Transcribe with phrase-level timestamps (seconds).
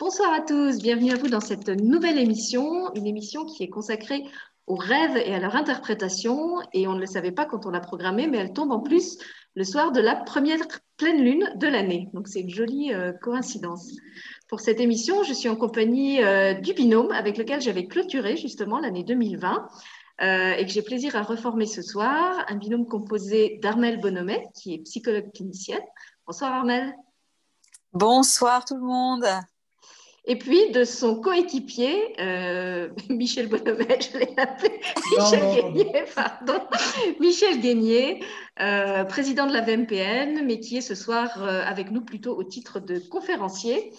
[0.00, 4.24] Bonsoir à tous, bienvenue à vous dans cette nouvelle émission, une émission qui est consacrée
[4.66, 6.56] aux rêves et à leur interprétation.
[6.72, 9.18] Et on ne le savait pas quand on l'a programmée, mais elle tombe en plus
[9.54, 10.66] le soir de la première
[10.96, 12.08] pleine lune de l'année.
[12.14, 13.92] Donc c'est une jolie euh, coïncidence.
[14.48, 18.80] Pour cette émission, je suis en compagnie euh, du binôme avec lequel j'avais clôturé justement
[18.80, 19.68] l'année 2020.
[20.22, 24.72] Euh, et que j'ai plaisir à reformer ce soir, un binôme composé d'Armel Bonomet, qui
[24.72, 25.82] est psychologue clinicienne.
[26.26, 26.94] Bonsoir Armel.
[27.92, 29.26] Bonsoir tout le monde.
[30.26, 34.80] Et puis de son coéquipier, euh, Michel Bonomet, je l'ai appelé,
[35.18, 36.60] Michel Guénier, pardon,
[37.18, 38.22] Michel Guénier,
[38.60, 42.44] euh, président de la VMPN, mais qui est ce soir euh, avec nous plutôt au
[42.44, 43.92] titre de conférencier.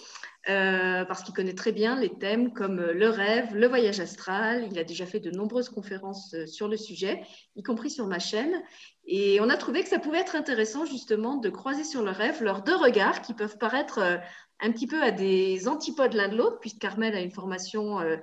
[0.46, 4.66] parce qu'il connaît très bien les thèmes comme le rêve, le voyage astral.
[4.70, 7.22] Il a déjà fait de nombreuses conférences sur le sujet,
[7.56, 8.60] y compris sur ma chaîne.
[9.06, 12.42] Et on a trouvé que ça pouvait être intéressant justement de croiser sur le rêve
[12.42, 14.00] leurs deux regards qui peuvent paraître
[14.62, 18.16] un petit peu à des antipodes l'un de l'autre, puisque Carmel a une formation euh,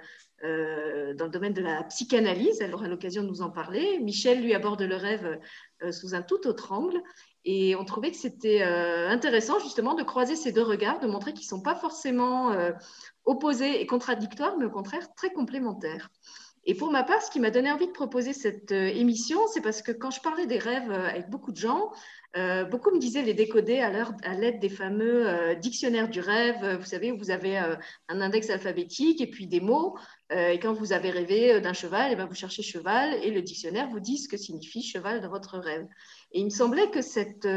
[0.45, 3.99] euh, dans le domaine de la psychanalyse, elle aura l'occasion de nous en parler.
[3.99, 5.37] Michel, lui, aborde le rêve
[5.84, 6.99] euh, sous un tout autre angle.
[7.43, 11.45] Et on trouvait que c'était intéressant justement de croiser ces deux regards, de montrer qu'ils
[11.45, 12.54] ne sont pas forcément
[13.23, 16.10] opposés et contradictoires, mais au contraire très complémentaires.
[16.65, 19.82] Et pour ma part, ce qui m'a donné envie de proposer cette émission, c'est parce
[19.82, 21.91] que quand je parlais des rêves avec beaucoup de gens,
[22.38, 26.77] euh, beaucoup me disaient les décoder à l'aide des fameux euh, dictionnaires du rêve.
[26.80, 27.76] Vous savez, où vous avez euh,
[28.08, 29.98] un index alphabétique et puis des mots.
[30.30, 33.41] et quand vous avez rêvé d'un cheval, et eh ben, vous cherchez cheval et le
[33.41, 35.88] dictionnaire vous dit ce que signifie cheval dans votre rêve.
[36.32, 37.48] Et il me semblait que cette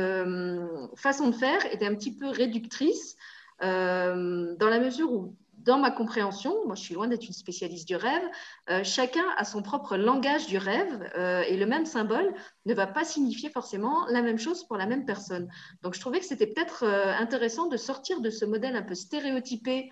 [0.96, 3.16] façon de faire était un petit peu réductrice
[3.60, 7.96] dans la mesure où dans ma compréhension, moi je suis loin d'être une spécialiste du
[7.96, 8.22] rêve,
[8.70, 12.34] euh, chacun a son propre langage du rêve euh, et le même symbole
[12.66, 15.48] ne va pas signifier forcément la même chose pour la même personne.
[15.82, 18.94] Donc je trouvais que c'était peut-être euh, intéressant de sortir de ce modèle un peu
[18.94, 19.90] stéréotypé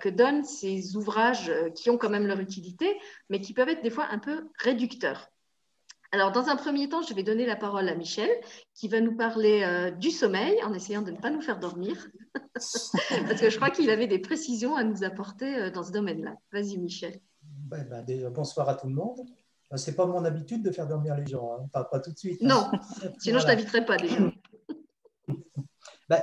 [0.00, 3.00] que donnent ces ouvrages qui ont quand même leur utilité,
[3.30, 5.28] mais qui peuvent être des fois un peu réducteurs.
[6.12, 8.30] Alors, dans un premier temps, je vais donner la parole à Michel,
[8.74, 12.06] qui va nous parler du sommeil, en essayant de ne pas nous faire dormir,
[12.54, 16.34] parce que je crois qu'il avait des précisions à nous apporter euh, dans ce domaine-là.
[16.52, 17.20] Vas-y, Michel.
[17.42, 19.20] Ben, bonsoir à tout le monde.
[19.72, 21.68] Euh, Ce n'est pas mon habitude de faire dormir les gens, hein.
[21.72, 22.42] pas, tout de suite.
[22.42, 22.48] Hein.
[22.48, 22.70] Non,
[23.18, 24.18] sinon je ne t'inviterai pas déjà.
[26.08, 26.22] Ben,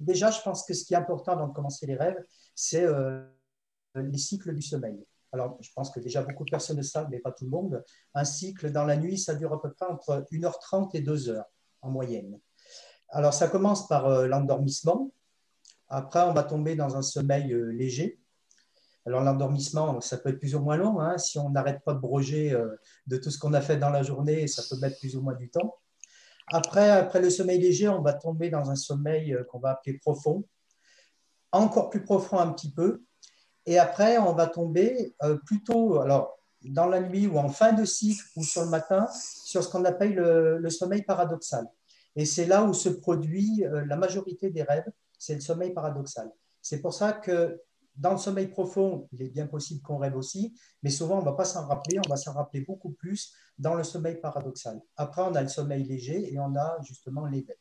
[0.00, 2.20] déjà, je pense que ce qui est important avant de commencer les rêves,
[2.56, 2.84] c'est
[3.94, 7.20] les cycles du sommeil alors je pense que déjà beaucoup de personnes le savent, mais
[7.20, 7.84] pas tout le monde,
[8.14, 11.42] un cycle dans la nuit, ça dure à peu près entre 1h30 et 2h
[11.82, 12.38] en moyenne.
[13.10, 15.12] Alors ça commence par euh, l'endormissement,
[15.90, 18.18] après on va tomber dans un sommeil euh, léger.
[19.06, 21.18] Alors l'endormissement, ça peut être plus ou moins long, hein.
[21.18, 24.02] si on n'arrête pas de broger euh, de tout ce qu'on a fait dans la
[24.02, 25.76] journée, ça peut mettre plus ou moins du temps.
[26.52, 30.44] Après, après le sommeil léger, on va tomber dans un sommeil qu'on va appeler profond,
[31.52, 33.02] encore plus profond un petit peu,
[33.66, 37.84] et après, on va tomber euh, plutôt alors, dans la nuit ou en fin de
[37.84, 39.06] cycle ou sur le matin
[39.44, 41.66] sur ce qu'on appelle le, sommeil paradoxal.
[42.16, 44.90] Et c'est là où se produit euh, la majorité des rêves,
[45.20, 46.32] c'est le sommeil paradoxal.
[46.60, 47.60] C'est pour ça que
[47.94, 51.24] dans le sommeil profond, il est bien possible qu'on rêve aussi, mais souvent on ne
[51.26, 54.80] va pas s'en rappeler, on va s'en rappeler beaucoup plus dans le sommeil paradoxal.
[54.96, 57.56] Après, on a le sommeil léger et on a justement l'éveil.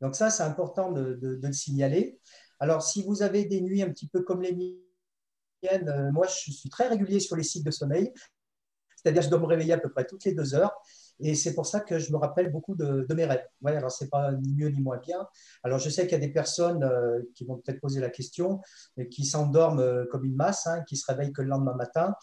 [0.00, 2.20] Donc ça, c'est important de, le signaler.
[2.60, 4.82] Alors, si vous avez des nuits un petit peu comme les nuits
[5.72, 8.12] euh, moi, je suis très régulier sur les cycles de sommeil.
[8.94, 10.72] C'est-à-dire, je dois me réveiller à peu près toutes les deux heures.
[11.20, 13.46] Et c'est pour ça que je me rappelle beaucoup de, mes rêves.
[13.62, 15.26] Ouais, alors, ce n'est pas ni mieux ni moins bien.
[15.62, 18.60] Alors, je sais qu'il y a des personnes euh, qui vont peut-être poser la question,
[18.96, 22.14] mais qui s'endorment euh, comme une masse, hein, qui se réveillent que le lendemain matin.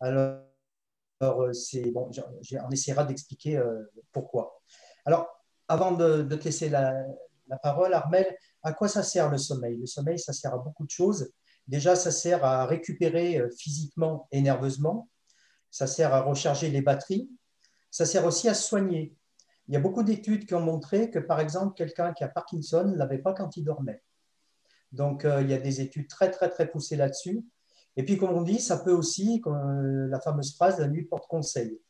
[0.00, 0.38] Alors,
[1.52, 3.62] c'est bon, on essaiera d'expliquer
[4.10, 4.60] pourquoi.
[5.04, 5.28] Alors,
[5.68, 6.92] avant de, te laisser la,
[7.62, 8.26] parole, Armel,
[8.62, 9.76] à quoi ça sert le sommeil?
[9.76, 11.30] Le sommeil, ça sert à beaucoup de choses.
[11.66, 15.08] Déjà, ça sert à récupérer euh, physiquement et nerveusement.
[15.70, 17.30] Ça sert à recharger les batteries.
[17.92, 19.16] Ça sert aussi à soigner.
[19.68, 22.86] Il y a beaucoup d'études qui ont montré que, par exemple, quelqu'un qui a Parkinson
[22.86, 24.02] ne l'avait pas quand il dormait.
[24.90, 27.44] Donc, euh, il y a des études très, très, très poussées là-dessus.
[27.96, 31.04] Et puis, comme on dit, ça peut aussi, comme euh, la fameuse phrase, la nuit
[31.04, 31.80] porte conseil.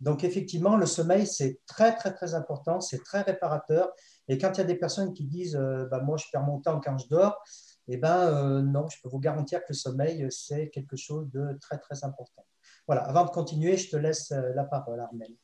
[0.00, 3.92] Donc, effectivement, le sommeil, c'est très, très, très important, c'est très réparateur.
[4.28, 5.60] Et quand il y a des personnes qui disent,
[5.90, 7.42] bah, moi, je perds mon temps quand je dors,
[7.88, 11.58] eh bien, euh, non, je peux vous garantir que le sommeil, c'est quelque chose de
[11.60, 12.44] très, très important.
[12.86, 15.34] Voilà, avant de continuer, je te laisse euh, la parole, Armel.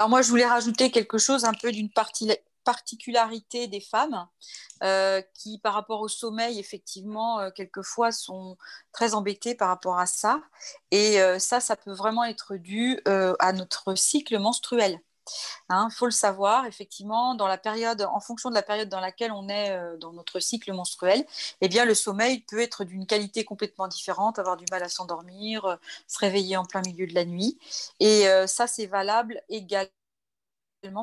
[0.00, 1.90] Alors moi, je voulais rajouter quelque chose un peu d'une
[2.64, 4.26] particularité des femmes
[4.82, 8.56] euh, qui, par rapport au sommeil, effectivement, quelquefois sont
[8.92, 10.40] très embêtées par rapport à ça.
[10.90, 14.98] Et ça, ça peut vraiment être dû à notre cycle menstruel.
[15.68, 19.00] Il hein, faut le savoir, effectivement, dans la période, en fonction de la période dans
[19.00, 21.24] laquelle on est euh, dans notre cycle menstruel,
[21.60, 25.64] eh bien, le sommeil peut être d'une qualité complètement différente, avoir du mal à s'endormir,
[25.64, 27.58] euh, se réveiller en plein milieu de la nuit.
[28.00, 29.90] Et euh, ça, c'est valable également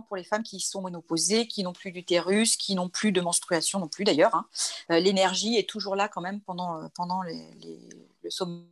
[0.08, 3.80] pour les femmes qui sont monoposées, qui n'ont plus d'utérus, qui n'ont plus de menstruation
[3.80, 4.36] non plus d'ailleurs.
[4.36, 4.48] Hein.
[4.90, 8.66] L'énergie est toujours là quand même pendant, pendant le sommeil,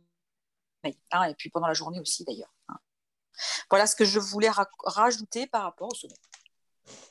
[1.12, 2.52] hein, et puis pendant la journée aussi d'ailleurs.
[3.70, 4.50] Voilà ce que je voulais
[4.84, 6.16] rajouter par rapport au sommeil.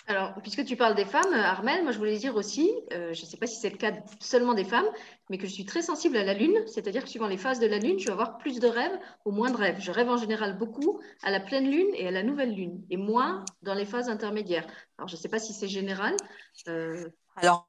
[0.07, 3.25] Alors, puisque tu parles des femmes, Armel, moi je voulais dire aussi, euh, je ne
[3.27, 4.85] sais pas si c'est le cas seulement des femmes,
[5.29, 7.65] mais que je suis très sensible à la lune, c'est-à-dire que suivant les phases de
[7.65, 9.77] la lune, je vais avoir plus de rêves ou moins de rêves.
[9.79, 12.97] Je rêve en général beaucoup à la pleine lune et à la nouvelle lune, et
[12.97, 14.67] moins dans les phases intermédiaires.
[14.97, 16.15] Alors, je ne sais pas si c'est général.
[16.67, 17.09] Euh...
[17.37, 17.67] Alors,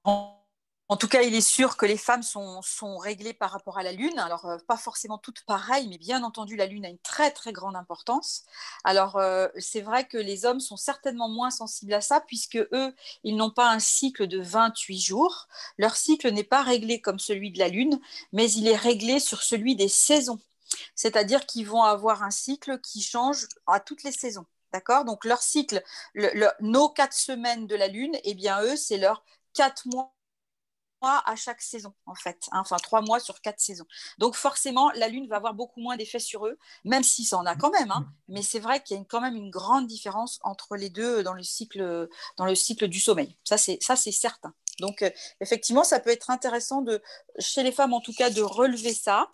[0.88, 2.60] en tout cas, il est sûr que les femmes sont,
[2.98, 4.18] réglées par rapport à la Lune.
[4.20, 7.52] Alors, euh, pas forcément toutes pareilles, mais bien entendu, la Lune a une très, très
[7.52, 8.44] grande importance.
[8.84, 12.94] Alors, euh, c'est vrai que les hommes sont certainement moins sensibles à ça, puisque eux,
[13.24, 15.48] ils n'ont pas un cycle de 28 jours.
[15.76, 18.00] Leur cycle n'est pas réglé comme celui de la Lune,
[18.32, 20.38] mais il est réglé sur celui des saisons.
[20.94, 24.46] C'est-à-dire qu'ils vont avoir un cycle qui change à toutes les saisons.
[24.72, 25.04] D'accord?
[25.04, 25.82] Donc, leur cycle,
[26.60, 30.15] nos quatre semaines de la Lune, eh bien, eux, c'est leurs quatre mois
[31.24, 32.48] à chaque saison, en fait.
[32.52, 33.86] Hein, enfin, trois mois sur quatre saisons.
[34.18, 37.46] Donc, forcément, la Lune va avoir beaucoup moins d'effet sur eux, même si ça en
[37.46, 37.90] a quand même.
[37.90, 38.06] Hein.
[38.28, 41.34] mais c'est vrai qu'il y a quand même une grande différence entre les deux dans
[41.34, 43.36] le cycle, dans le cycle du sommeil.
[43.44, 44.52] Ça, c'est certain.
[44.80, 45.10] Donc, euh,
[45.40, 47.02] effectivement, ça peut être intéressant, de,
[47.38, 49.30] chez les femmes en tout cas, de relever ça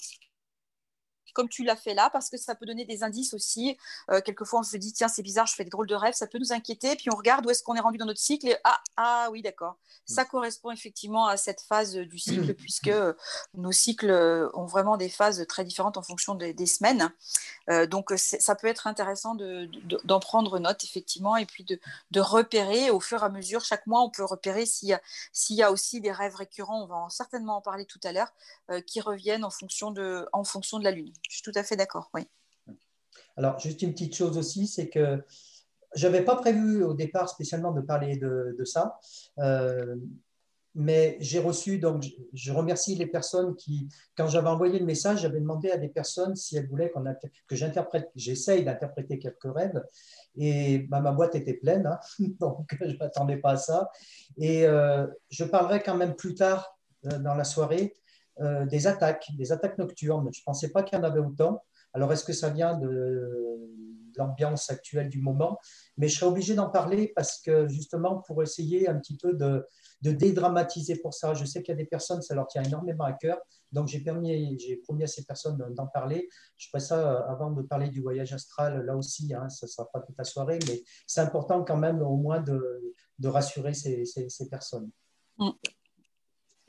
[1.33, 3.77] comme tu l'as fait là, parce que ça peut donner des indices aussi.
[4.11, 6.27] Euh, quelquefois, on se dit, tiens, c'est bizarre, je fais des drôles de rêves, ça
[6.27, 6.97] peut nous inquiéter.
[6.97, 9.43] Puis on regarde où est-ce qu'on est rendu dans notre cycle et ah, ah oui,
[9.43, 9.77] d'accord.
[10.07, 12.91] Ça correspond effectivement à cette phase du cycle, puisque
[13.55, 17.13] nos cycles ont vraiment des phases très différentes en fonction des, semaines.
[17.71, 23.01] Euh, donc, ça peut être intéressant d'en prendre note, effectivement, et puis de, repérer au
[23.01, 23.65] fur et à mesure.
[23.65, 27.07] Chaque mois, on peut repérer s'il y, y, a aussi des rêves récurrents, on va
[27.11, 28.33] certainement en parler tout à l'heure,
[28.71, 31.13] euh, qui reviennent en fonction, de, en fonction de la Lune.
[31.29, 32.23] Je suis tout à fait d'accord, oui.
[33.37, 35.23] Alors, juste une petite chose aussi, c'est que
[35.95, 38.99] je n'avais pas prévu au départ spécialement de parler de, ça,
[39.39, 39.97] euh,
[40.75, 45.41] mais j'ai reçu, donc je remercie les personnes qui, quand j'avais envoyé le message, j'avais
[45.41, 46.91] demandé à des personnes si elles voulaient
[47.47, 49.83] que j'interprète, j'essaye d'interpréter quelques rêves,
[50.37, 51.99] et bah, ma boîte était pleine, hein,
[52.41, 53.91] donc je ne m'attendais pas à ça.
[54.39, 57.95] Et euh, je parlerai quand même plus tard euh, dans la soirée
[58.41, 60.29] euh, des attaques, des attaques nocturnes.
[60.33, 61.63] Je ne pensais pas qu'il y en avait autant.
[61.93, 63.61] Alors, est-ce que ça vient de
[64.17, 65.59] l'ambiance actuelle du moment?
[65.99, 69.67] Mais je serais obligé d'en parler parce que justement, pour essayer un petit peu de,
[70.01, 71.35] dédramatiser pour ça.
[71.35, 73.39] Je sais qu'il y a des personnes, ça leur tient énormément à cœur.
[73.71, 76.29] Donc, j'ai promis à ces personnes d'en parler.
[76.57, 79.71] Je ferai ça euh, avant de parler du voyage astral, là aussi, hein, ça ne
[79.71, 82.93] sera pas toute la soirée, mais c'est important quand même au moins de,
[83.25, 84.05] rassurer ces,
[84.51, 84.91] personnes.
[85.39, 85.51] Mm.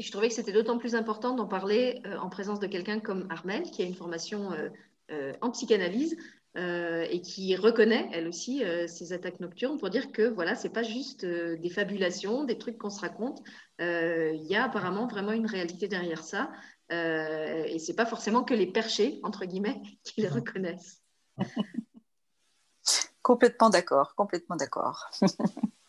[0.03, 3.25] Je trouvais que c'était d'autant plus important d'en parler euh, en présence de quelqu'un comme
[3.29, 4.67] Armel, qui a une formation euh,
[5.11, 6.17] euh, en psychanalyse
[6.55, 11.25] et qui reconnaît, elle aussi, ces attaques nocturnes pour dire que voilà, c'est pas juste
[11.25, 13.41] des fabulations, des trucs qu'on se raconte.
[13.79, 16.51] Il y a apparemment vraiment une réalité derrière ça.
[16.91, 21.01] et c'est pas forcément que les perchés, entre guillemets, qui les reconnaissent.
[23.23, 25.09] complètement d'accord, complètement d'accord.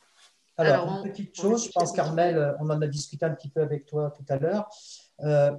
[0.56, 3.60] Alors, une petite chose, je pense, Carmel, euh, on en a discuté un petit peu
[3.60, 4.68] avec toi tout à l'heure.
[5.20, 5.52] Euh,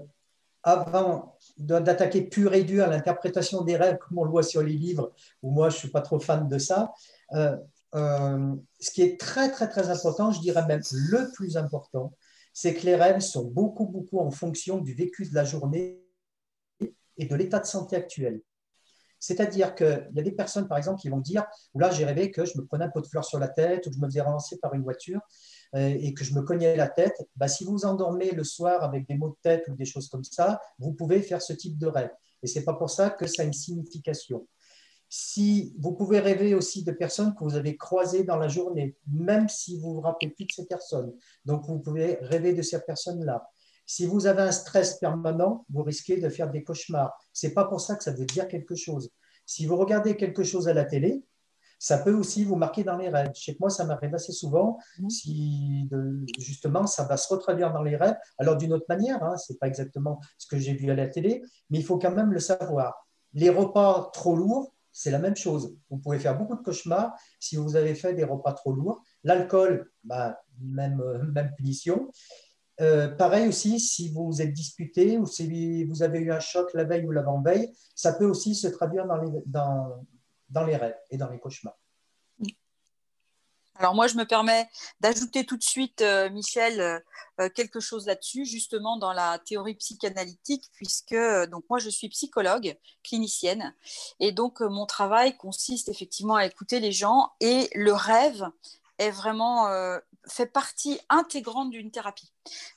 [0.64, 5.14] avant d'attaquer pur et dur l'interprétation des rêves, comme on le voit sur les livres,
[5.44, 6.92] où moi je ne suis pas trop fan de ça,
[7.96, 12.14] euh, ce qui est très, très, très important, je dirais même le plus important,
[12.52, 16.04] c'est que les rêves sont beaucoup, beaucoup en fonction du vécu de la journée
[17.18, 18.42] et de l'état de santé actuel.
[19.26, 22.46] C'est-à-dire qu'il y a des personnes, par exemple, qui vont dire là, j'ai rêvé que
[22.46, 24.22] je me prenais un pot de fleurs sur la tête ou que je me faisais
[24.22, 25.20] relancer par une voiture
[25.74, 27.28] euh, et que je me cognais la tête.
[27.36, 30.10] Bah, si vous vous endormez le soir avec des maux de tête ou des choses
[30.10, 32.12] comme ça, vous pouvez faire ce type de rêve.
[32.44, 34.48] Et ce n'est pas pour ça que ça a une signification.
[35.10, 39.50] Si vous pouvez rêver aussi de personnes que vous avez croisées dans la journée, même
[39.50, 41.12] si vous ne vous rappelez plus de ces personnes.
[41.46, 43.44] Donc, vous pouvez rêver de ces personnes-là.
[43.86, 47.14] Si vous avez un stress permanent, vous risquez de faire des cauchemars.
[47.34, 49.12] Ce n'est pas pour ça que ça veut dire quelque chose.
[49.46, 51.24] Si vous regardez quelque chose à la télé,
[51.78, 53.32] ça peut aussi vous marquer dans les rêves.
[53.36, 54.80] Chez moi, ça m'arrive assez souvent.
[54.98, 55.10] Mmh.
[55.10, 55.90] Si
[56.40, 59.60] justement, ça va se retraduire dans les rêves, alors d'une autre manière, hein, ce n'est
[59.60, 62.40] pas exactement ce que j'ai vu à la télé, mais il faut quand même le
[62.40, 63.08] savoir.
[63.34, 65.76] Les repas trop lourds, c'est la même chose.
[65.90, 69.04] Vous pouvez faire beaucoup de cauchemars si vous avez fait des repas trop lourds.
[69.26, 72.10] L'alcool, bah, même, euh, même punition.
[72.82, 76.84] Euh, pareil aussi, si vous êtes disputé ou si vous avez eu un choc la
[76.84, 80.06] veille ou l'avant-veille, ça peut aussi se traduire dans les, dans,
[80.50, 81.78] dans les rêves et dans les cauchemars.
[83.78, 84.70] Alors moi, je me permets
[85.02, 87.02] d'ajouter tout de suite, euh, Michel,
[87.42, 91.16] euh, quelque chose là-dessus, justement dans la théorie psychanalytique, puisque
[91.50, 93.74] donc moi, je suis psychologue clinicienne,
[94.22, 98.46] et donc mon travail consiste effectivement à écouter les gens, et le rêve
[98.98, 99.68] est vraiment
[100.28, 102.32] fait partie intégrante d'une thérapie.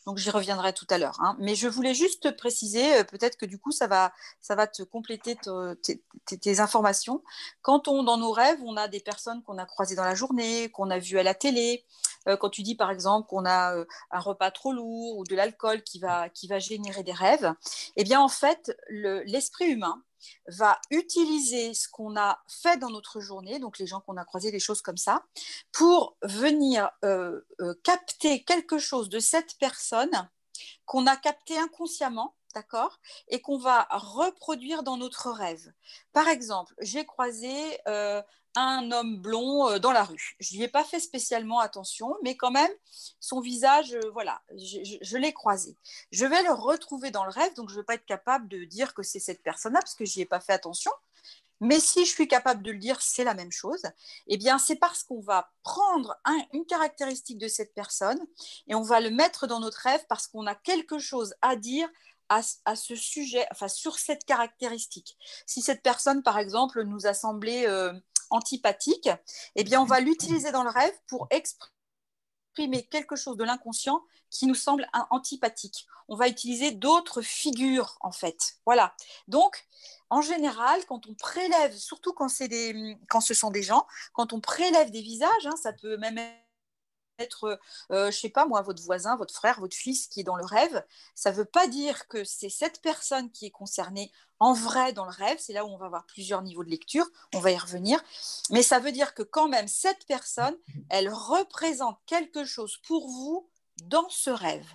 [0.07, 1.19] Donc j'y reviendrai tout à l'heure.
[1.21, 1.37] Hein.
[1.39, 5.37] Mais je voulais juste préciser, peut-être que du coup ça va, ça va te compléter
[6.27, 7.23] tes, informations.
[7.63, 10.71] Quand on, dans nos rêves, on a des personnes qu'on a croisées dans la journée,
[10.71, 11.85] qu'on a vues à la télé.
[12.29, 15.35] Euh, quand tu dis par exemple qu'on a euh, un repas trop lourd ou de
[15.35, 17.53] l'alcool qui va, qui va générer des rêves,
[17.97, 20.03] eh bien en fait l'esprit humain
[20.47, 24.51] va utiliser ce qu'on a fait dans notre journée, donc les gens qu'on a croisés,
[24.51, 25.25] des choses comme ça,
[25.73, 30.29] pour venir euh, euh, capter quelque chose de cette personne
[30.87, 35.73] qu'on a capté inconsciemment, d'accord, et qu'on va reproduire dans notre rêve.
[36.13, 38.23] Par exemple, j'ai croisé euh,
[38.57, 40.37] un homme blond euh, dans la rue.
[40.41, 42.71] Je n'y ai pas fait spécialement attention, mais quand même,
[43.21, 45.77] son visage, euh, voilà, je, l'ai croisé.
[46.11, 48.65] Je vais le retrouver dans le rêve, donc je ne vais pas être capable de
[48.65, 50.93] dire que c'est cette personne-là, parce que je n'y ai pas fait attention.
[51.61, 53.83] Mais si je suis capable de le dire, c'est la même chose.
[54.29, 56.17] Eh bien, c'est parce qu'on va prendre
[56.53, 58.21] une caractéristique de cette personne
[58.69, 61.89] et on va le mettre dans notre rêve parce qu'on a quelque chose à dire
[62.29, 65.17] à, ce sujet, enfin sur cette caractéristique.
[65.47, 67.93] Si cette personne, par exemple, nous a semblé euh,
[68.31, 69.09] antipathique,
[69.57, 74.47] eh bien, on va l'utiliser dans le rêve pour exprimer quelque chose de l'inconscient qui
[74.47, 75.87] nous semble antipathique.
[76.09, 78.57] On va utiliser d'autres figures, en fait.
[78.67, 78.95] Voilà.
[79.27, 79.67] Donc,
[80.11, 84.41] en général, quand on prélève, surtout quand, des, quand ce sont des gens, quand on
[84.41, 86.48] prélève des visages, hein, ça peut même être,
[87.91, 90.45] euh, je sais pas moi, votre voisin, votre frère, votre fils qui est dans le
[90.45, 90.85] rêve,
[91.15, 95.05] ça ne veut pas dire que c'est cette personne qui est concernée en vrai dans
[95.05, 95.39] le rêve.
[95.41, 97.07] C'est là où on va avoir plusieurs niveaux de lecture.
[97.35, 98.03] On va y revenir.
[98.51, 100.57] Mais ça veut dire que quand même, cette personne,
[100.89, 103.49] elle représente quelque chose pour vous
[103.85, 104.67] dans ce rêve.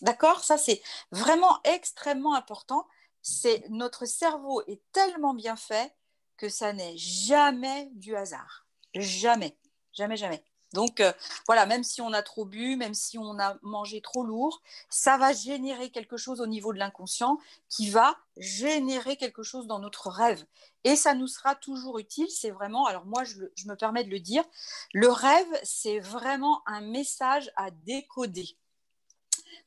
[0.00, 0.44] D'accord?
[0.44, 2.86] Ça, c'est vraiment extrêmement important.
[3.22, 5.94] C'est notre cerveau est tellement bien fait
[6.36, 8.66] que ça n'est jamais du hasard.
[8.94, 9.58] Jamais,
[9.92, 10.42] jamais, jamais.
[10.74, 11.12] Donc euh,
[11.46, 14.60] voilà, même si on a trop bu, même si on a mangé trop lourd,
[14.90, 19.78] ça va générer quelque chose au niveau de l'inconscient qui va générer quelque chose dans
[19.78, 20.44] notre rêve.
[20.84, 22.28] Et ça nous sera toujours utile.
[22.30, 24.44] C'est vraiment, alors moi je, me permets de le dire,
[24.92, 28.56] le rêve, c'est vraiment un message à décoder.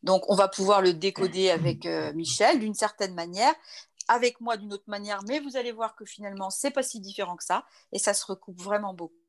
[0.03, 3.53] Donc on va pouvoir le décoder avec euh, Michel d'une certaine manière
[4.07, 7.37] avec moi d'une autre manière, mais vous allez voir que finalement, c'est pas si différent
[7.37, 9.20] que ça, et ça se recoupe vraiment beaucoup.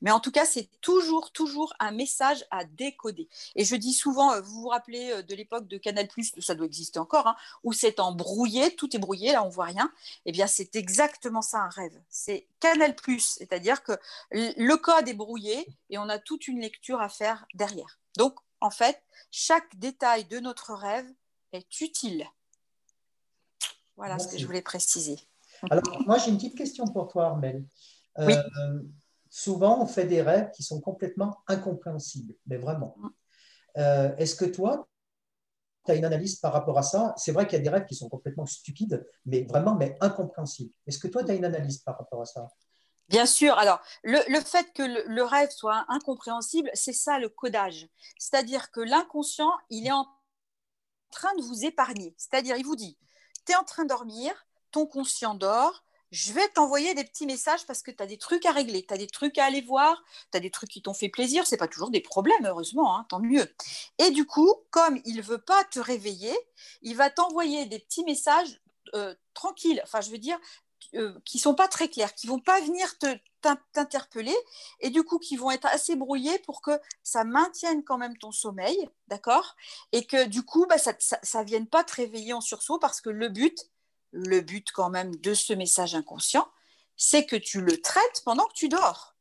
[0.00, 3.28] Mais en tout cas, c'est toujours, toujours un message à décoder.
[3.54, 6.66] Et je dis souvent, euh, vous vous rappelez euh, de l'époque de Canal+, ça doit
[6.66, 9.92] exister encore, hein, où c'est en brouillé, tout est brouillé, là on voit rien.
[10.26, 11.98] Eh bien, c'est exactement ça un rêve.
[12.08, 13.92] C'est Canal+, c'est-à-dire que
[14.32, 17.98] le code est brouillé et on a toute une lecture à faire derrière.
[18.16, 21.08] Donc, en fait, chaque détail de notre rêve
[21.52, 22.26] est utile.
[23.96, 25.18] Voilà ce que je voulais préciser.
[25.70, 27.64] Alors, moi, j'ai une petite question pour toi, Armel.
[28.18, 28.34] oui.
[29.34, 32.94] Souvent, on fait des rêves qui sont complètement incompréhensibles, mais vraiment.
[33.78, 34.86] Euh, est-ce que toi,
[35.86, 37.14] tu as une analyse par rapport à ça?
[37.16, 40.74] C'est vrai qu'il y a des rêves qui sont complètement stupides, mais vraiment mais incompréhensibles.
[40.86, 42.46] Est-ce que toi, tu as une analyse par rapport à ça?
[43.08, 43.56] Bien sûr.
[43.56, 47.88] Alors, le, fait que le, rêve soit incompréhensible, c'est ça le codage.
[48.18, 50.06] C'est-à-dire que l'inconscient, il est en
[51.10, 52.14] train de vous épargner.
[52.18, 52.98] C'est-à-dire, il vous dit,
[53.46, 57.66] tu es en train de dormir, ton conscient dort, je vais t'envoyer des petits messages
[57.66, 60.04] parce que tu as des trucs à régler, tu as des trucs à aller voir,
[60.30, 63.06] tu as des trucs qui t'ont fait plaisir, c'est pas toujours des problèmes, heureusement, hein,
[63.08, 63.52] tant mieux.
[63.98, 66.36] Et du coup, comme il ne veut pas te réveiller,
[66.82, 68.60] il va t'envoyer des petits messages
[68.94, 70.38] euh, tranquilles, enfin je veux dire,
[70.94, 73.06] euh, qui sont pas très clairs, qui vont pas venir te
[73.72, 74.36] t'interpeller
[74.78, 76.70] et du coup qui vont être assez brouillés pour que
[77.02, 79.56] ça maintienne quand même ton sommeil, d'accord?
[79.90, 83.10] Et que du coup, bah, ça ne vienne pas te réveiller en sursaut parce que
[83.10, 83.66] le but,
[84.12, 86.48] le but quand même de ce message inconscient,
[86.96, 89.12] c'est que tu le traites pendant que tu dors.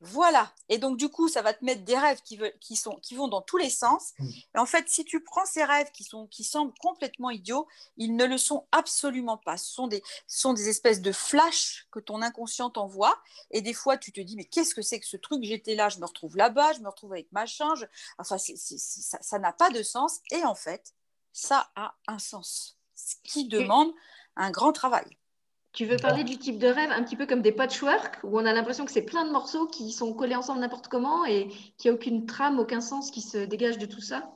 [0.00, 0.52] Voilà.
[0.68, 3.26] Et donc, du coup, ça va te mettre des rêves qui, qui, sont, qui vont
[3.26, 4.12] dans tous les sens.
[4.18, 4.28] Mm.
[4.54, 8.14] Et en fait, si tu prends ces rêves qui, sont, qui semblent complètement idiots, ils
[8.14, 9.56] ne le sont absolument pas.
[9.56, 13.20] Ce sont des, sont des espèces de flashs que ton inconscient t'envoie.
[13.50, 15.42] Et des fois, tu te dis, mais qu'est-ce que c'est que ce truc?
[15.42, 17.88] J'étais là, je me retrouve là-bas, je me retrouve avec ma change.
[18.18, 20.20] Enfin, ça n'a pas de sens.
[20.30, 20.94] Et en fait,
[21.32, 23.92] ça a un sens ce qui demande
[24.36, 25.16] un grand travail.
[25.72, 28.44] Tu veux parler du type de rêve un petit peu comme des patchwork, où on
[28.44, 31.90] a l'impression que c'est plein de morceaux qui sont collés ensemble n'importe comment et qu'il
[31.90, 34.34] n'y a aucune trame, aucun sens qui se dégage de tout ça?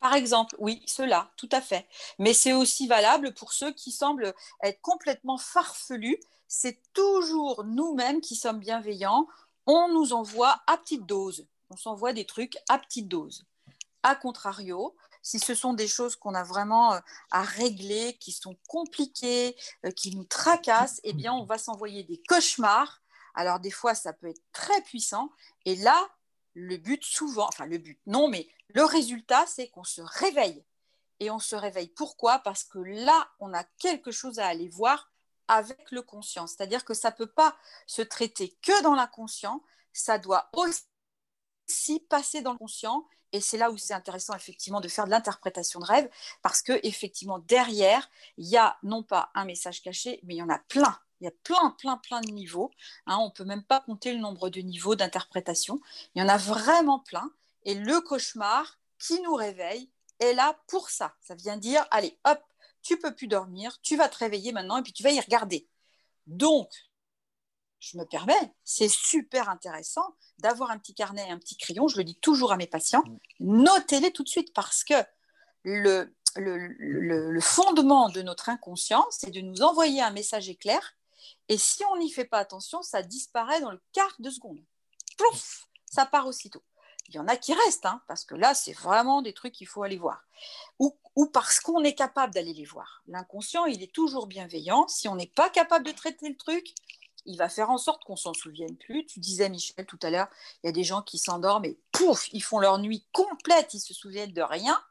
[0.00, 1.88] Par exemple, oui, cela, tout à fait.
[2.20, 6.20] Mais c'est aussi valable pour ceux qui semblent être complètement farfelus.
[6.46, 9.26] C'est toujours nous-mêmes qui sommes bienveillants.
[9.66, 11.46] on nous envoie à petite dose.
[11.70, 13.44] On s'envoie des trucs à petite dose.
[14.04, 18.56] A contrario, si ce sont des choses qu'on a vraiment euh, à régler, qui sont
[18.68, 23.02] compliquées, euh, qui nous tracassent, eh bien, on va s'envoyer des cauchemars.
[23.34, 25.30] Alors, des fois, ça peut être très puissant.
[25.64, 26.08] Et là,
[26.54, 30.64] le but souvent, enfin le but, non, mais le résultat, c'est qu'on se réveille.
[31.20, 31.88] Et on se réveille.
[31.88, 32.38] Pourquoi?
[32.40, 35.10] Parce que là, on a quelque chose à aller voir
[35.48, 36.46] avec le conscient.
[36.46, 37.56] C'est-à-dire que ça ne peut pas
[37.86, 40.82] se traiter que dans l'inconscient, ça doit aussi
[42.08, 43.06] passer dans le conscient.
[43.32, 46.08] Et c'est là où c'est intéressant effectivement de faire de l'interprétation de rêve,
[46.42, 48.08] parce que effectivement derrière,
[48.38, 50.98] il y a non pas un message caché, mais il y en a plein.
[51.20, 52.70] Il y a plein, plein, plein de niveaux.
[53.06, 53.18] Hein.
[53.20, 55.80] on ne peut même pas compter le nombre de niveaux d'interprétation.
[56.14, 57.30] Il y en a vraiment plein.
[57.64, 61.14] Et le cauchemar qui nous réveille est là pour ça.
[61.20, 62.40] Ça vient dire, allez, hop,
[62.82, 65.68] tu peux plus dormir, tu vas te réveiller maintenant et puis tu vas y regarder.
[66.26, 66.70] Donc,
[67.80, 71.88] je me permets, c'est super intéressant d'avoir un petit carnet et un petit crayon.
[71.88, 73.04] Je le dis toujours à mes patients,
[73.40, 74.94] notez-les tout de suite parce que
[75.64, 80.94] le, fondement de notre inconscient, c'est de nous envoyer un message éclair.
[81.48, 84.60] Et si on n'y fait pas attention, ça disparaît dans le quart de seconde.
[85.16, 86.62] Plouf, ça part aussitôt.
[87.08, 89.66] Il y en a qui restent, hein, parce que là, c'est vraiment des trucs qu'il
[89.66, 90.24] faut aller voir.
[90.78, 90.94] Ou,
[91.32, 93.02] parce qu'on est capable d'aller les voir.
[93.06, 94.86] L'inconscient, il est toujours bienveillant.
[94.88, 96.74] Si on n'est pas capable de traiter le truc,
[97.28, 99.06] il va faire en sorte qu'on s'en souvienne plus.
[99.06, 100.28] Tu disais, Michel, tout à l'heure,
[100.62, 103.80] il y a des gens qui s'endorment et pouf, ils font leur nuit complète, ils
[103.80, 104.82] se souviennent de rien,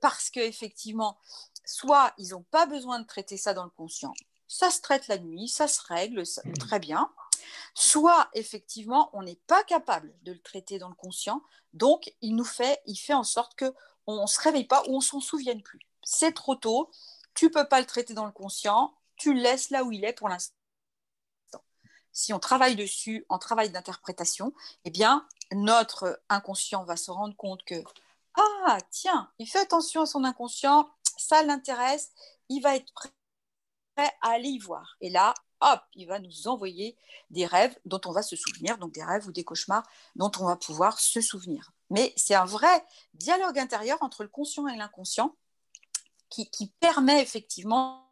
[0.00, 1.18] parce qu'effectivement,
[1.64, 4.12] soit ils n'ont pas besoin de traiter ça dans le conscient,
[4.48, 6.24] ça se traite la nuit, ça se règle
[6.58, 7.10] très bien,
[7.74, 12.44] soit effectivement on n'est pas capable de le traiter dans le conscient, donc il nous
[12.44, 13.72] fait, il fait en sorte que
[14.08, 15.80] on ne se réveille pas ou on s'en souvienne plus.
[16.02, 16.90] C'est trop tôt,
[17.34, 20.12] tu peux pas le traiter dans le conscient, tu le laisses là où il est
[20.12, 20.55] pour l'instant.
[22.16, 24.54] Si on travaille dessus en travail d'interprétation,
[24.86, 27.84] eh bien notre inconscient va se rendre compte que
[28.34, 32.12] ah tiens, il fait attention à son inconscient, ça l'intéresse,
[32.48, 33.10] il va être prêt
[34.22, 34.96] à aller y voir.
[35.02, 36.96] Et là, hop, il va nous envoyer
[37.28, 40.46] des rêves dont on va se souvenir, donc des rêves ou des cauchemars dont on
[40.46, 41.70] va pouvoir se souvenir.
[41.90, 45.36] Mais c'est un vrai dialogue intérieur entre le conscient et l'inconscient
[46.30, 48.05] qui, permet effectivement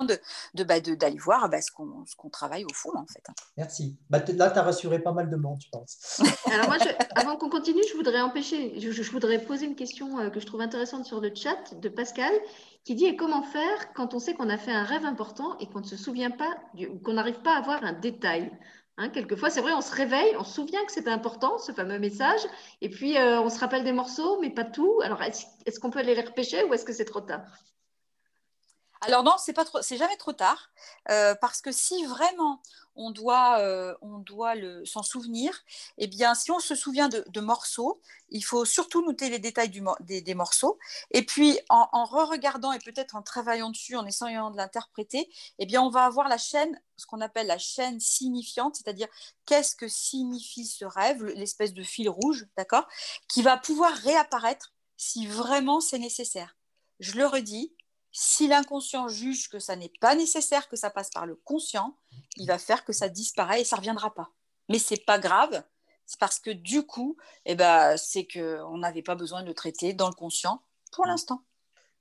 [0.00, 3.24] de, bah, d'aller voir bah, ce, qu'on, travaille au fond, en fait.
[3.56, 3.96] Merci.
[4.10, 6.20] Bah, là, tu as rassuré pas mal de monde, je pense.
[6.52, 6.78] Alors moi,
[7.14, 10.46] avant qu'on continue, je voudrais, empêcher, je, je, voudrais poser une question euh, que je
[10.46, 12.32] trouve intéressante sur le chat de Pascal
[12.84, 15.66] qui dit et comment faire quand on sait qu'on a fait un rêve important et
[15.66, 18.50] qu'on ne se souvient pas, ou qu'on n'arrive pas à avoir un détail.
[18.96, 21.98] Hein, quelquefois, c'est vrai, on se réveille, on se souvient que c'était important, ce fameux
[21.98, 22.40] message,
[22.80, 25.00] et puis euh, on se rappelle des morceaux, mais pas tout.
[25.02, 27.42] Alors, est-ce qu'on peut aller les repêcher ou est-ce que c'est trop tard?
[29.06, 30.70] Alors non, c'est pas trop, c'est jamais trop tard,
[31.10, 32.62] euh, parce que si vraiment
[32.96, 35.52] on doit, euh, on doit s'en souvenir,
[35.98, 40.34] eh bien, si on se souvient de, morceaux, il faut surtout noter les détails des,
[40.34, 40.78] morceaux,
[41.10, 45.82] et puis en, re-regardant et peut-être en travaillant dessus, en essayant de l'interpréter, eh bien,
[45.82, 49.08] on va avoir la chaîne, ce qu'on appelle la chaîne signifiante, c'est-à-dire
[49.46, 52.86] qu'est-ce que signifie ce rêve, l'espèce de fil rouge, d'accord,
[53.28, 56.56] qui va pouvoir réapparaître si vraiment c'est nécessaire.
[57.00, 57.74] Je le redis,
[58.16, 61.98] si l'inconscient juge que ça n'est pas nécessaire que ça passe par le conscient,
[62.36, 64.30] il va faire que ça disparaît et ça ne reviendra pas.
[64.68, 65.64] Mais c'est pas grave,
[66.06, 69.94] c'est parce que du coup, eh ben, c'est qu'on n'avait pas besoin de le traiter
[69.94, 71.42] dans le conscient pour l'instant.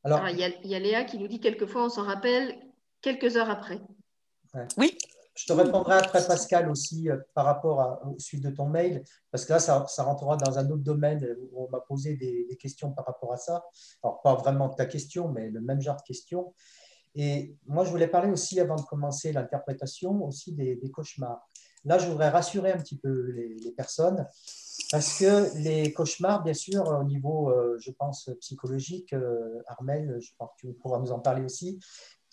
[0.04, 2.60] Alors, il y, a, Léa qui nous dit quelquefois on s'en rappelle
[3.02, 3.82] quelques heures après.
[4.78, 4.96] Oui.
[5.36, 9.04] Je te répondrai après, Pascal, aussi euh, par rapport à, au suite de ton mail,
[9.32, 12.92] parce que là, ça, rentrera dans un autre domaine où on m'a posé des, questions
[12.92, 13.66] par rapport à ça.
[14.04, 16.54] Alors, pas vraiment ta question, mais le même genre de questions.
[17.16, 21.48] Et moi, je voulais parler aussi, avant de commencer l'interprétation, aussi des, cauchemars.
[21.86, 24.26] Là, je voudrais rassurer un petit peu les, personnes,
[24.92, 30.32] parce que les cauchemars, bien sûr, au niveau, euh, je pense, psychologique, euh, Armel, je
[30.38, 31.80] pense que tu pourras nous en parler aussi,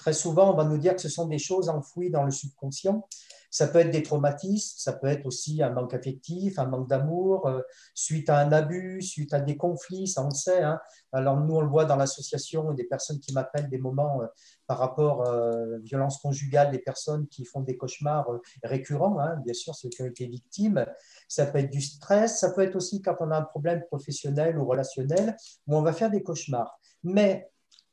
[0.01, 3.07] Très souvent, on va nous dire que ce sont des choses enfouies dans le subconscient.
[3.51, 7.47] Ça peut être des traumatismes, ça peut être aussi un manque affectif, un manque d'amour,
[7.47, 7.61] euh,
[7.95, 10.63] suite à un abus, suite à des conflits, ça on le sait.
[10.63, 10.81] Hein.
[11.13, 14.27] Alors nous, on le voit dans l'association, des personnes qui m'appellent des moments euh,
[14.67, 18.27] par rapport à euh, violence conjugale, des personnes qui font des cauchemars
[18.63, 19.37] récurrents, hein.
[19.45, 20.87] bien sûr, ceux qui ont été victimes.
[21.29, 24.57] Ça peut être du stress, ça peut être aussi quand on a un problème professionnel
[24.57, 25.37] ou relationnel,
[25.67, 26.81] où on va faire des cauchemars.
[27.05, 27.51] Mais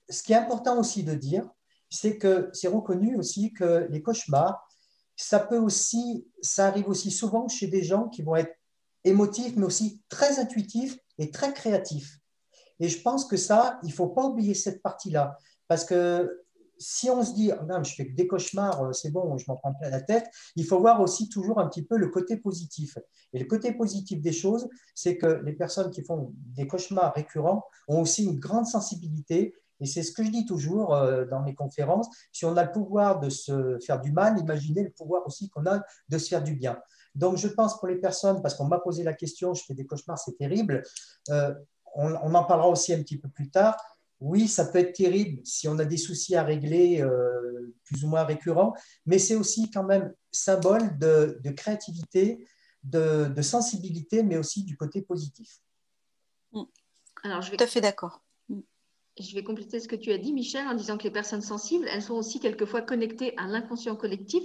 [0.09, 1.49] ce qui est important aussi de dire,
[1.89, 4.67] c'est que c'est reconnu aussi que les cauchemars,
[5.15, 8.53] ça peut aussi, ça arrive aussi souvent chez des gens qui vont être
[9.03, 12.19] émotifs, mais aussi très intuitifs et très créatifs.
[12.79, 16.43] Et je pense que ça, il faut pas oublier cette partie-là, parce que
[16.79, 19.45] si on se dit, oh, non, je fais que des cauchemars, euh, c'est bon, je
[19.47, 22.37] m'en prends plein la tête, il faut voir aussi toujours un petit peu le côté
[22.37, 22.97] positif.
[23.33, 27.65] Et le côté positif des choses, c'est que les personnes qui font des cauchemars récurrents
[27.87, 29.55] ont aussi une grande sensibilité.
[29.79, 32.07] Et c'est ce que je dis toujours euh, dans mes conférences.
[32.31, 35.65] Si on a le pouvoir de se faire du mal, imaginez le pouvoir aussi qu'on
[35.65, 36.79] a de se faire du bien.
[37.15, 39.85] Donc, je pense pour les personnes, parce qu'on m'a posé la question, je fais des
[39.85, 40.83] cauchemars, c'est terrible.
[41.29, 41.53] Euh,
[41.95, 43.75] on, on, en parlera aussi un petit peu plus tard
[44.19, 48.07] oui, ça peut être terrible si on a des soucis à régler euh, plus ou
[48.07, 48.73] moins récurrents,
[49.05, 52.47] mais c'est aussi quand même symbole de, créativité,
[52.83, 55.59] de, sensibilité, mais aussi du côté positif.
[56.51, 56.63] Mm.
[57.23, 57.57] Alors, je vais...
[57.57, 58.21] Tout à fait d'accord.
[59.19, 61.87] Je vais compléter ce que tu as dit, Michel, en disant que les personnes sensibles,
[61.91, 64.43] elles sont aussi quelquefois connectées à l'inconscient collectif.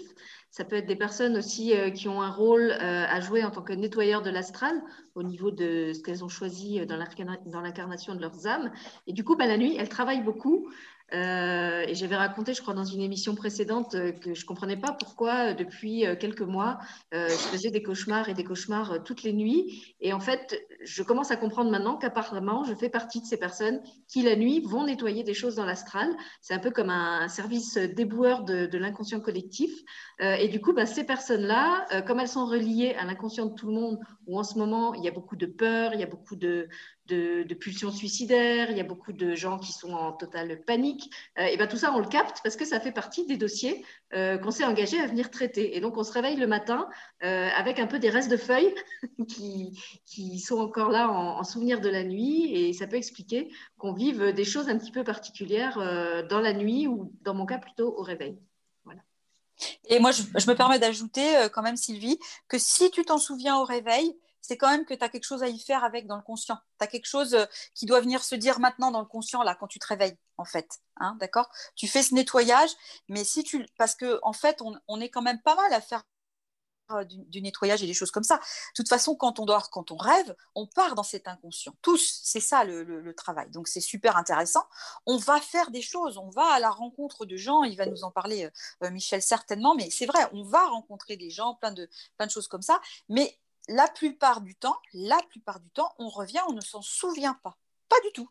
[0.50, 3.50] Ça peut être des personnes aussi euh, qui ont un rôle euh, à jouer en
[3.50, 4.74] tant que nettoyeur de l'astral
[5.14, 8.72] au niveau de ce qu'elles ont choisi euh, dans l'incarnation de leurs âmes.
[9.06, 10.68] Et du coup, bah, la nuit, elles travaillent beaucoup
[11.12, 14.78] euh, et j'avais raconté, je crois, dans une émission précédente euh, que je ne comprenais
[14.78, 16.78] pas pourquoi, euh, depuis quelques mois,
[17.12, 19.94] je faisais des cauchemars et des cauchemars toutes les nuits.
[20.00, 23.80] Et en fait, je commence à comprendre maintenant qu'apparemment, je fais partie de ces personnes
[24.08, 26.08] qui, la nuit, vont nettoyer des choses dans l'astral.
[26.40, 29.70] C'est un peu comme un, service déboueur de, l'inconscient collectif.
[30.20, 33.74] et du coup, bah, ces personnes-là, comme elles sont reliées à l'inconscient de tout le
[33.74, 36.36] monde, où en ce moment, il y a beaucoup de peur, il y a beaucoup
[36.36, 36.68] de,
[37.12, 41.10] de, pulsions suicidaires, il y a beaucoup de gens qui sont en totale panique.
[41.38, 43.84] Euh, et ben tout ça, on le capte parce que ça fait partie des dossiers
[44.14, 45.76] euh, qu'on s'est engagé à venir traiter.
[45.76, 46.88] Et donc, on se réveille le matin
[47.22, 48.74] euh, avec un peu des restes de feuilles
[49.28, 52.52] qui, qui sont encore là en, souvenir de la nuit.
[52.54, 55.76] Et ça peut expliquer qu'on vive des choses un petit peu particulières
[56.28, 58.38] dans la nuit ou, dans mon cas, plutôt au réveil.
[59.88, 63.58] Et moi, je, je me permets d'ajouter quand même, Sylvie, que si tu t'en souviens
[63.58, 66.16] au réveil, c'est quand même que tu as quelque chose à y faire avec dans
[66.16, 66.58] le conscient.
[66.78, 69.54] Tu as quelque chose euh, qui doit venir se dire maintenant dans le conscient, là,
[69.54, 70.80] quand tu te réveilles, en fait.
[70.96, 71.48] Hein, D'accord?
[71.76, 72.70] Tu fais ce nettoyage,
[73.08, 73.66] mais si tu.
[73.78, 76.02] Parce qu'en en fait, on, est quand même pas mal à faire
[76.90, 78.36] euh, du, nettoyage et des choses comme ça.
[78.36, 78.42] De
[78.74, 81.74] toute façon, quand on dort, quand on rêve, on part dans cet inconscient.
[81.80, 83.48] Tous, c'est ça le, travail.
[83.50, 84.64] Donc c'est super intéressant.
[85.06, 87.62] On va faire des choses, on va à la rencontre de gens.
[87.62, 88.50] Il va nous en parler,
[88.82, 89.74] euh, Michel, certainement.
[89.76, 92.80] Mais c'est vrai, on va rencontrer des gens, plein de, plein de choses comme ça.
[93.08, 97.34] Mais la plupart du temps, la plupart du temps, on revient, on ne s'en souvient
[97.42, 97.56] pas.
[97.88, 98.28] Pas du tout.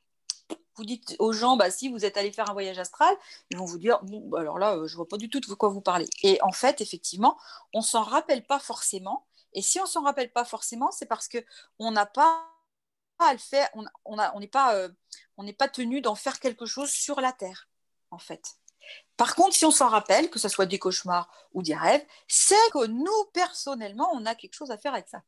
[0.75, 3.15] Vous dites aux gens, bah, si vous êtes allé faire un voyage astral,
[3.49, 5.53] ils vont vous dire, bah, alors là, euh, je ne vois pas du tout de
[5.53, 6.09] quoi vous parlez.
[6.23, 7.37] Et en fait, effectivement,
[7.73, 9.25] on ne s'en rappelle pas forcément.
[9.53, 12.47] Et si on ne s'en rappelle pas forcément, c'est parce qu'on n'a pas
[13.19, 13.69] à le faire,
[14.05, 14.89] on n'est pas, euh,
[15.37, 17.67] on pas tenu d'en faire quelque chose sur la Terre,
[18.09, 18.55] en fait.
[19.21, 22.55] Par contre, si on s'en rappelle, que ce soit des cauchemars ou des rêves, c'est
[22.73, 25.21] que nous, personnellement, on a quelque chose à faire avec ça.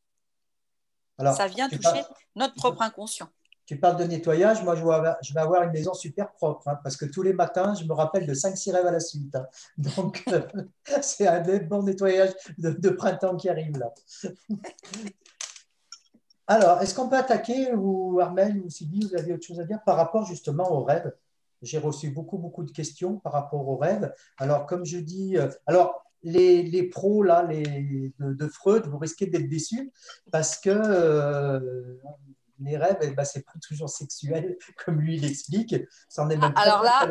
[1.19, 2.01] Alors, ça vient toucher
[2.35, 3.29] notre propre inconscient.
[3.67, 7.05] Tu parles de nettoyage, moi je vais avoir une maison super propre, hein, parce que
[7.05, 9.35] tous les matins, je me rappelle de 5-6 rêves à la suite.
[9.35, 9.45] Hein.
[9.77, 10.25] Donc,
[11.03, 13.93] c'est un bon nettoyage de, printemps qui arrive là.
[16.47, 19.83] Alors, est-ce qu'on peut attaquer, ou Armel ou Sylvie, vous avez autre chose à dire
[19.85, 21.13] par rapport justement aux rêves?
[21.63, 24.13] J'ai reçu beaucoup, beaucoup de questions par rapport aux rêves.
[24.37, 29.25] Alors, comme je dis, euh, alors les, les pros là, les, de, Freud, vous risquez
[29.25, 29.91] d'être déçus
[30.31, 31.97] parce que euh,
[32.59, 35.75] les rêves, eh ben, c'est pas toujours sexuel, comme lui l'explique.
[36.07, 37.01] Ça en est même alors, là,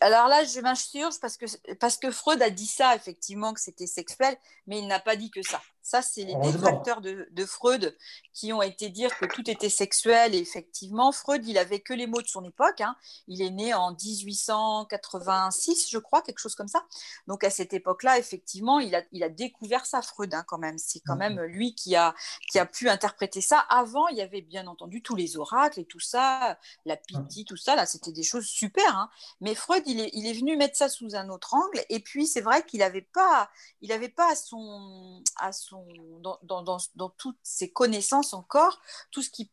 [0.00, 3.86] alors là, je m'insurge parce que, parce que Freud a dit ça, effectivement, que c'était
[3.86, 5.60] sexuel, mais il n'a pas dit que ça.
[5.84, 7.94] Ça, c'est les détracteurs de, de, Freud
[8.32, 10.34] qui ont été dire que tout était sexuel.
[10.34, 12.80] Et effectivement, Freud, il avait que les mots de son époque.
[12.80, 12.96] Hein.
[13.28, 16.86] Il est né en 1886, je crois, quelque chose comme ça.
[17.26, 20.78] Donc à cette époque-là, effectivement, il a, il a découvert ça, Freud, hein, quand même.
[20.78, 22.14] C'est quand même lui qui a,
[22.50, 23.58] qui a pu interpréter ça.
[23.68, 27.58] Avant, il y avait bien entendu tous les oracles et tout ça, la pitié, tout
[27.58, 27.76] ça.
[27.76, 28.96] Là, c'était des choses super.
[28.96, 29.10] Hein.
[29.42, 31.84] Mais Freud, il est, il est venu mettre ça sous un autre angle.
[31.90, 33.50] Et puis, c'est vrai qu'il n'avait pas,
[33.82, 35.73] il avait pas à son, à son
[36.20, 39.50] dans, toutes ses connaissances encore, tout ce qui,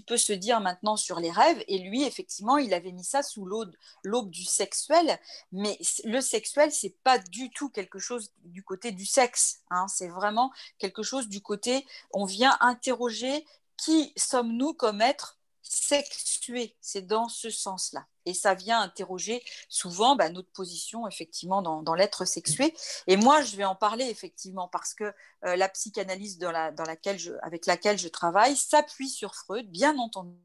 [0.00, 1.62] peut se dire maintenant sur les rêves.
[1.68, 5.18] Et lui, effectivement, il avait mis ça sous l'aube du sexuel.
[5.52, 9.60] Mais le sexuel, c'est pas du tout quelque chose du côté du sexe.
[9.70, 9.86] Hein.
[9.88, 13.44] c'est vraiment quelque chose du côté, on vient interroger
[13.76, 15.38] qui sommes-nous comme être
[15.74, 16.76] sexué.
[16.80, 18.06] C'est dans ce sens-là.
[18.26, 22.74] Et ça vient interroger souvent bah, notre position, effectivement, dans, l'être sexué.
[23.06, 25.12] Et moi, je vais en parler, effectivement, parce que
[25.44, 29.98] euh, la psychanalyse dans, la, dans laquelle avec laquelle je travaille s'appuie sur Freud, bien
[29.98, 30.38] entendu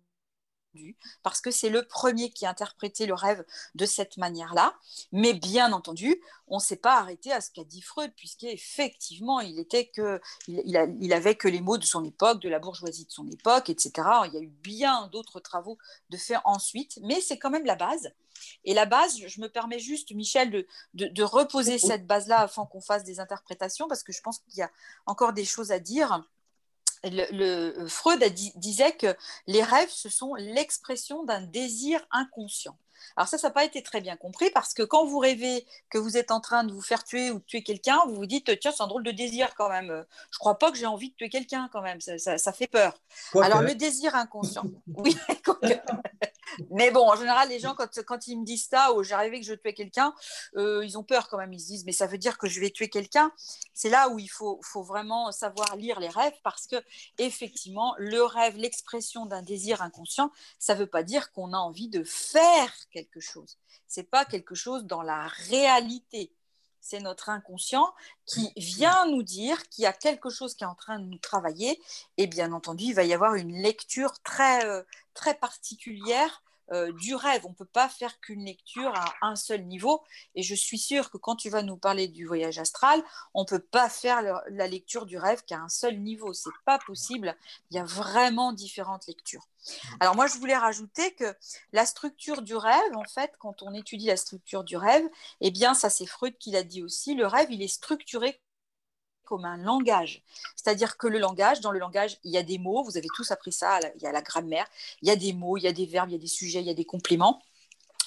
[1.23, 3.43] parce que c'est le premier qui a interprété le rêve
[3.75, 4.75] de cette manière-là.
[5.11, 9.59] Mais bien entendu, on ne s'est pas arrêté à ce qu'a dit Freud, puisqu'effectivement, il
[9.59, 13.27] était que, il, avait que les mots de son époque, de la bourgeoisie de son
[13.27, 13.91] époque, etc.
[14.25, 15.77] Il y a eu bien d'autres travaux
[16.09, 18.11] de faire ensuite, mais c'est quand même la base.
[18.63, 22.81] Et la base, je me permets juste, Michel, de, de, reposer cette base-là afin qu'on
[22.81, 24.71] fasse des interprétations, parce que je pense qu'il y a
[25.05, 26.23] encore des choses à dire.
[27.03, 28.23] Le, Freud
[28.55, 29.15] disait que
[29.47, 32.77] les rêves, ce sont l'expression d'un désir inconscient.
[33.15, 35.97] Alors ça, ça n'a pas été très bien compris parce que quand vous rêvez que
[35.97, 38.59] vous êtes en train de vous faire tuer ou de tuer quelqu'un, vous vous dites,
[38.59, 39.87] tiens, c'est un drôle de désir quand même.
[39.87, 39.93] Je
[40.35, 41.99] ne crois pas que j'ai envie de tuer quelqu'un quand même.
[42.01, 42.93] Ça, fait peur.
[43.35, 44.65] Alors le désir inconscient.
[44.87, 45.17] oui,
[46.71, 49.39] mais bon, en général, les gens, quand, quand ils me disent ça, ou j'ai rêvé
[49.39, 50.13] que je tuais quelqu'un,
[50.55, 51.53] euh, ils ont peur quand même.
[51.53, 53.31] Ils se disent, mais ça veut dire que je vais tuer quelqu'un.
[53.73, 56.77] C'est là où il faut, faut vraiment savoir lire les rêves parce que,
[57.17, 61.89] effectivement, le rêve, l'expression d'un désir inconscient, ça ne veut pas dire qu'on a envie
[61.89, 63.57] de faire quelque chose.
[63.87, 66.31] C'est pas quelque chose dans la réalité.
[66.81, 67.93] C'est notre inconscient
[68.25, 71.17] qui vient nous dire qu'il y a quelque chose qui est en train de nous
[71.17, 71.81] travailler.
[72.17, 77.15] Et bien entendu, il va y avoir une lecture très, euh, très particulière euh, du
[77.15, 77.45] rêve.
[77.45, 80.03] On ne peut pas faire qu'une lecture à un seul niveau.
[80.35, 83.03] Et je suis sûre que quand tu vas nous parler du voyage astral,
[83.33, 86.33] on ne peut pas faire la lecture du rêve qu'à un seul niveau.
[86.33, 87.35] Ce n'est pas possible.
[87.71, 89.47] Il y a vraiment différentes lectures.
[89.99, 91.35] Alors moi, je voulais rajouter que
[91.73, 95.07] la structure du rêve, en fait, quand on étudie la structure du rêve,
[95.41, 98.39] eh bien, ça c'est Freud qui l'a dit aussi, le rêve, il est structuré
[99.29, 100.23] comme un langage.
[100.55, 103.29] C'est-à-dire que le langage, dans le langage, il y a des mots, vous avez tous
[103.29, 104.65] appris ça, il y a la grammaire,
[105.03, 106.61] il y a des mots, il y a des verbes, il y a des sujets,
[106.61, 107.39] il y a des compléments.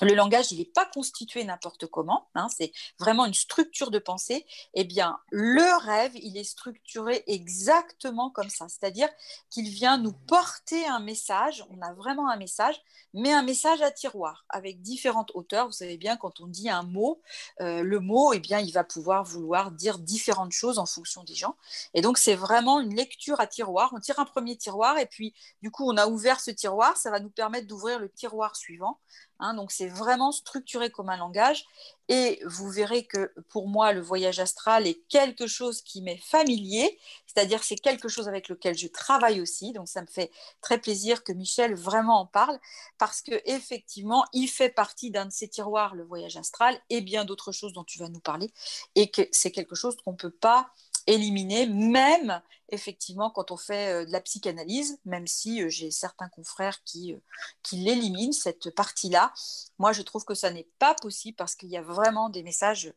[0.01, 4.47] Le langage, il n'est pas constitué n'importe comment, hein, c'est vraiment une structure de pensée.
[4.75, 9.09] Eh bien, le rêve, il est structuré exactement comme ça, c'est-à-dire
[9.51, 12.81] qu'il vient nous porter un message, on a vraiment un message,
[13.15, 15.67] mais un message à tiroir avec différentes hauteurs.
[15.67, 17.21] Vous savez bien, quand on dit un mot,
[17.61, 21.35] euh, le mot, eh bien, il va pouvoir vouloir dire différentes choses en fonction des
[21.35, 21.57] gens.
[21.95, 23.93] Et donc, c'est vraiment une lecture à tiroir.
[23.95, 27.11] On tire un premier tiroir et puis, du coup, on a ouvert ce tiroir, ça
[27.11, 28.99] va nous permettre d'ouvrir le tiroir suivant
[29.43, 31.67] Hein, donc c'est vraiment structuré comme un langage.
[32.09, 36.99] Et vous verrez que pour moi, le voyage astral est quelque chose qui m'est familier,
[37.27, 39.73] c'est-à-dire c'est quelque chose avec lequel je travaille aussi.
[39.73, 42.61] Donc ça me fait très plaisir que Michel vraiment en parle,
[42.99, 47.25] parce que effectivement, il fait partie d'un de ces tiroirs, le voyage astral, et bien
[47.25, 48.53] d'autres choses dont tu vas nous parler,
[48.95, 50.71] et que c'est quelque chose qu'on ne peut pas
[51.07, 56.29] éliminer, même effectivement quand on fait euh, de la psychanalyse, même si euh, j'ai certains
[56.29, 57.19] confrères qui, euh,
[57.63, 59.33] qui l'éliminent, cette partie-là.
[59.79, 62.93] Moi, je trouve que ça n'est pas possible parce qu'il y a vraiment des messages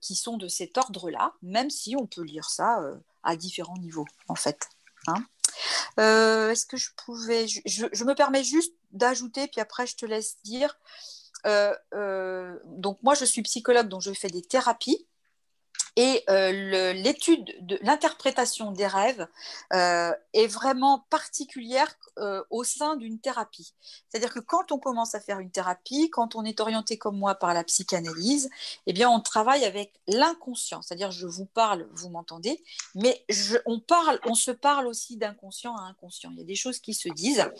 [0.00, 2.80] qui sont de cet ordre-là, même si on peut lire ça
[3.22, 4.68] à différents niveaux, en fait.
[5.06, 5.26] Hein.
[5.98, 7.46] Est-ce que je pouvais...
[7.46, 10.78] Je, me permets juste d'ajouter, puis après je te laisse dire.
[11.44, 15.06] donc moi, je suis psychologue, donc je fais des thérapies.
[15.96, 19.26] Et euh, l'étude de l'interprétation des rêves
[19.72, 23.72] euh, est vraiment particulière euh, au sein d'une thérapie.
[24.08, 27.34] C'est-à-dire que quand on commence à faire une thérapie, quand on est orienté comme moi
[27.34, 28.50] par la psychanalyse,
[28.86, 30.82] eh bien on travaille avec l'inconscient.
[30.82, 32.62] C'est-à-dire je vous parle, vous m'entendez,
[32.94, 33.24] mais
[33.64, 36.30] on parle, on se parle aussi d'inconscient à inconscient.
[36.32, 37.50] Il y a des choses qui se disent.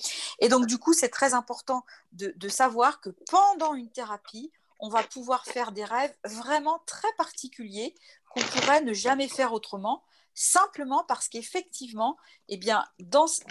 [0.40, 5.03] Et donc du coup, c'est très important de savoir que pendant une thérapie, on va
[5.03, 7.94] pouvoir faire des rêves vraiment très particuliers
[8.37, 10.03] qu'on pourrait ne jamais faire autrement,
[10.35, 12.16] simplement parce qu'effectivement,
[12.49, 12.85] eh bien,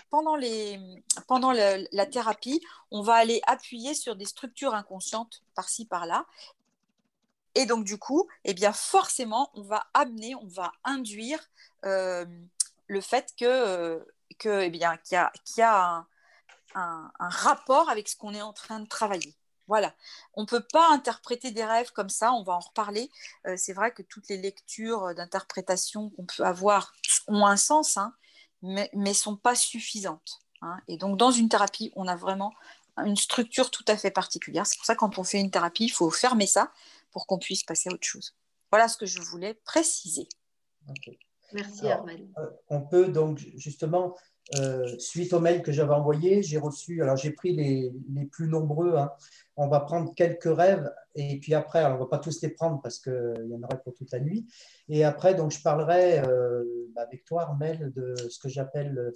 [0.10, 6.26] pendant, la thérapie, on va aller appuyer sur des structures inconscientes par-ci, par-là.
[7.56, 11.40] Et donc, du coup, eh bien, forcément, on va amener, on va induire
[11.86, 12.26] euh,
[12.88, 14.06] le fait que,
[14.38, 15.18] que eh bien, qu'il
[15.58, 16.06] y a,
[16.76, 19.34] un rapport avec ce qu'on est en train de travailler.
[19.68, 19.94] Voilà,
[20.36, 23.10] on ne peut pas interpréter des rêves comme ça, on va en reparler.
[23.48, 26.94] Euh, c'est vrai que toutes les lectures d'interprétation qu'on peut avoir
[27.28, 28.14] ont un sens, hein,
[28.62, 30.42] mais ne sont pas suffisantes.
[30.62, 30.78] Hein.
[30.88, 32.54] Et donc dans une thérapie, on a vraiment
[32.98, 34.66] une structure tout à fait particulière.
[34.66, 36.72] C'est pour ça que quand on fait une thérapie, il faut fermer ça
[37.12, 38.36] pour qu'on puisse passer à autre chose.
[38.72, 40.28] Voilà ce que je voulais préciser.
[41.54, 42.28] Merci Armel.
[42.38, 44.16] Euh, on peut donc justement
[44.56, 48.48] euh, suite au mail que j'avais envoyé, j'ai reçu, alors j'ai pris les, les, plus
[48.48, 49.12] nombreux, hein.
[49.56, 52.82] on va prendre quelques rêves, et puis après, on ne va pas tous les prendre
[52.82, 54.46] parce qu'il y en aurait pour toute la nuit.
[54.88, 56.64] Et après, donc, je parlerai euh,
[56.96, 59.14] avec toi, Armel, de ce que j'appelle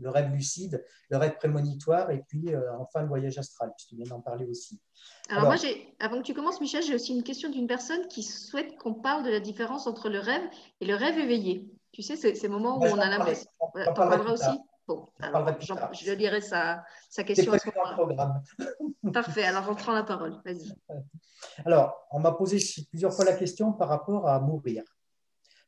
[0.00, 3.96] le rêve lucide, le rêve prémonitoire, et puis euh, enfin le voyage astral, puisque tu
[3.96, 4.80] viens d'en parler aussi.
[5.28, 5.56] Alors, moi,
[6.00, 9.24] avant que tu commences, Michel, j'ai aussi une question d'une personne qui souhaite qu'on parle
[9.24, 10.42] de la différence entre le rêve
[10.80, 11.66] et le rêve éveillé.
[11.96, 13.48] Tu sais, c'est ces moments où on a l'impression.
[13.58, 15.48] On, parlera aussi Bon, alors,
[15.94, 18.34] je lirai sa, sa question à ce moment
[19.14, 20.74] Parfait, alors on prend la parole, vas-y.
[21.64, 22.58] Alors, on m'a posé
[22.90, 24.82] plusieurs fois la question par rapport à mourir.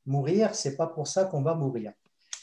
[0.05, 1.93] Mourir, c'est pas pour ça qu'on va mourir.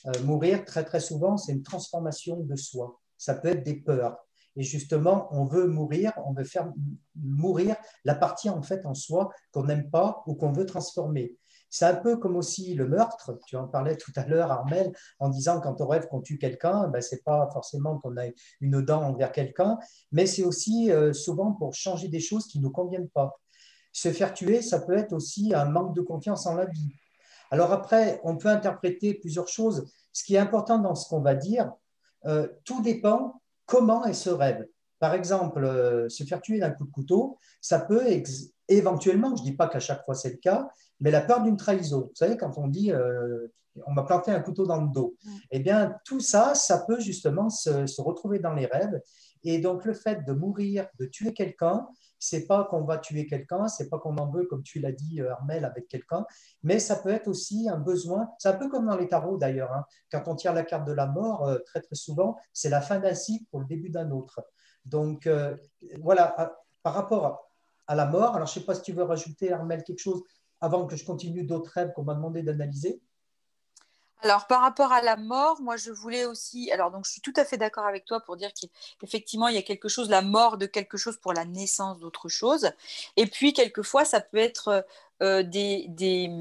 [0.07, 2.99] Euh, mourir, très très souvent, c'est une transformation de soi.
[3.19, 4.17] Ça peut être des peurs.
[4.55, 6.73] Et justement, on veut mourir, on veut faire
[7.15, 11.37] mourir la partie en fait en soi qu'on n'aime pas ou qu'on veut transformer.
[11.69, 13.37] C'est un peu comme aussi le meurtre.
[13.47, 16.87] Tu en parlais tout à l'heure, Armel, en disant quand on rêve qu'on tue quelqu'un,
[16.87, 18.25] ben, ce n'est pas forcément qu'on a
[18.61, 19.77] une dent envers quelqu'un,
[20.11, 23.39] mais c'est aussi euh, souvent pour changer des choses qui ne nous conviennent pas.
[23.91, 26.95] Se faire tuer, ça peut être aussi un manque de confiance en la vie.
[27.51, 29.85] Alors après, on peut interpréter plusieurs choses.
[30.11, 31.71] Ce qui est important dans ce qu'on va dire,
[32.25, 34.67] euh, tout dépend comment est ce rêve.
[34.99, 38.07] Par exemple, euh, se faire tuer d'un coup de couteau, ça peut
[38.67, 41.57] éventuellement, je ne dis pas qu'à chaque fois c'est le cas, mais la peur d'une
[41.57, 42.01] trahison.
[42.01, 43.47] Vous savez, quand on dit euh,
[43.85, 45.15] on m'a planté un couteau dans le dos,
[45.51, 49.01] eh bien, tout ça, ça peut justement se, retrouver dans les rêves.
[49.43, 51.85] Et donc, le fait de mourir, de tuer quelqu'un,
[52.17, 55.21] c'est pas qu'on va tuer quelqu'un, c'est pas qu'on en veut, comme tu l'as dit,
[55.21, 56.25] euh, Armel, avec quelqu'un,
[56.63, 58.29] mais ça peut être aussi un besoin.
[58.39, 59.73] C'est un peu comme dans les tarots d'ailleurs.
[59.73, 59.83] Hein.
[60.09, 62.99] Quand on tire la carte de la mort, euh, très très souvent, c'est la fin
[62.99, 64.41] d'un cycle pour le début d'un autre.
[64.85, 65.27] Donc,
[65.99, 67.45] voilà, par rapport à
[67.93, 70.23] la mort, alors je ne sais pas si tu veux rajouter, Armel, quelque chose
[70.61, 73.01] avant que je continue d'autres rêves qu'on m'a demandé d'analyser
[74.25, 76.71] alors, par rapport à la mort, moi, je voulais aussi.
[76.71, 78.49] Alors, donc, je suis tout à fait d'accord avec toi pour dire
[78.99, 82.27] qu'effectivement, il y a quelque chose, la mort de quelque chose pour la naissance d'autre
[82.27, 82.71] chose.
[83.17, 84.83] Et puis, quelquefois, ça peut être
[85.21, 86.31] euh, des, des,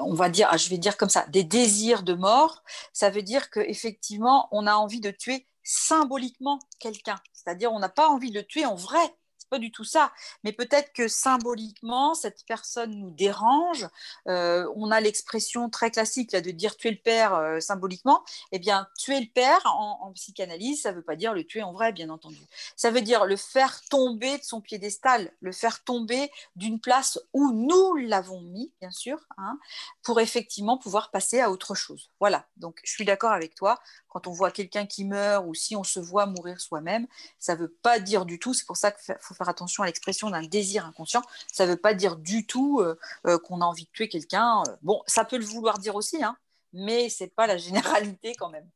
[0.00, 2.64] on va dire, je vais dire comme ça, des désirs de mort.
[2.92, 7.20] Ça veut dire qu'effectivement, on a envie de tuer symboliquement quelqu'un.
[7.32, 9.14] C'est-à-dire, on n'a pas envie de le tuer en vrai
[9.50, 10.12] pas du tout ça.
[10.42, 13.88] Mais peut-être que symboliquement, cette personne nous dérange.
[14.28, 18.24] Euh, on a l'expression très classique de dire tuer le père euh, symboliquement.
[18.52, 21.72] Eh bien, tuer le père en, psychanalyse, ça ne veut pas dire le tuer en
[21.72, 22.40] vrai, bien entendu.
[22.76, 27.52] Ça veut dire le faire tomber de son piédestal, le faire tomber d'une place où
[27.52, 29.58] nous l'avons mis, bien sûr, hein,
[30.02, 32.10] pour effectivement pouvoir passer à autre chose.
[32.20, 32.46] Voilà.
[32.56, 33.80] Donc, je suis d'accord avec toi
[34.14, 37.08] quand on voit quelqu'un qui meurt ou si on se voit mourir soi-même,
[37.40, 39.86] ça ne veut pas dire du tout, c'est pour ça qu'il faut faire attention à
[39.86, 41.22] l'expression d'un désir inconscient,
[41.52, 42.96] ça ne veut pas dire du tout euh,
[43.26, 44.62] euh, qu'on a envie de tuer quelqu'un.
[44.82, 46.36] Bon, ça peut le vouloir dire aussi, hein,
[46.72, 48.68] mais ce n'est pas la généralité quand même.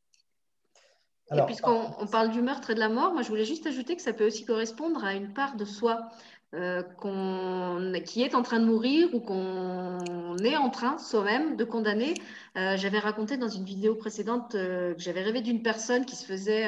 [1.33, 4.01] et puisqu'on parle du meurtre et de la mort, moi je voulais juste ajouter que
[4.01, 6.09] ça peut aussi correspondre à une part de soi.
[6.55, 6.81] Euh,
[8.05, 12.15] qui est en train de mourir ou qu'on est en train soi-même de condamner.
[12.57, 16.25] Euh, j'avais raconté dans une vidéo précédente euh, que j'avais rêvé d'une personne qui se
[16.25, 16.65] faisait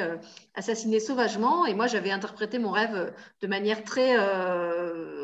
[0.54, 4.16] assassiner sauvagement et moi j'avais interprété mon rêve de manière très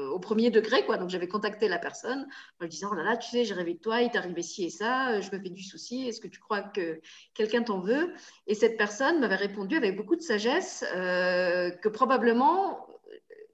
[0.08, 0.84] au premier degré.
[0.84, 0.96] Quoi.
[0.96, 2.26] Donc j'avais contacté la personne
[2.60, 4.42] en lui disant, oh là là, tu sais, j'ai rêvé de toi, il t'est arrivé
[4.42, 7.00] ci et ça, je me fais du souci, est-ce que tu crois que
[7.34, 8.12] quelqu'un t'en veut?
[8.48, 12.87] Et cette personne m'avait répondu avec beaucoup de sagesse que probablement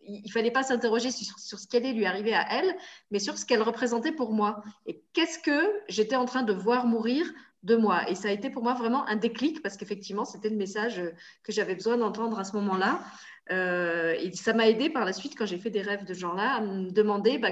[0.07, 2.77] il fallait pas s'interroger sur, ce qui allait lui arriver à elle,
[3.11, 4.63] mais sur ce qu'elle représentait pour moi.
[4.87, 7.27] Et qu'est-ce que j'étais en train de voir mourir
[7.63, 8.09] de moi?
[8.11, 11.03] Et ça a été pour moi vraiment un déclic, parce qu'effectivement, c'était le message
[11.43, 13.01] que j'avais besoin d'entendre à ce moment-là.
[13.51, 16.55] Euh, et ça m'a aidé par la suite, quand j'ai fait des rêves de genre-là,
[16.55, 17.51] à me demander bah,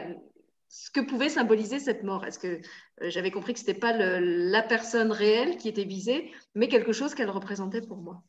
[0.68, 2.24] ce que pouvait symboliser cette mort.
[2.24, 2.60] Est-ce que
[3.02, 6.92] euh, j'avais compris que ce n'était pas la personne réelle qui était visée, mais quelque
[6.92, 8.22] chose qu'elle représentait pour moi?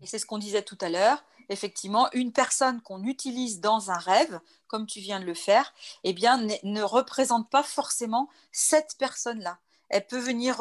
[0.00, 3.98] Et c'est ce qu'on disait tout à l'heure effectivement, une personne qu'on utilise dans un
[3.98, 5.72] rêve, comme tu viens de le faire,
[6.04, 9.58] eh bien, ne représente pas forcément cette personne-là.
[9.90, 10.60] Elle peut venir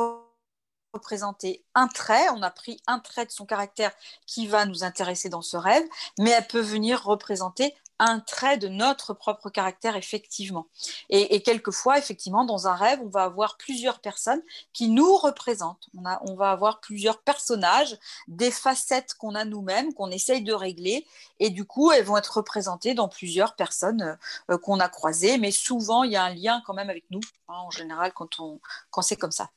[0.94, 3.92] représenter un trait, on a pris un trait de son caractère
[4.28, 5.84] qui va nous intéresser dans ce rêve,
[6.20, 10.68] mais elle peut venir représenter un trait de notre propre caractère, effectivement.
[11.10, 14.42] Et, quelquefois, effectivement, dans un rêve, on va avoir plusieurs personnes
[14.74, 15.90] qui nous représentent.
[15.94, 21.06] On, va avoir plusieurs personnages, des facettes qu'on a nous-mêmes, qu'on essaye de régler,
[21.40, 24.18] et du coup, elles vont être représentées dans plusieurs personnes
[24.50, 27.22] euh, qu'on a croisées, mais souvent, il y a un lien quand même avec nous,
[27.48, 29.50] hein, en général, quand c'est comme ça.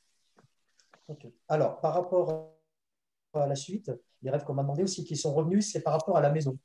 [1.47, 2.51] Alors, par rapport
[3.33, 6.17] à la suite, les rêves qu'on m'a demandé aussi qui sont revenus, c'est par rapport
[6.17, 6.57] à la maison.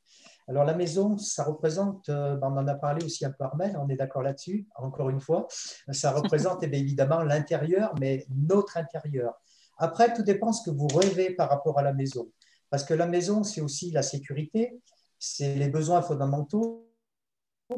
[0.48, 3.76] Alors la maison, ça représente, euh, ben, on en a parlé aussi un peu Armel,
[3.78, 5.46] on est d'accord là-dessus, encore une fois,
[5.90, 9.40] ça représente eh évidemment l'intérieur, mais notre intérieur.
[9.78, 12.30] Après, tout dépend ce que vous rêvez par rapport à la maison.
[12.70, 14.80] Parce que la maison, c'est aussi la sécurité,
[15.18, 16.88] c'est les besoins fondamentaux,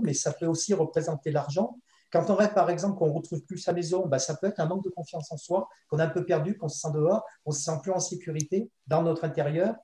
[0.01, 1.79] mais ça peut aussi représenter l'argent.
[2.11, 4.61] Quand on rêve, par exemple, qu'on ne retrouve plus sa maison, ben, ça peut être
[4.61, 7.25] un manque de confiance en soi, qu'on a un peu perdu, qu'on se sent dehors,
[7.45, 9.75] qu'on ne se sent plus en sécurité dans notre intérieur.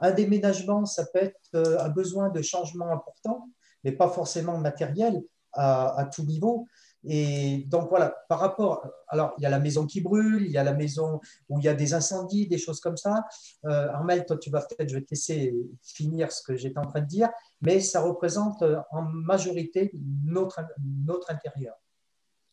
[0.00, 3.48] Un déménagement, ça peut être euh, un besoin de changement important,
[3.84, 5.22] mais pas forcément matériel
[5.52, 6.66] à, tout niveau.
[7.02, 10.58] Et donc voilà, par rapport, alors il y a la maison qui brûle, il y
[10.58, 11.18] a la maison
[11.48, 13.24] où il y a des incendies, des choses comme ça.
[13.64, 16.86] Euh, Armel, toi tu vas peut-être, je vais te laisser finir ce que j'étais en
[16.86, 17.30] train de dire,
[17.62, 19.92] mais ça représente en majorité
[20.24, 20.60] notre,
[21.06, 21.76] notre intérieur.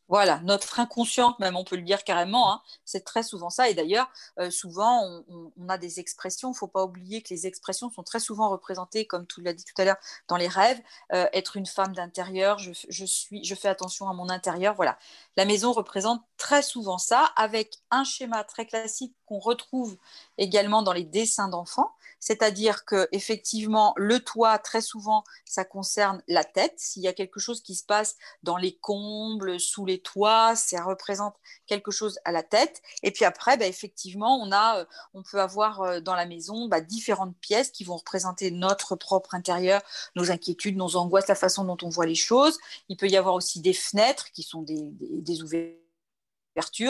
[0.09, 3.69] Voilà, notre inconscient, même on peut le dire carrément, hein, c'est très souvent ça.
[3.69, 6.49] Et d'ailleurs, euh, souvent, on, a des expressions.
[6.49, 9.53] Il ne faut pas oublier que les expressions sont très souvent représentées, comme tu l'as
[9.53, 9.95] dit tout à l'heure,
[10.27, 10.79] dans les rêves.
[11.13, 14.75] Euh, être une femme d'intérieur, je, fais attention à mon intérieur.
[14.75, 14.97] Voilà,
[15.37, 19.97] la maison représente très souvent ça, avec un schéma très classique qu'on retrouve
[20.37, 21.93] également dans les dessins d'enfants
[22.23, 26.73] c'est-à-dire que effectivement le toit très souvent ça concerne la tête.
[26.77, 30.81] S'il y a quelque chose qui se passe dans les combles, sous les toits, ça
[30.83, 31.35] représente
[31.67, 32.81] quelque chose à la tête.
[33.03, 37.35] Et puis après, bah, effectivement, euh, on peut avoir euh, dans la maison bah, différentes
[37.37, 39.81] pièces qui vont représenter notre propre intérieur,
[40.15, 42.57] nos inquiétudes, nos angoisses, la façon dont on voit les choses.
[42.87, 45.82] Il peut y avoir aussi des fenêtres qui sont des ouvertures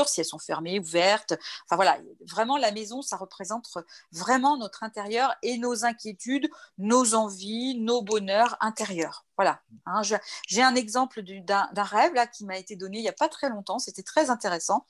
[0.05, 1.33] si elles sont fermées, ouvertes.
[1.65, 1.97] Enfin voilà,
[2.29, 3.67] vraiment la maison, ça représente
[4.11, 9.25] vraiment notre intérieur et nos inquiétudes, nos envies, nos bonheurs intérieurs.
[9.37, 9.61] Voilà.
[9.85, 10.01] Hein,
[10.47, 13.49] j'ai un exemple d'un rêve là qui m'a été donné il n'y a pas très
[13.49, 13.79] longtemps.
[13.79, 14.85] C'était très intéressant.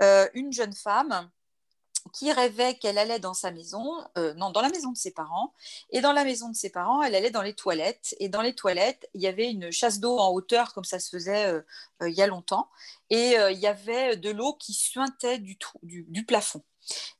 [0.00, 1.30] Euh, une jeune femme
[2.12, 5.52] qui rêvait qu'elle allait dans sa maison, euh, non, dans la maison de ses parents.
[5.90, 8.14] Et dans la maison de ses parents, elle allait dans les toilettes.
[8.18, 11.10] Et dans les toilettes, il y avait une chasse d'eau en hauteur, comme ça se
[11.10, 11.62] faisait euh,
[12.02, 12.68] euh, il y a longtemps.
[13.10, 15.58] Et il y avait de l'eau qui suintait du,
[16.26, 16.62] plafond.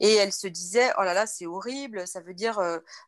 [0.00, 2.58] Et elle se disait, oh là là, c'est horrible, ça veut dire...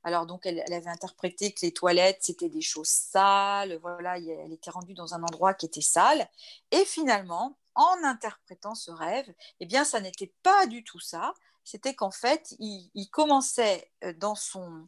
[0.02, 4.52] alors donc, elle, elle, avait interprété que les toilettes, c'était des choses sales, voilà, elle
[4.52, 6.28] était rendue dans un endroit qui était sale.
[6.72, 11.34] Et finalement, en interprétant ce rêve, eh bien, ça n'était pas du tout ça
[11.64, 14.86] c'était qu'en fait, il, commençait euh, dans son,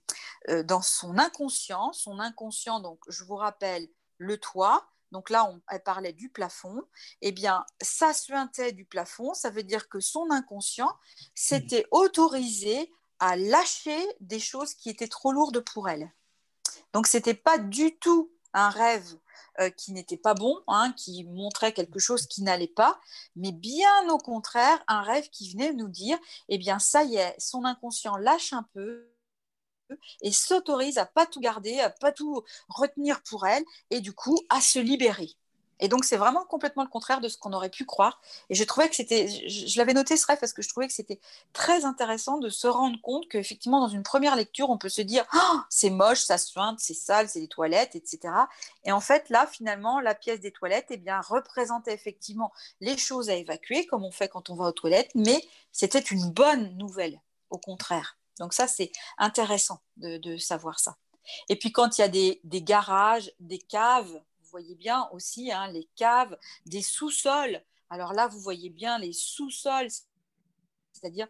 [0.48, 5.60] euh, dans son inconscient, son inconscient, donc je vous rappelle, le toit, donc là, on,
[5.70, 6.82] elle parlait du plafond,
[7.22, 10.94] eh bien, ça suintait du plafond, ça veut dire que son inconscient
[11.34, 16.12] s'était autorisé à lâcher des choses qui étaient trop lourdes pour elle.
[16.92, 19.16] Donc, ce n'était pas du tout un rêve
[19.60, 23.00] euh, qui n'était pas bon, hein, qui montrait quelque chose qui n'allait pas,
[23.36, 26.18] mais bien au contraire, un rêve qui venait nous dire,
[26.48, 29.12] eh bien ça y est, son inconscient lâche un peu
[30.20, 34.38] et s'autorise à pas tout garder, à pas tout retenir pour elle, et du coup
[34.48, 35.36] à se libérer.
[35.80, 38.20] Et donc, c'est vraiment complètement le contraire de ce qu'on aurait pu croire.
[38.48, 40.92] Et je trouvais que c'était, je, l'avais noté ce rêve parce que je trouvais que
[40.92, 41.20] c'était
[41.52, 45.24] très intéressant de se rendre compte qu'effectivement, dans une première lecture, on peut se dire
[45.34, 48.32] oh, c'est moche, ça suinte, c'est sale, c'est des toilettes, etc.
[48.84, 53.28] Et en fait, là, finalement, la pièce des toilettes eh bien, représentait effectivement les choses
[53.28, 57.20] à évacuer, comme on fait quand on va aux toilettes, mais c'était une bonne nouvelle,
[57.50, 58.16] au contraire.
[58.38, 60.96] Donc, ça, c'est intéressant de, savoir ça.
[61.48, 64.20] Et puis, quand il y a des garages, des caves,
[64.56, 67.62] voyez bien aussi hein, les caves, des sous-sols.
[67.90, 69.90] Alors là, vous voyez bien les sous-sols,
[70.92, 71.28] c'est-à-dire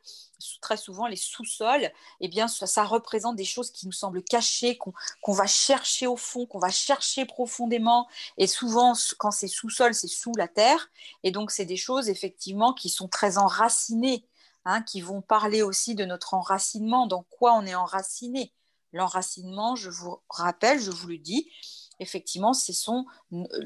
[0.60, 5.32] très souvent les sous-sols, eh bien ça, représente des choses qui nous semblent cachées, qu'on
[5.32, 8.08] va chercher au fond, qu'on va chercher profondément.
[8.38, 10.88] Et souvent, quand c'est sous-sol, c'est sous la terre.
[11.24, 14.24] Et donc, c'est des choses effectivement qui sont très enracinées,
[14.64, 18.52] hein, qui vont parler aussi de notre enracinement, dans quoi on est enraciné.
[18.92, 21.50] L'enracinement, je vous rappelle, je vous le dis,
[21.98, 23.06] effectivement, ce sont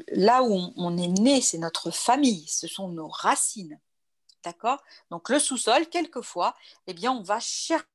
[0.09, 3.79] là où on, est né, c'est notre famille, ce sont nos racines.
[4.45, 4.83] D'accord?
[5.11, 6.57] Donc le sous-sol, quelquefois,
[6.87, 7.87] eh bien, on va chercher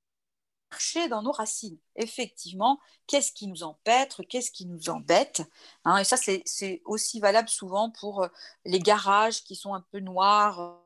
[1.09, 1.77] dans nos racines.
[1.95, 5.41] Effectivement, qu'est-ce qui nous empêtre, qu'est-ce qui nous embête
[5.85, 5.97] hein?
[5.97, 8.27] Et ça, c'est aussi valable souvent pour euh,
[8.65, 10.79] les garages qui sont un peu noirs,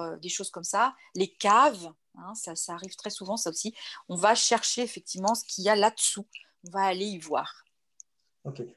[0.00, 1.92] euh, des choses comme ça, les caves.
[2.18, 3.74] Hein, ça, ça arrive très souvent, ça aussi.
[4.08, 6.26] On va chercher effectivement ce qu'il y a là-dessous.
[6.66, 7.65] On va aller y voir.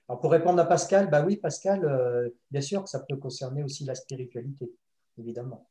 [0.07, 3.63] Alors pour répondre à Pascal, bah oui, Pascal, euh, bien sûr que ça peut concerner
[3.63, 4.71] aussi la spiritualité,
[5.17, 5.67] évidemment,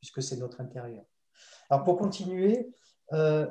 [0.00, 1.04] puisque c'est notre intérieur.
[1.68, 2.68] Alors pour continuer,
[3.12, 3.46] euh,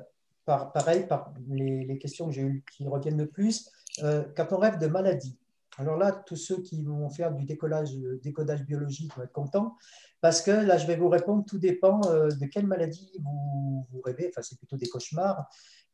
[0.46, 3.70] par, pareil, par les, questions que j'ai eues qui reviennent le plus,
[4.04, 5.38] euh, quand on rêve de maladie,
[5.78, 9.76] alors là, tous ceux qui vont faire du décollage, décodage biologique vont être contents,
[10.22, 14.30] parce que là, je vais vous répondre, tout dépend de quelle maladie vous, vous rêvez,
[14.30, 15.50] enfin c'est plutôt des cauchemars,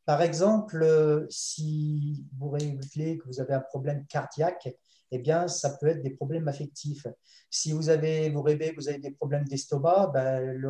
[0.06, 4.74] par exemple, si vous révélez que vous avez un problème cardiaque,
[5.12, 7.06] eh bien, ça peut être des problèmes affectifs.
[7.50, 10.60] Si vous, avez, vous rêvez que vous avez des problèmes d'estomac, ben,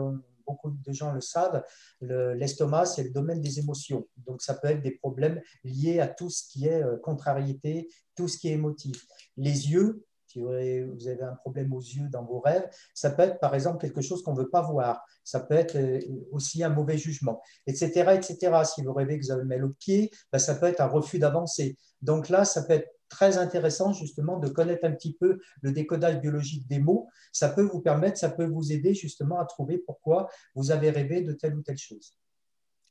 [0.46, 1.62] beaucoup de gens le savent,
[2.00, 4.06] l'estomac, c'est le domaine des émotions.
[4.26, 8.28] Donc, ça peut être des problèmes liés à tout ce qui est euh, contrariété, tout
[8.28, 9.06] ce qui est émotif.
[9.36, 13.40] Les yeux, si vous avez un problème aux yeux dans vos rêves, ça peut être
[13.40, 15.98] par exemple quelque chose qu'on ne veut pas voir, ça peut être euh,
[16.30, 18.12] aussi un mauvais jugement, etc.
[18.14, 18.62] etc.
[18.64, 21.18] Si vous rêvez que vous avez mal au pied, ben, ça peut être un refus
[21.18, 21.76] d'avancer.
[22.00, 26.20] Donc là, ça peut être très intéressant justement de connaître un petit peu le décodage
[26.20, 27.08] biologique des mots.
[27.32, 31.22] Ça peut vous permettre, ça peut vous aider justement à trouver pourquoi vous avez rêvé
[31.22, 32.14] de telle ou telle chose.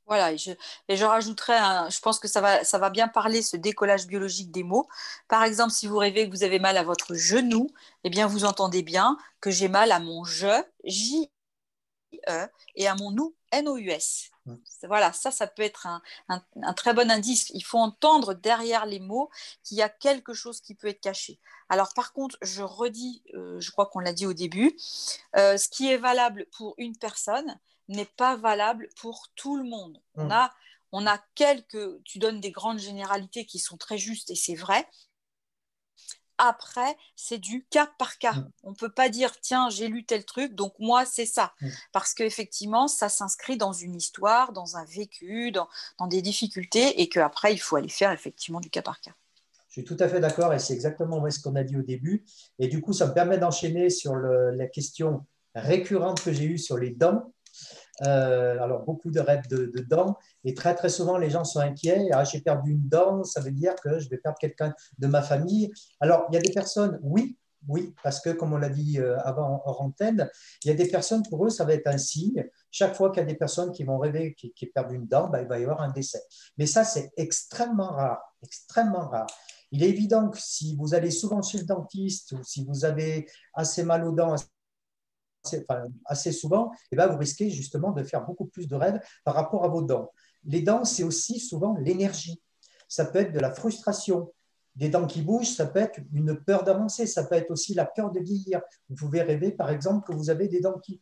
[0.10, 0.52] Voilà, et je,
[0.88, 4.88] et je pense que ça va, ça va bien parler, ce décollage biologique des mots.
[5.28, 7.70] Par exemple, si vous rêvez que vous avez mal à votre genou,
[8.04, 13.12] eh bien, vous entendez bien que j'ai mal à mon je, J-E, et à mon
[13.12, 14.32] nous, N-O-U-S.
[14.88, 15.88] Voilà, ça, ça peut être
[16.28, 17.52] un, très bon indice.
[17.54, 19.30] Il faut entendre derrière les mots
[19.64, 21.40] qu'il y a quelque chose qui peut être caché.
[21.70, 24.76] Alors, par contre, je redis, euh, je crois qu'on l'a dit au début,
[25.36, 27.60] euh, ce qui est valable pour une personne
[27.90, 30.02] n'est pas valable pour tout le monde.
[30.16, 30.32] On, mm.
[30.32, 30.54] a,
[30.92, 34.88] on a quelques, tu donnes des grandes généralités qui sont très justes et c'est vrai,
[36.40, 38.32] après, c'est du cas par cas.
[38.32, 38.52] Mm.
[38.64, 41.54] On ne peut pas dire, tiens, j'ai lu tel truc, donc moi, c'est ça.
[41.62, 41.68] Mm.
[41.92, 45.68] Parce qu'effectivement, ça s'inscrit dans une histoire, dans un vécu, dans,
[46.08, 49.12] des difficultés, et qu'après, il faut aller faire effectivement du cas par cas.
[49.68, 52.26] Je suis tout à fait d'accord, et c'est exactement ce qu'on a dit au début.
[52.58, 56.78] Et du coup, ça me permet d'enchaîner sur la question récurrente que j'ai eue sur
[56.78, 57.34] les dents.
[58.06, 60.18] Euh, alors, beaucoup de rêves de, dents.
[60.44, 62.10] Et très, très souvent, les gens sont inquiets.
[62.12, 65.22] Ah, j'ai perdu une dent, ça veut dire que je vais perdre quelqu'un de ma
[65.22, 65.72] famille.
[66.00, 67.38] Alors, il y a des personnes, oui,
[67.68, 70.30] oui, parce que, comme on l'a dit euh, avant hors antenne,
[70.64, 72.46] il y a des personnes, pour eux, ça va être un signe.
[72.72, 75.42] Chaque fois qu'il y a des personnes qui vont rêver qui, perdent une dent, ben,
[75.42, 76.22] il va y avoir un décès.
[76.58, 79.28] Mais ça, c'est extrêmement rare, extrêmement rare.
[79.72, 83.28] Il est évident que si vous allez souvent chez le dentiste ou si vous avez
[83.54, 84.36] assez mal aux dents,
[86.06, 89.36] assez, souvent, et eh ben, vous risquez justement de faire beaucoup plus de rêves par
[89.36, 90.12] rapport à vos dents.
[90.44, 92.42] Les dents, c'est aussi souvent l'énergie.
[92.88, 94.32] Ça peut être de la frustration.
[94.76, 97.86] Des dents qui bougent, ça peut être une peur d'avancer, ça peut être aussi la
[97.86, 98.62] peur de vieillir.
[98.90, 101.02] Vous pouvez rêver, par exemple, que vous avez des dents qui,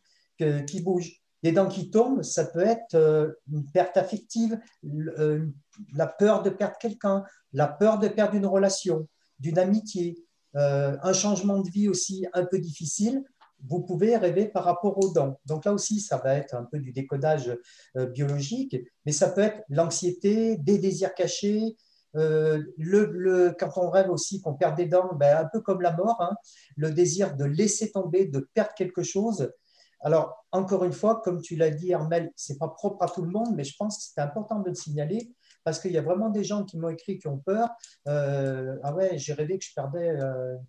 [0.66, 1.22] qui bougent.
[1.42, 5.46] Des dents qui tombent, ça peut être euh, une perte affective, euh,
[5.94, 9.06] la peur de perdre quelqu'un, la peur de perdre une relation,
[9.38, 10.24] d'une amitié,
[10.56, 13.22] euh, un changement de vie aussi un peu difficile
[13.66, 15.40] vous pouvez rêver par rapport aux dents.
[15.46, 17.56] Donc là aussi, ça va être un peu du décodage
[17.96, 21.76] euh, biologique, mais ça peut être l'anxiété, des désirs cachés.
[22.16, 25.94] Euh, le, quand on rêve aussi qu'on perd des dents, ben, un peu comme la
[25.94, 26.36] mort, hein,
[26.76, 29.52] le désir de laisser tomber, de perdre quelque chose.
[30.00, 33.22] Alors, encore une fois, comme tu l'as dit, Armel, ce n'est pas propre à tout
[33.22, 35.32] le monde, mais je pense que c'est important de le signaler
[35.64, 37.68] parce qu'il y a vraiment des gens qui m'ont écrit qui ont peur.
[38.06, 40.16] Euh, ah ouais, j'ai rêvé que je perdais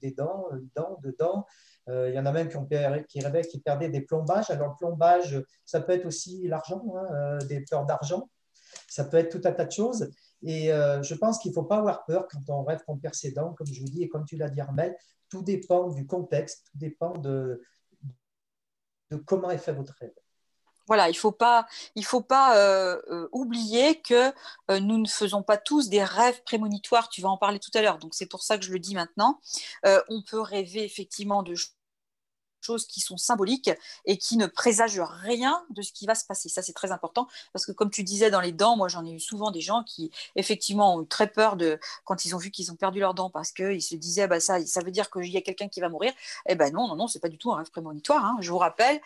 [0.01, 1.45] des dents, dents, de dents.
[1.89, 2.67] Euh, il y en a même qui, ont,
[3.07, 4.49] qui rêvaient qu'ils perdaient des plombages.
[4.51, 8.29] Alors, le plombage, ça peut être aussi l'argent, hein, euh, des peurs d'argent.
[8.87, 10.09] Ça peut être tout un tas de choses.
[10.43, 13.15] Et euh, je pense qu'il ne faut pas avoir peur quand on rêve qu'on perd
[13.15, 14.95] ses dents, comme je vous dis, et comme tu l'as dit, Armel,
[15.29, 17.61] tout dépend du contexte, tout dépend de,
[19.11, 20.13] de comment est fait votre rêve.
[20.87, 22.97] Voilà, il ne faut pas, il faut pas
[23.31, 24.31] oublier que
[24.79, 27.09] nous ne faisons pas tous des rêves prémonitoires.
[27.09, 28.95] Tu vas en parler tout à l'heure, donc c'est pour ça que je le dis
[28.95, 29.39] maintenant.
[29.83, 31.53] on peut rêver effectivement de
[32.61, 33.71] choses qui sont symboliques
[34.05, 36.49] et qui ne présagent rien de ce qui va se passer.
[36.49, 39.11] Ça, c'est très important parce que, comme tu disais dans les dents, moi, j'en ai
[39.11, 42.51] eu souvent des gens qui, effectivement, ont eu très peur de quand ils ont vu
[42.51, 45.29] qu'ils ont perdu leurs dents parce qu'ils se disaient, bah, ça, ça veut dire qu'il
[45.29, 46.13] y a quelqu'un qui va mourir.
[46.47, 48.25] Eh ben non, non, non, c'est pas du tout un rêve prémonitoire.
[48.25, 48.37] Hein.
[48.41, 49.01] Je vous rappelle,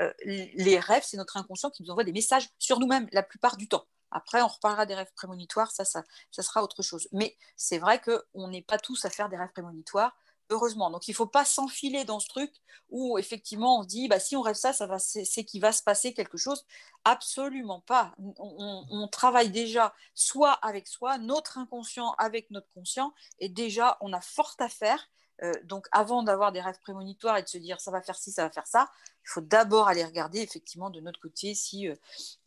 [0.00, 3.56] euh, les rêves, c'est notre inconscient qui nous envoie des messages sur nous-mêmes la plupart
[3.56, 3.86] du temps.
[4.10, 7.08] Après, on reparlera des rêves prémonitoires, ça, ça, ça sera autre chose.
[7.12, 10.14] Mais c'est vrai qu'on n'est pas tous à faire des rêves prémonitoires
[10.52, 10.90] heureusement.
[10.90, 12.52] Donc, il ne faut pas s'enfiler dans ce truc
[12.90, 15.82] où, effectivement, on dit, bah, si on rêve ça, ça va, c'est, qu'il va se
[15.82, 16.64] passer quelque chose.
[17.04, 18.14] Absolument pas.
[18.18, 24.20] On, travaille déjà soit avec soi, notre inconscient avec notre conscient, et déjà, on a
[24.20, 25.08] fort à faire.
[25.42, 28.30] Euh, donc, avant d'avoir des rêves prémonitoires et de se dire, ça va faire ci,
[28.30, 28.90] ça va faire ça,
[29.24, 31.94] il faut d'abord aller regarder, effectivement, de notre côté, si euh,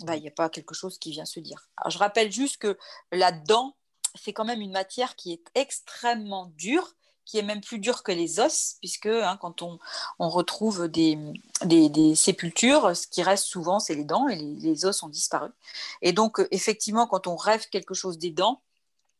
[0.01, 1.69] bah, il n'y a pas quelque chose qui vient se dire.
[1.87, 2.77] Je rappelle juste que
[3.11, 3.75] la dent,
[4.15, 6.95] c'est quand même une matière qui est extrêmement dure
[7.25, 9.79] qui est même plus dur que les os, puisque hein, quand on,
[10.19, 11.17] retrouve des,
[11.63, 15.49] des, sépultures, ce qui reste souvent, c'est les dents, et les, os ont disparu.
[16.01, 18.61] Et donc, euh, effectivement, quand on rêve quelque chose des dents,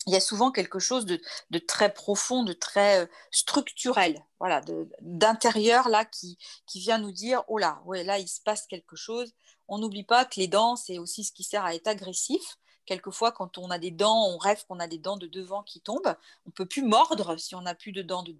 [0.07, 1.19] il y a souvent quelque chose de,
[1.59, 4.61] très profond, de très euh, structurel, voilà,
[5.01, 6.37] d'intérieur là qui,
[6.67, 9.33] qui vient nous dire oh là, ouais, là il se passe quelque chose.
[9.67, 13.31] On n'oublie pas que les dents c'est aussi ce qui sert à être agressif quelquefois,
[13.31, 16.15] quand on a des dents, on rêve qu'on a des dents de devant qui tombent.
[16.45, 18.35] On peut plus mordre si on n'a plus de dents de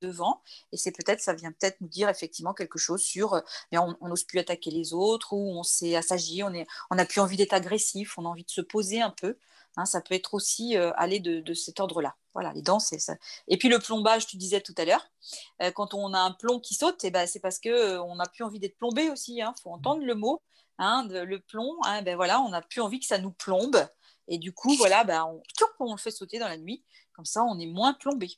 [0.00, 0.42] devant.
[0.72, 3.40] Et c'est peut-être, ça vient peut-être nous dire effectivement quelque chose sur, euh,
[3.70, 7.20] mais on n'ose plus attaquer les autres, ou on s'est assagi, on n'a on plus
[7.20, 9.36] envie d'être agressif, on a envie de se poser un peu.
[9.76, 12.16] Hein, ça peut être aussi euh, aller de, cet ordre-là.
[12.34, 13.14] Voilà, les dents, c'est ça.
[13.48, 15.04] Et puis le plombage, tu disais tout à l'heure,
[15.62, 18.44] euh, quand on a un plomb qui saute, eh ben, c'est parce qu'on n'a plus
[18.44, 19.36] envie d'être plombé aussi.
[19.36, 19.54] Il hein.
[19.62, 20.42] faut entendre le mot.
[20.82, 23.86] Hein, le plomb, hein, ben voilà, on n'a plus envie que ça nous plombe.
[24.28, 25.42] Et du coup, voilà, ben, on,
[25.80, 26.82] on le fait sauter dans la nuit.
[27.12, 28.30] Comme ça, on est moins plombé.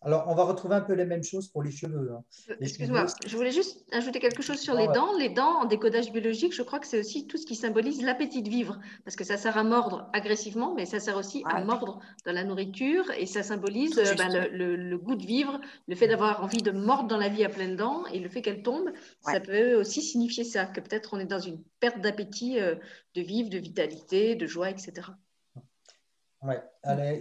[0.00, 2.12] Alors, on va retrouver un peu les mêmes choses pour les cheveux.
[2.12, 2.22] Hein.
[2.50, 5.16] Euh, excuse-moi, je voulais juste ajouter quelque chose sur les dents.
[5.18, 8.42] Les dents, en décodage biologique, je crois que c'est aussi tout ce qui symbolise l'appétit
[8.42, 11.98] de vivre, parce que ça sert à mordre agressivement, mais ça sert aussi à mordre
[12.24, 16.44] dans la nourriture, et ça symbolise euh, ben, le, goût de vivre, le fait d'avoir
[16.44, 18.92] envie de mordre dans la vie à pleines dents, et le fait qu'elle tombe,
[19.22, 22.76] ça peut aussi signifier ça, que peut-être on est dans une perte d'appétit euh,
[23.14, 25.08] de vivre, de vitalité, de joie, etc.
[26.42, 26.62] Ouais.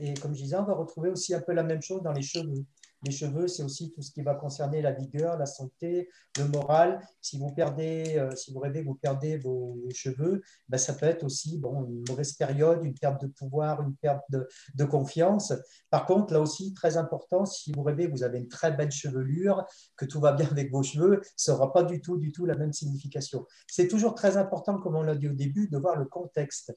[0.01, 2.21] Et comme je disais, on va retrouver aussi un peu la même chose dans les
[2.21, 2.65] cheveux.
[3.03, 6.99] Les cheveux, c'est aussi tout ce qui va concerner la vigueur, la santé, le moral.
[7.21, 11.23] Si vous perdez, euh, si vous rêvez vous perdez vos, cheveux, ben ça peut être
[11.23, 15.53] aussi bon, une mauvaise période, une perte de pouvoir, une perte de, de, confiance.
[15.89, 19.63] Par contre, là aussi, très important, si vous rêvez vous avez une très belle chevelure,
[19.95, 22.55] que tout va bien avec vos cheveux, ça n'aura pas du tout, du tout la
[22.55, 23.45] même signification.
[23.67, 26.73] C'est toujours très important, comme on l'a dit au début, de voir le contexte.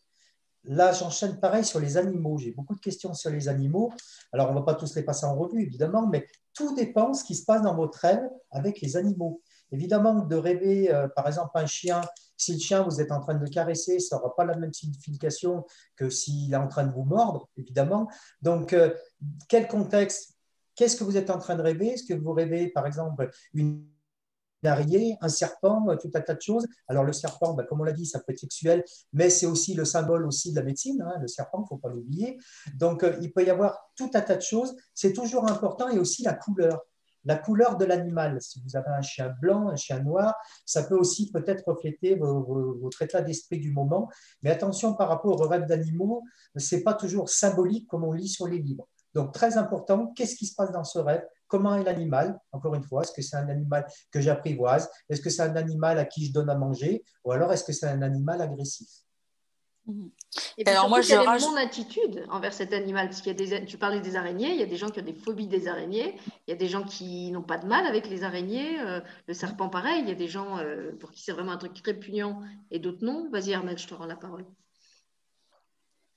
[0.64, 2.38] Là, j'enchaîne pareil sur les animaux.
[2.38, 3.92] J'ai beaucoup de questions sur les animaux.
[4.32, 7.16] Alors, on ne va pas tous les passer en revue, évidemment, mais tout dépend de
[7.16, 9.40] ce qui se passe dans votre rêve avec les animaux.
[9.72, 12.00] Évidemment, de rêver, euh, par exemple, un chien,
[12.36, 14.72] si le chien, vous êtes en train de le caresser, ça n'aura pas la même
[14.72, 15.64] signification
[15.96, 18.08] que s'il est en train de vous mordre, évidemment.
[18.42, 18.94] Donc, euh,
[19.48, 20.34] quel contexte
[20.80, 21.88] Qu'est-ce que vous êtes en train de rêver?
[21.88, 23.84] Est-ce que vous rêvez, par exemple, une
[24.68, 26.66] araignée, un serpent, euh, tout un tas de choses.
[26.88, 29.74] Alors le serpent, ben, comme on l'a dit, ça peut être sexuel, mais c'est aussi
[29.74, 32.38] le symbole aussi de la médecine, hein, le serpent, il ne faut pas l'oublier.
[32.74, 34.76] Donc euh, il peut y avoir tout un tas de choses.
[34.94, 36.80] C'est toujours important et aussi la couleur.
[37.26, 38.40] La couleur de l'animal.
[38.40, 40.34] Si vous avez un chien blanc, un chien noir,
[40.64, 44.08] ça peut aussi peut-être refléter votre état d'esprit du moment.
[44.42, 46.24] Mais attention par rapport aux rêves d'animaux,
[46.56, 48.88] ce n'est pas toujours symbolique comme on lit sur les livres.
[49.12, 51.22] Donc très important, qu'est-ce qui se passe dans ce rêve?
[51.50, 55.30] Comment est l'animal Encore une fois, est-ce que c'est un animal que j'apprivoise Est-ce que
[55.30, 58.02] c'est un animal à qui je donne à manger Ou alors est-ce que c'est un
[58.02, 58.88] animal agressif?
[59.86, 60.10] Mhm.
[60.58, 63.08] Et alors moi, je mon attitude envers cet animal?
[63.08, 65.00] Parce qu'il y a des, tu parlais des araignées, il y a des gens qui
[65.00, 67.84] ont des phobies des araignées, il y a des gens qui n'ont pas de mal
[67.84, 71.22] avec les araignées, euh, le serpent pareil, il y a des gens euh, pour qui
[71.22, 73.28] c'est vraiment un truc très répugnant et d'autres non.
[73.32, 74.44] Vas-y Armel, je te rends la parole.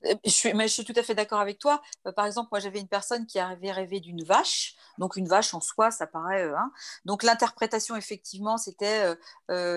[0.05, 1.81] Euh, je suis, mais je suis tout à fait d'accord avec toi.
[2.07, 4.75] Euh, par exemple, moi, j'avais une personne qui avait rêvé d'une vache.
[4.97, 6.43] Donc, une vache en soi, ça paraît.
[6.43, 6.71] Euh, hein.
[7.05, 9.15] Donc, l'interprétation, effectivement, c'était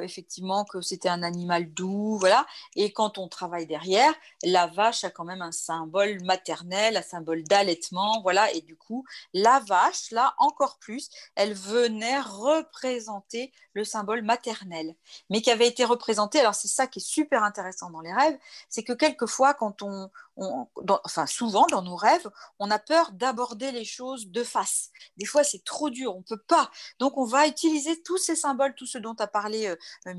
[0.03, 2.47] effectivement que c'était un animal doux, voilà.
[2.77, 4.12] Et quand on travaille derrière,
[4.43, 8.51] la vache a quand même un symbole maternel, un symbole d'allaitement, voilà.
[8.53, 9.05] Et du coup,
[9.35, 14.95] la vache, là, encore plus, elle venait représenter le symbole maternel,
[15.29, 16.41] mais qui avait été représenté.
[16.41, 20.11] Alors, c'est ça qui est super intéressant dans les rêves, c'est que quelquefois, quand on
[20.37, 24.91] enfin souvent dans nos rêves, on a peur d'aborder les choses de face.
[25.17, 26.71] Des fois, c'est trop dur, on ne peut pas.
[26.99, 29.77] Donc, on va utiliser tous ces symboles, tout ce dont a parlé euh,
[30.09, 30.14] euh,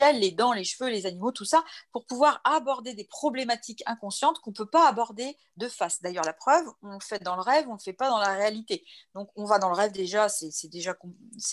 [0.00, 4.50] Les dents, les cheveux, les animaux, tout ça, pour pouvoir aborder des problématiques inconscientes qu'on
[4.50, 6.02] ne peut pas aborder de face.
[6.02, 8.18] D'ailleurs, la preuve, on le fait dans le rêve, on ne le fait pas dans
[8.18, 8.84] la réalité.
[9.14, 10.96] Donc, on va dans le rêve déjà, c'est déjà,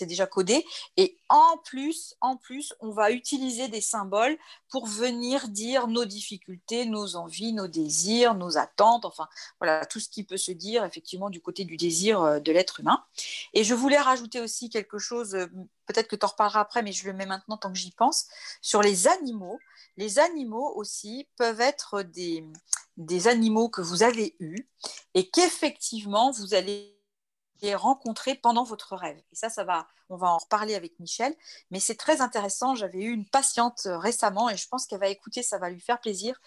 [0.00, 0.64] déjà codé.
[0.96, 4.36] Et en plus, en plus, on va utiliser des symboles
[4.70, 9.28] pour venir dire nos difficultés, nos envies, nos désirs, nos attentes, enfin,
[9.60, 12.80] voilà, tout ce qui peut se dire effectivement du côté du désir euh, de l'être
[12.80, 13.04] humain.
[13.54, 15.46] Et je voulais rajouter aussi quelque chose, euh,
[15.90, 18.26] peut-être que tu en reparleras après, mais je le mets maintenant tant que j'y pense,
[18.60, 19.58] sur les animaux.
[19.96, 22.44] Les animaux aussi peuvent être des,
[22.96, 24.68] des animaux que vous avez eus
[25.14, 27.00] et qu'effectivement vous allez
[27.74, 29.18] rencontrer pendant votre rêve.
[29.32, 31.34] Et ça, ça va, on va en reparler avec Michel.
[31.70, 32.74] Mais c'est très intéressant.
[32.74, 35.80] J'avais eu une patiente euh, récemment et je pense qu'elle va écouter, ça va lui
[35.80, 36.40] faire plaisir.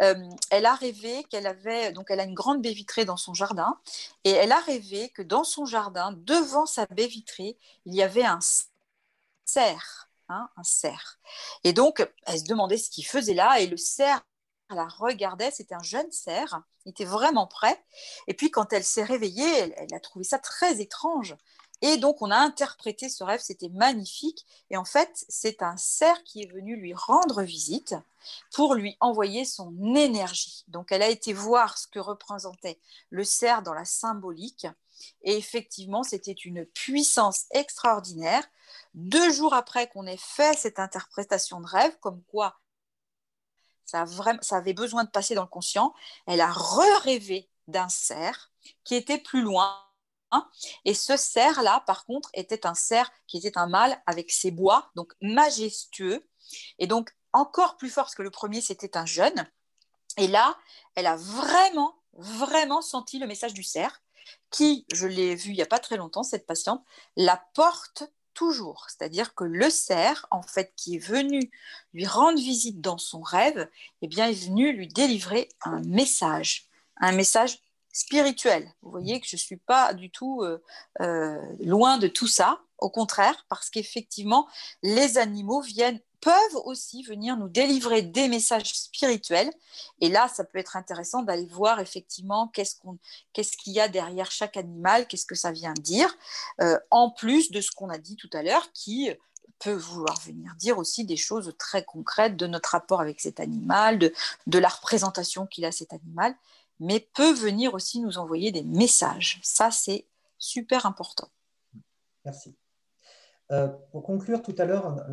[0.00, 0.14] Euh,
[0.50, 3.78] elle a rêvé qu'elle avait, donc elle a une grande baie vitrée dans son jardin
[4.24, 8.24] et elle a rêvé que dans son jardin, devant sa baie vitrée, il y avait
[8.24, 8.40] un
[10.28, 11.18] Hein, un cerf.
[11.64, 14.22] Et donc, elle se demandait ce qu'il faisait là, et le cerf
[14.74, 17.84] la regardait, c'était un jeune cerf, il était vraiment prêt.
[18.26, 21.36] Et puis quand elle s'est réveillée, elle, a trouvé ça très étrange.
[21.82, 24.46] Et donc on a interprété ce rêve, c'était magnifique.
[24.70, 27.94] Et en fait, c'est un cerf qui est venu lui rendre visite
[28.52, 30.64] pour lui envoyer son énergie.
[30.68, 32.78] Donc elle a été voir ce que représentait
[33.08, 34.66] le cerf dans la symbolique.
[35.22, 38.44] Et effectivement, c'était une puissance extraordinaire.
[38.94, 42.60] Deux jours après qu'on ait fait cette interprétation de rêve, comme quoi
[43.84, 44.04] ça,
[44.56, 45.94] avait besoin de passer dans le conscient.
[46.26, 48.50] Elle a re-rêvé d'un cerf
[48.84, 49.84] qui était plus loin.
[50.84, 54.90] Et ce cerf-là, par contre, était un cerf qui était un mâle avec ses bois,
[54.94, 56.24] donc majestueux.
[56.78, 59.48] Et donc, encore plus fort, que le premier, c'était un jeune.
[60.16, 60.56] Et là,
[60.94, 64.00] elle a vraiment, vraiment senti le message du cerf,
[64.50, 66.84] qui, je l'ai vu il n'y a pas très longtemps, cette patiente,
[67.16, 68.86] la porte toujours.
[68.88, 71.50] C'est-à-dire que le cerf, en fait, qui est venu
[71.92, 73.68] lui rendre visite dans son rêve,
[74.02, 77.58] eh bien, est venu lui délivrer un message, un message
[77.92, 78.72] spirituel.
[78.82, 80.62] Vous voyez que je ne suis pas du tout euh,
[81.00, 84.48] euh, loin de tout ça, au contraire, parce qu'effectivement,
[84.82, 89.50] les animaux viennent peuvent aussi venir nous délivrer des messages spirituels.
[90.00, 92.98] Et là, ça peut être intéressant d'aller voir effectivement qu'est-ce qu'on,
[93.32, 96.14] qu'est-ce qu'il y a derrière chaque animal, qu'est-ce que ça vient dire,
[96.60, 99.10] euh, en plus de ce qu'on a dit tout à l'heure, qui
[99.58, 103.98] peut vouloir venir dire aussi des choses très concrètes de notre rapport avec cet animal,
[103.98, 106.34] de la représentation qu'il a cet animal
[106.80, 109.38] mais peut venir aussi nous envoyer des messages.
[109.42, 110.06] Ça, c'est
[110.38, 111.28] super important.
[112.24, 112.54] Merci.
[113.52, 115.04] Euh, pour conclure, tout à l'heure,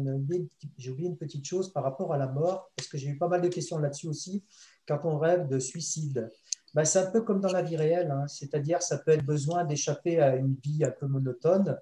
[0.78, 3.28] j'ai oublié une petite chose par rapport à la mort, parce que j'ai eu pas
[3.28, 4.44] mal de questions là-dessus aussi.
[4.88, 6.30] Quand on rêve de suicide,
[6.76, 8.28] ben, c'est un peu comme dans la vie réelle, hein.
[8.28, 11.78] c'est-à-dire ça peut être besoin d'échapper à une vie un peu monotone,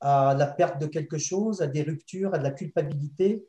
[0.00, 3.46] à la perte de quelque chose, à des ruptures, à de la culpabilité.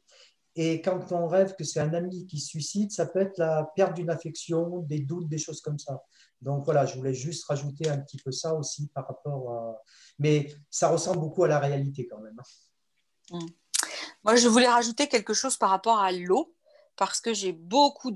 [0.58, 3.72] Et quand on rêve que c'est un ami qui se suicide, ça peut être la
[3.74, 6.04] perte d'une affection, des doutes, des choses comme ça.
[6.42, 9.82] Donc voilà, je voulais juste rajouter un petit peu ça aussi par rapport à...
[10.20, 12.40] Mais ça ressemble beaucoup à la réalité quand même.
[13.30, 13.46] Mmh.
[14.24, 16.56] Moi, je voulais rajouter quelque chose par rapport à l'eau,
[16.96, 18.12] parce que j'ai beaucoup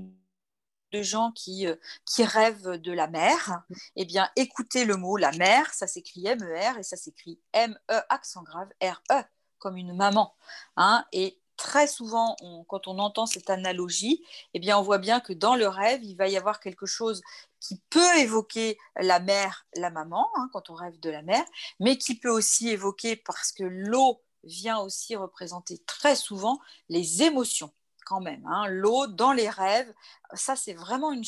[0.92, 1.74] de gens qui, euh,
[2.04, 3.62] qui rêvent de la mer.
[3.96, 8.42] Eh bien, écoutez le mot la mer, ça s'écrit M-E-R et ça s'écrit M-E accent
[8.42, 9.22] grave R-E
[9.58, 10.34] comme une maman.
[10.76, 12.36] Hein, et très souvent,
[12.68, 14.22] quand on entend cette analogie,
[14.54, 17.22] eh bien, on voit bien que dans le rêve, il va y avoir quelque chose
[17.66, 21.44] qui peut évoquer la mère, la maman, hein, quand on rêve de la mère,
[21.80, 27.72] mais qui peut aussi évoquer, parce que l'eau vient aussi représenter très souvent les émotions,
[28.04, 28.46] quand même.
[28.46, 28.68] Hein.
[28.68, 29.92] L'eau dans les rêves,
[30.34, 31.24] ça, c'est vraiment une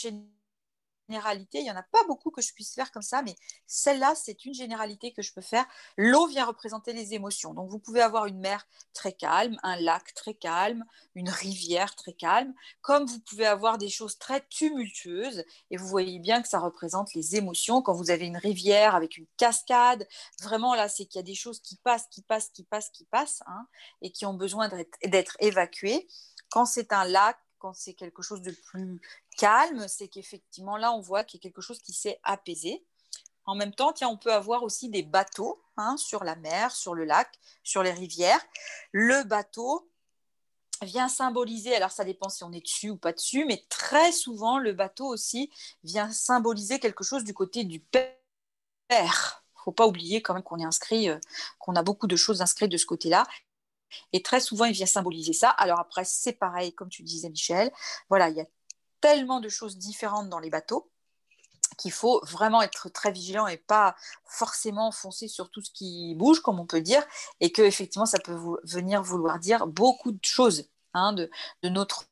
[1.08, 3.34] Il n'y en a pas beaucoup que je puisse faire comme ça, mais
[3.66, 5.64] celle-là, c'est une généralité que je peux faire.
[5.96, 7.54] L'eau vient représenter les émotions.
[7.54, 10.84] Donc, vous pouvez avoir une mer très calme, un lac très calme,
[11.14, 12.52] une rivière très calme,
[12.82, 15.44] comme vous pouvez avoir des choses très tumultueuses.
[15.70, 17.80] Et vous voyez bien que ça représente les émotions.
[17.80, 20.06] Quand vous avez une rivière avec une cascade,
[20.42, 23.06] vraiment là, c'est qu'il y a des choses qui passent, qui passent, qui passent, qui
[23.06, 23.66] passent, hein,
[24.02, 24.68] et qui ont besoin
[25.04, 26.06] d'être évacuées.
[26.50, 29.00] Quand c'est un lac, quand c'est quelque chose de plus
[29.36, 32.84] calme, c'est qu'effectivement là, on voit qu'il y a quelque chose qui s'est apaisé.
[33.44, 36.94] En même temps, tiens, on peut avoir aussi des bateaux hein, sur la mer, sur
[36.94, 38.40] le lac, sur les rivières.
[38.92, 39.90] Le bateau
[40.82, 44.58] vient symboliser, alors ça dépend si on est dessus ou pas dessus, mais très souvent,
[44.58, 45.50] le bateau aussi
[45.82, 48.12] vient symboliser quelque chose du côté du père.
[48.90, 51.18] Il faut pas oublier quand même qu'on est inscrit, euh,
[51.58, 53.26] qu'on a beaucoup de choses inscrites de ce côté-là.
[54.12, 55.50] Et très souvent, il vient symboliser ça.
[55.50, 57.72] Alors après, c'est pareil, comme tu disais, Michel.
[58.08, 58.46] Voilà, il y a
[59.00, 60.90] tellement de choses différentes dans les bateaux
[61.76, 66.40] qu'il faut vraiment être très vigilant et pas forcément foncer sur tout ce qui bouge,
[66.40, 67.02] comme on peut dire,
[67.40, 71.30] et que effectivement, ça peut venir vouloir dire beaucoup de choses hein, de,
[71.62, 72.06] de, notre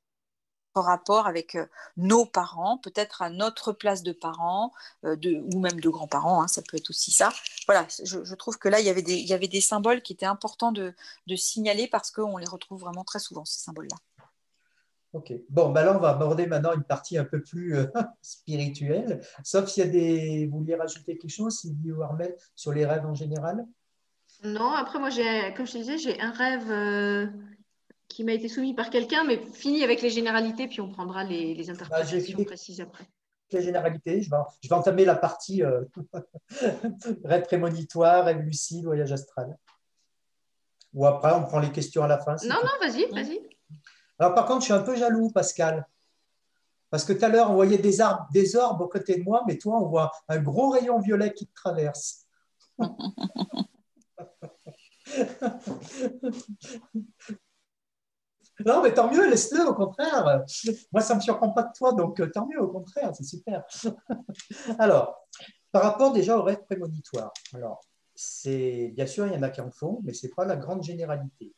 [0.84, 1.66] rapport avec euh,
[1.96, 4.72] nos parents, peut-être à notre place de parents,
[5.04, 7.30] euh, de, ou même de grands-parents, hein, ça peut être aussi ça.
[7.66, 10.12] Voilà, je, trouve que là, il y avait des, il y avait des symboles qui
[10.12, 10.94] étaient importants de,
[11.26, 13.96] de signaler parce qu'on les retrouve vraiment très souvent, ces symboles-là.
[15.12, 15.32] Ok.
[15.48, 17.86] Bon, ben là, on va aborder maintenant une partie un peu plus euh,
[18.20, 19.22] spirituelle.
[19.42, 20.46] Sauf s'il y a des.
[20.46, 23.66] Vous vouliez rajouter quelque chose, Sylvie ou Armel, sur les rêves en général?
[24.44, 25.08] Non, après, moi,
[25.56, 27.30] comme je te disais, j'ai un rêve
[28.16, 31.54] qui m'a été soumis par quelqu'un, mais fini avec les généralités, puis on prendra les,
[31.54, 33.04] les bah, interprétations précises après.
[33.52, 35.82] Les généralités, je vais, je vais entamer la partie euh,
[37.24, 39.54] rêve prémonitoire, rêve lucide, voyage astral.
[40.94, 42.36] Ou après, on prend les questions à la fin.
[42.44, 43.38] Non, non, vas-y, vas-y.
[44.18, 45.86] Alors, par contre, je suis un peu jaloux, Pascal.
[46.88, 49.44] Parce que tout à l'heure, on voyait des, arbres, des orbes aux côtés de moi,
[49.46, 52.24] mais toi, on voit un gros rayon violet qui te traverse.
[58.64, 60.44] Non, mais tant mieux, laisse-le, au contraire.
[60.92, 63.24] Moi, ça ne me surprend pas de toi, donc euh, tant mieux, au contraire, c'est
[63.24, 63.64] super.
[64.78, 65.26] Alors,
[65.72, 67.32] par rapport déjà au rêve prémonitoire.
[67.52, 67.80] Alors,
[68.14, 70.56] c'est bien sûr, il y en a qui en font, mais ce n'est pas la
[70.56, 71.54] grande généralité.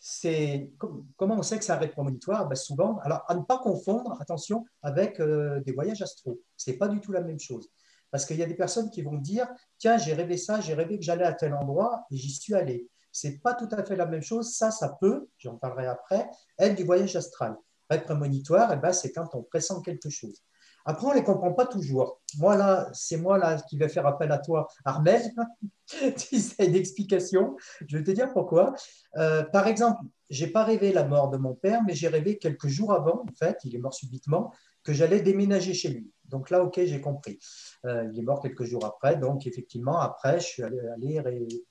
[0.00, 0.72] C'est
[1.18, 2.48] comment on sait que c'est un rêve prémonitoire?
[2.48, 6.40] Ben, Souvent, alors à ne pas confondre, attention, avec euh, des voyages astro.
[6.56, 7.68] Ce n'est pas du tout la même chose.
[8.10, 10.98] Parce qu'il y a des personnes qui vont dire Tiens, j'ai rêvé ça, j'ai rêvé
[10.98, 12.88] que j'allais à tel endroit et j'y suis allé
[13.20, 14.54] c'est pas tout à fait la même chose.
[14.54, 17.56] Ça, ça peut, j'en parlerai après, être du voyage astral.
[17.90, 20.42] Rêve prémonitoire, eh ben, c'est quand on pressent quelque chose.
[20.84, 22.22] Après, on ne les comprend pas toujours.
[22.38, 25.22] Moi, là, c'est moi là, qui vais faire appel à toi, Armel.
[25.86, 27.56] tu as une explication.
[27.86, 28.74] Je vais te dire pourquoi.
[29.16, 30.00] Euh, par exemple,
[30.30, 33.22] je n'ai pas rêvé la mort de mon père, mais j'ai rêvé quelques jours avant,
[33.22, 34.52] en fait, il est mort subitement,
[34.84, 36.10] que j'allais déménager chez lui.
[36.24, 37.38] Donc là, ok, j'ai compris.
[37.84, 41.22] Euh, il est mort quelques jours après, donc effectivement, après, je suis allé,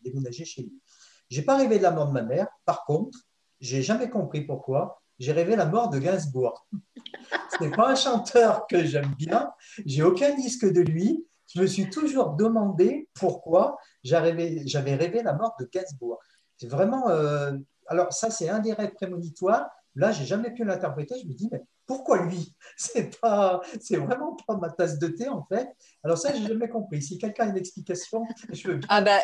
[0.01, 0.81] déménager chez lui.
[1.29, 2.47] J'ai pas rêvé de la mort de ma mère.
[2.65, 3.19] Par contre,
[3.59, 5.01] j'ai jamais compris pourquoi.
[5.19, 6.67] J'ai rêvé la mort de Gainsbourg.
[7.51, 9.51] Ce n'est pas un chanteur que j'aime bien.
[9.85, 11.25] J'ai aucun disque de lui.
[11.53, 16.19] Je me suis toujours demandé pourquoi j'avais rêvé, la mort de Gainsbourg.
[16.57, 17.09] C'est vraiment.
[17.09, 17.53] Euh,
[17.87, 19.69] alors, ça, c'est un des rêves prémonitoires.
[19.95, 21.15] Là, j'ai jamais pu l'interpréter.
[21.21, 22.55] Je me dis, mais pourquoi lui?
[22.77, 25.67] C'est pas, c'est vraiment pas ma tasse de thé en fait.
[26.03, 27.01] Alors ça, j'ai jamais compris.
[27.01, 29.19] Si quelqu'un a une explication, je veux Ah ben,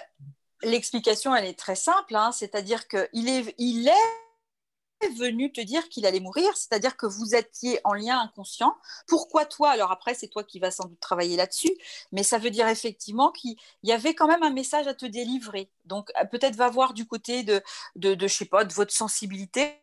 [0.63, 2.15] l'explication, elle est très simple.
[2.15, 2.31] Hein.
[2.31, 7.79] C'est-à-dire qu'il est, il est venu te dire qu'il allait mourir, c'est-à-dire que vous étiez
[7.83, 8.75] en lien inconscient.
[9.07, 9.71] Pourquoi toi?
[9.71, 11.71] Alors après, c'est toi qui vas sans doute travailler là-dessus,
[12.11, 15.69] mais ça veut dire effectivement qu'il y avait quand même un message à te délivrer.
[15.85, 17.61] Donc peut-être va voir du côté de,
[17.95, 19.82] de, de sais pas, de votre sensibilité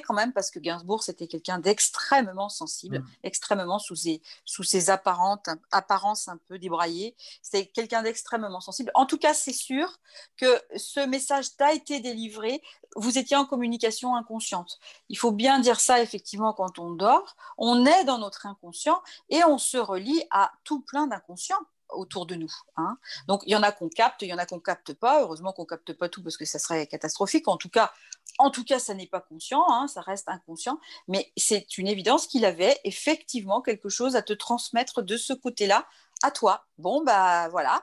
[0.00, 3.06] quand même parce que Gainsbourg c'était quelqu'un d'extrêmement sensible, mm.
[3.24, 7.14] extrêmement sous ses, sous ses apparentes, apparences un peu débraillées.
[7.42, 8.90] C'était quelqu'un d'extrêmement sensible.
[8.94, 10.00] En tout cas, c'est sûr
[10.36, 12.62] que ce message t'a été délivré.
[12.96, 14.78] Vous étiez en communication inconsciente.
[15.08, 17.36] Il faut bien dire ça effectivement quand on dort.
[17.58, 21.60] On est dans notre inconscient et on se relie à tout plein d'inconscients
[21.92, 22.52] autour de nous.
[22.76, 22.98] Hein.
[23.28, 25.22] Donc, il y en a qu'on capte, il y en a qu'on capte pas.
[25.22, 27.48] Heureusement qu'on capte pas tout parce que ça serait catastrophique.
[27.48, 27.92] En tout cas,
[28.38, 30.78] en tout cas, ça n'est pas conscient, hein, ça reste inconscient,
[31.08, 35.86] mais c'est une évidence qu'il avait effectivement quelque chose à te transmettre de ce côté-là
[36.22, 36.64] à toi.
[36.78, 37.82] Bon, bah voilà.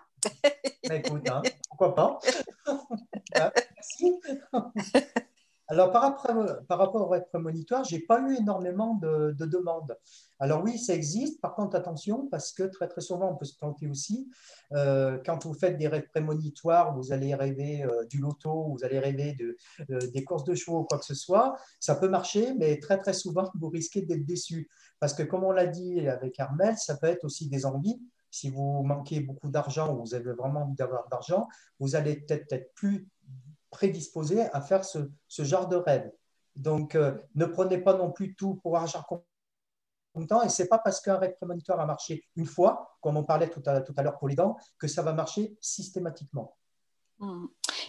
[0.87, 2.19] Bah, écoute, hein, pourquoi pas
[3.35, 4.19] Merci.
[5.71, 9.95] Alors, par rapport, au rêve prémonitoire, je n'ai pas eu énormément de, demandes.
[10.39, 11.39] Alors oui, ça existe.
[11.41, 14.31] Par contre, attention, parce que très très souvent, on peut se planter aussi.
[14.73, 18.97] Euh, quand vous faites des rêves prémonitoires, vous allez rêver euh, du loto, vous allez
[18.97, 19.57] rêver de,
[19.91, 21.55] euh, des courses de chevaux ou quoi que ce soit.
[21.79, 24.69] Ça peut marcher, mais très très souvent, vous risquez d'être déçu.
[24.99, 28.01] Parce que comme on l'a dit avec Armel, ça peut être aussi des envies.
[28.31, 31.47] Si vous manquez beaucoup d'argent ou vous avez vraiment envie d'avoir d'argent,
[31.79, 33.07] vous allez peut-être être plus
[33.71, 36.11] prédisposé à faire ce, genre de rêve.
[36.55, 39.03] Donc, euh, ne prenez pas non plus tout pour argent
[40.13, 40.41] comptant.
[40.43, 43.49] Et ce n'est pas parce qu'un rêve prémonitoire a marché une fois, comme on parlait
[43.49, 46.57] tout à, tout à l'heure pour les dents, que ça va marcher systématiquement.
[47.19, 47.45] Mmh.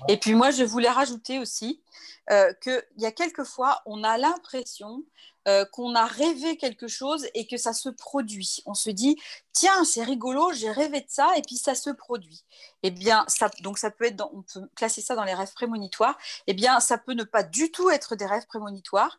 [0.09, 1.83] Et puis moi, je voulais rajouter aussi
[2.31, 5.05] euh, qu'il y a quelquefois, on a l'impression
[5.49, 8.59] euh, qu'on a rêvé quelque chose et que ça se produit.
[8.67, 9.17] On se dit,
[9.53, 12.45] tiens, c'est rigolo, j'ai rêvé de ça, et puis ça se produit.
[12.83, 13.27] Eh bien,
[13.63, 16.19] donc ça peut être, on peut classer ça dans les rêves prémonitoires.
[16.47, 19.19] Eh bien, ça peut ne pas du tout être des rêves prémonitoires.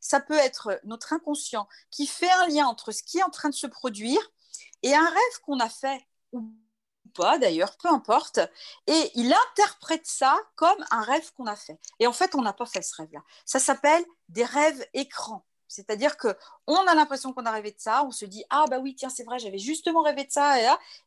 [0.00, 3.48] Ça peut être notre inconscient qui fait un lien entre ce qui est en train
[3.48, 4.20] de se produire
[4.82, 6.00] et un rêve qu'on a fait
[6.32, 6.50] ou
[7.38, 8.40] d'ailleurs, peu importe,
[8.86, 11.78] et il interprète ça comme un rêve qu'on a fait.
[12.00, 13.20] Et en fait, on n'a pas fait ce rêve-là.
[13.44, 15.44] Ça s'appelle des rêves écrans.
[15.68, 16.36] C'est-à-dire que
[16.66, 19.10] on a l'impression qu'on a rêvé de ça, on se dit ah bah oui tiens
[19.10, 20.54] c'est vrai j'avais justement rêvé de ça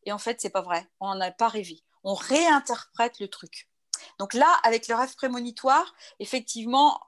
[0.03, 3.69] et en fait c'est pas vrai, on n'a pas rêvé, on réinterprète le truc.
[4.17, 6.99] Donc là avec le rêve prémonitoire, effectivement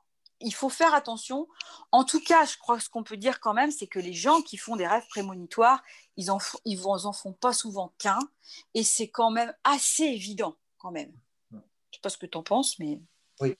[0.41, 1.47] il faut faire attention.
[1.91, 4.13] En tout cas, je crois que ce qu'on peut dire quand même, c'est que les
[4.13, 5.83] gens qui font des rêves prémonitoires,
[6.17, 8.19] ils en, ils en font pas souvent qu'un,
[8.73, 11.11] et c'est quand même assez évident, quand même.
[11.51, 11.61] Je ne
[11.93, 12.99] sais pas ce que tu en penses, mais...
[13.39, 13.55] Oui.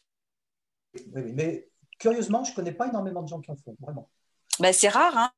[1.16, 1.70] mais
[2.00, 4.10] curieusement, je ne connais pas énormément de gens qui en font, vraiment.
[4.60, 5.32] Ben, c'est rare, hein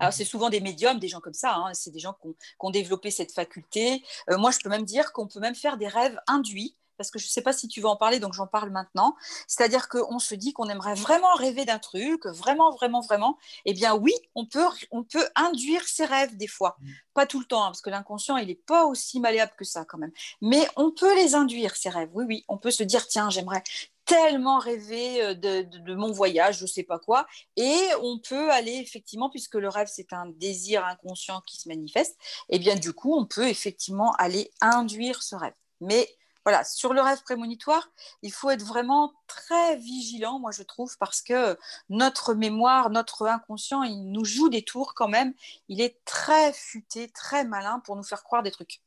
[0.00, 1.54] alors, c'est souvent des médiums, des gens comme ça.
[1.56, 1.74] Hein.
[1.74, 2.28] C'est des gens qui
[2.60, 4.02] ont, développé cette faculté.
[4.30, 7.18] Euh, moi, je peux même dire qu'on peut même faire des rêves induits parce que
[7.18, 9.16] je ne sais pas si tu veux en parler, donc j'en parle maintenant.
[9.46, 13.38] C'est-à-dire qu'on se dit qu'on aimerait vraiment rêver d'un truc, vraiment, vraiment, vraiment.
[13.64, 16.76] Eh bien oui, on peut, on peut induire ses rêves des fois.
[16.80, 16.90] Mm.
[17.14, 19.84] Pas tout le temps, hein, parce que l'inconscient, il n'est pas aussi malléable que ça
[19.84, 20.12] quand même.
[20.42, 22.10] Mais on peut les induire, ces rêves.
[22.12, 23.62] Oui, oui, on peut se dire, tiens, j'aimerais
[24.08, 27.26] tellement rêver euh, de, mon voyage, je ne sais pas quoi.
[27.56, 32.16] Et on peut aller effectivement, puisque le rêve, c'est un désir inconscient qui se manifeste,
[32.48, 35.54] eh bien du coup, on peut effectivement aller induire ce rêve.
[35.80, 36.08] Mais
[36.48, 37.90] voilà, sur le rêve prémonitoire,
[38.22, 41.58] il faut être vraiment très vigilant, moi je trouve, parce que
[41.90, 45.34] notre mémoire, notre inconscient, il nous joue des tours quand même.
[45.68, 48.80] Il est très futé, très malin pour nous faire croire des trucs.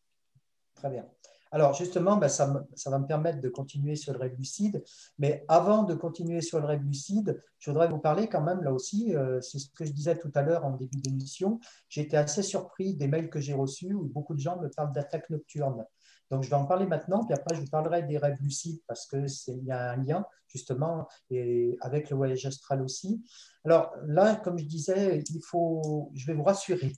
[0.73, 1.05] Très bien.
[1.51, 4.83] Alors justement, ben, ça, va me permettre de continuer sur le rêve lucide.
[5.19, 8.73] Mais avant de continuer sur le rêve lucide, je voudrais vous parler quand même, là
[8.73, 11.59] aussi, euh, c'est ce que je disais tout à l'heure en début d'émission,
[11.89, 14.93] j'ai été assez surpris des mails que j'ai reçus où beaucoup de gens me parlent
[14.93, 15.85] d'attaques nocturnes.
[16.31, 19.05] Donc, je vais en parler maintenant, puis après, je vous parlerai des rêves lucides parce
[19.05, 23.23] qu'il y a un lien justement et avec le voyage astral aussi.
[23.65, 26.91] Alors là, comme je disais, il faut, je vais vous rassurer.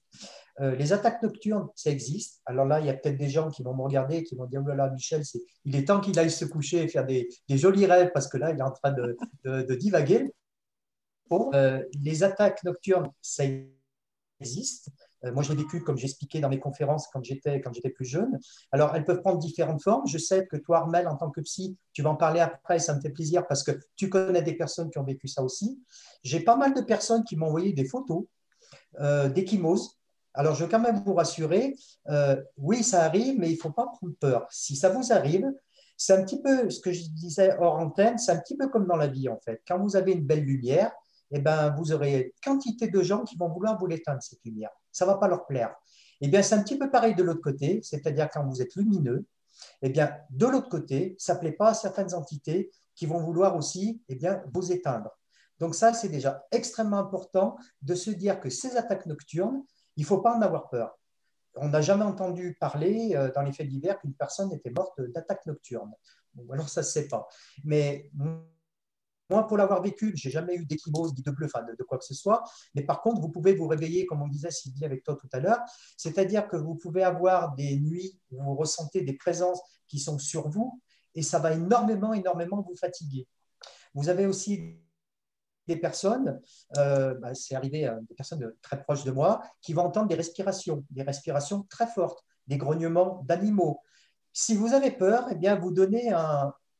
[0.60, 2.42] Euh, les attaques nocturnes, ça existe.
[2.46, 4.46] Alors là, il y a peut-être des gens qui vont me regarder et qui vont
[4.46, 5.24] dire Oh là là, Michel,
[5.66, 8.52] il est temps qu'il aille se coucher et faire des, jolis rêves parce que là,
[8.52, 10.32] il est en train de, divaguer.
[11.32, 13.44] Euh, les attaques nocturnes, ça
[14.40, 14.92] existent.
[15.26, 17.62] Euh, moi, je l'ai vécu, comme j'expliquais dans mes conférences quand j'étais,
[17.96, 18.40] plus jeune.
[18.72, 20.08] Alors, elles peuvent prendre différentes formes.
[20.08, 22.96] Je sais que toi, Armel, en tant que psy, tu vas en parler après, ça
[22.96, 25.82] me fait plaisir parce que tu connais des personnes qui ont vécu ça aussi.
[26.24, 28.26] J'ai pas mal de personnes qui m'ont envoyé des photos
[29.00, 30.00] euh, d'échymoses.
[30.34, 31.76] Alors, je veux quand même vous rassurer,
[32.10, 34.48] euh, oui, ça arrive, mais il ne faut pas prendre peur.
[34.50, 35.52] Si ça vous arrive,
[35.96, 38.88] c'est un petit peu ce que je disais hors antenne, c'est un petit peu comme
[38.88, 39.62] dans la vie en fait.
[39.68, 40.92] Quand vous avez une belle lumière,
[41.32, 44.72] eh ben, vous aurez quantité de gens qui vont vouloir vous l'éteindre, cette lumière.
[44.94, 45.76] Ça ne va pas leur plaire.
[46.22, 49.26] Eh bien, c'est un petit peu pareil de l'autre côté, c'est-à-dire quand vous êtes lumineux,
[49.82, 53.56] eh bien, de l'autre côté, ça ne plaît pas à certaines entités qui vont vouloir
[53.58, 55.12] aussi eh bien, vous éteindre.
[55.60, 59.64] Donc ça, c'est déjà extrêmement important de se dire que ces attaques nocturnes,
[59.96, 60.98] il ne faut pas en avoir peur.
[61.56, 65.46] On n'a jamais entendu parler euh, dans les faits divers qu'une personne était morte d'attaque
[65.46, 65.94] nocturne.
[66.34, 67.28] Bon, alors ça ne se sait pas.
[67.64, 68.10] Mais
[69.34, 72.14] moi, pour l'avoir vécu, j'ai jamais eu d'échymose, de bleu, enfin de, quoi que ce
[72.14, 72.44] soit.
[72.76, 75.40] Mais par contre, vous pouvez vous réveiller, comme on disait Sylvie avec toi tout à
[75.40, 75.60] l'heure.
[75.98, 80.50] C'est-à-dire que vous pouvez avoir des nuits où vous ressentez des présences qui sont sur
[80.50, 80.80] vous
[81.16, 83.28] et ça va énormément, énormément vous fatiguer.
[83.96, 84.80] Vous avez aussi
[85.68, 86.40] des personnes,
[86.78, 90.16] euh, bah, c'est arrivé à des personnes très proches de moi, qui vont entendre des
[90.16, 93.82] respirations, des respirations très fortes, des grognements d'animaux.
[94.32, 96.14] Si vous avez peur, eh bien, vous donnez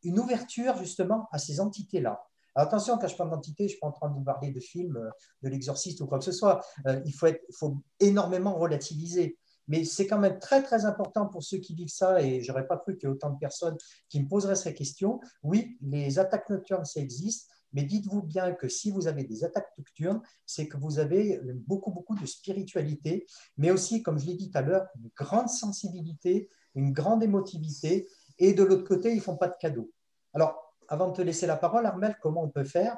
[0.04, 2.24] une ouverture justement à ces entités-là
[2.56, 4.60] attention, quand je parle d'entité, je ne suis pas en train de vous parler de
[4.60, 5.10] films, euh,
[5.42, 6.64] de l'exorciste ou quoi que ce soit.
[6.88, 7.28] Euh, il faut,
[7.58, 9.38] faut énormément relativiser.
[9.68, 12.68] Mais c'est quand même très, très important pour ceux qui vivent ça, et je n'aurais
[12.68, 13.78] pas cru qu'il y ait autant de personnes
[14.10, 15.22] qui me poseraient ces questions.
[15.42, 19.72] Oui, les attaques nocturnes, ça existe, mais dites-vous bien que si vous avez des attaques
[19.78, 23.26] nocturnes, c'est que vous avez beaucoup, beaucoup de spiritualité,
[23.58, 28.08] mais aussi, comme je l'ai dit tout à l'heure, une grande sensibilité, une grande émotivité,
[28.40, 29.92] et de l'autre côté, ils font pas de cadeaux.
[30.34, 32.96] Alors, avant de te laisser la parole, Armel, comment on peut faire?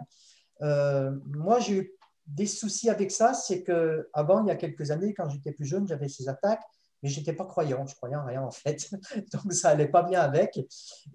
[0.61, 1.91] Euh, Moi, j'ai eu
[2.27, 3.33] des soucis avec ça.
[3.33, 6.63] C'est que avant, il y a quelques années, quand j'étais plus jeune, j'avais ces attaques,
[7.01, 7.87] mais je n'étais pas croyant.
[7.87, 8.89] Je croyais en rien, en fait.
[9.33, 10.59] Donc, ça allait pas bien avec.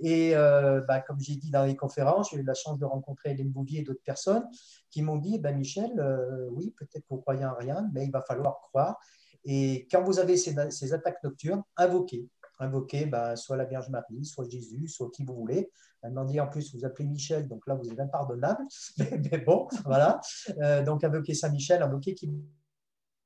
[0.03, 3.33] Et euh, bah, comme j'ai dit dans les conférences, j'ai eu la chance de rencontrer
[3.33, 4.49] Hélène Bouvier et d'autres personnes
[4.91, 8.11] qui m'ont dit ben, Michel, euh, oui, peut-être que vous croyez en rien, mais il
[8.11, 8.99] va falloir croire.
[9.45, 12.26] Et quand vous avez ces, ces attaques nocturnes, invoquez
[12.61, 15.70] invoquez bah, soit la Vierge Marie, soit Jésus, soit qui vous voulez.
[16.02, 18.62] Elle m'a dit en plus, vous appelez Michel, donc là, vous êtes impardonnable.
[18.98, 20.20] Mais, bon, voilà.
[20.62, 22.26] Euh, donc, invoquez Saint-Michel, invoquez qui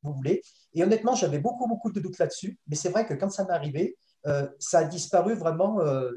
[0.03, 0.43] vous voulez.
[0.73, 2.59] Et honnêtement, j'avais beaucoup, beaucoup de doutes là-dessus.
[2.69, 6.13] Mais c'est vrai que quand ça m'est arrivé, euh, ça a disparu vraiment euh,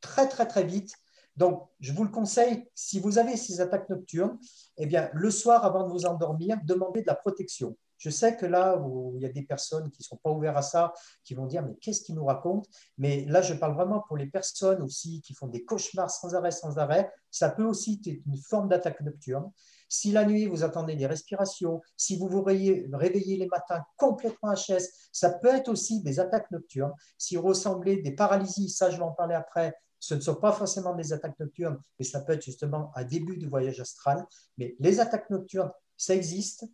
[0.00, 0.92] très, très, très vite.
[1.36, 4.38] Donc, je vous le conseille, si vous avez ces attaques nocturnes,
[4.76, 7.76] eh bien, le soir, avant de vous endormir, demandez de la protection.
[8.00, 10.56] Je sais que là, où il y a des personnes qui ne sont pas ouvertes
[10.56, 10.92] à ça,
[11.22, 12.68] qui vont dire, mais qu'est-ce qu'ils nous racontent?
[12.96, 16.50] Mais là, je parle vraiment pour les personnes aussi qui font des cauchemars sans arrêt,
[16.50, 17.12] sans arrêt.
[17.30, 19.52] Ça peut aussi être une forme d'attaque nocturne.
[19.90, 25.10] Si la nuit, vous attendez des respirations, si vous vous réveillez les matins complètement HS,
[25.12, 26.94] ça peut être aussi des attaques nocturnes.
[27.18, 30.52] Si vous ressemblez des paralysies, ça, je vais en parler après, ce ne sont pas
[30.52, 34.24] forcément des attaques nocturnes, mais ça peut être justement un début du voyage astral.
[34.56, 36.64] Mais les attaques nocturnes, ça existe.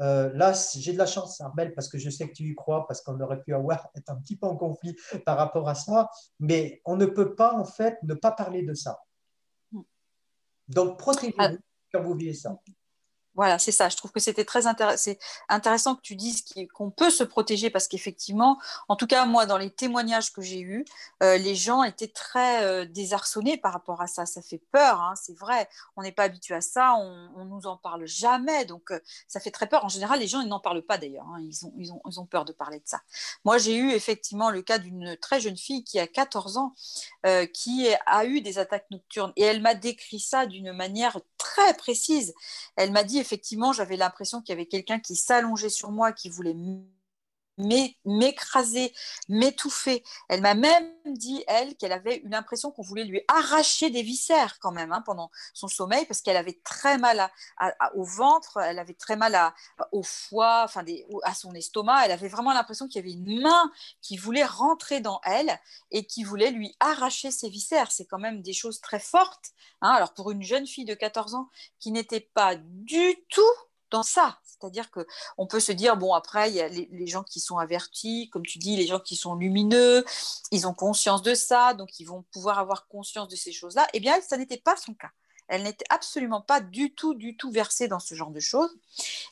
[0.00, 2.86] Euh, là, j'ai de la chance, Armel, parce que je sais que tu y crois,
[2.86, 6.08] parce qu'on aurait pu avoir être un petit peu en conflit par rapport à ça,
[6.40, 9.00] mais on ne peut pas, en fait, ne pas parler de ça.
[9.72, 9.82] Hmm.
[10.68, 11.50] Donc, protégez-vous ah.
[11.92, 12.58] quand vous vivez ça.
[13.34, 13.88] Voilà, c'est ça.
[13.88, 18.60] Je trouve que c'était très intéressant que tu dises qu'on peut se protéger parce qu'effectivement,
[18.88, 20.84] en tout cas, moi, dans les témoignages que j'ai eus,
[21.22, 24.24] euh, les gens étaient très euh, désarçonnés par rapport à ça.
[24.24, 25.68] Ça fait peur, hein, c'est vrai.
[25.96, 28.64] On n'est pas habitué à ça, on ne nous en parle jamais.
[28.66, 29.84] Donc, euh, ça fait très peur.
[29.84, 31.26] En général, les gens, ils n'en parlent pas d'ailleurs.
[31.26, 31.40] Hein.
[31.76, 33.00] Ils, ont, peur de parler de ça.
[33.44, 36.74] Moi, j'ai eu effectivement le cas d'une très jeune fille qui a 14 ans,
[37.52, 39.32] qui a eu des attaques nocturnes.
[39.36, 42.34] Et elle m'a décrit ça d'une manière très précise.
[42.76, 46.28] Elle m'a dit effectivement, j'avais l'impression qu'il y avait quelqu'un qui s'allongeait sur moi, qui
[46.28, 46.52] voulait
[47.58, 48.92] m'écraser,
[49.28, 50.02] m'étouffer.
[50.28, 54.58] Elle m'a même dit, elle, qu'elle avait une impression qu'on voulait lui arracher des viscères
[54.60, 57.30] quand même hein, pendant son sommeil, parce qu'elle avait très mal
[57.94, 59.52] au ventre, elle avait très mal
[59.92, 60.84] au foie, enfin
[61.22, 62.04] à son estomac.
[62.04, 63.70] Elle avait vraiment l'impression qu'il y avait une main
[64.02, 65.58] qui voulait rentrer dans elle
[65.90, 67.92] et qui voulait lui arracher ses viscères.
[67.92, 69.52] C'est quand même des choses très fortes.
[69.80, 69.90] Hein.
[69.90, 71.48] Alors pour une jeune fille de 14 ans
[71.78, 73.42] qui n'était pas du tout
[74.02, 74.38] ça.
[74.44, 78.30] C'est-à-dire qu'on peut se dire, bon, après, il y a les, gens qui sont avertis,
[78.30, 80.04] comme tu dis, les gens qui sont lumineux,
[80.50, 83.86] ils ont conscience de ça, donc ils vont pouvoir avoir conscience de ces choses-là.
[83.92, 85.10] Eh bien, ça n'était pas son cas.
[85.48, 88.74] Elle n'était absolument pas du tout, du tout versée dans ce genre de choses.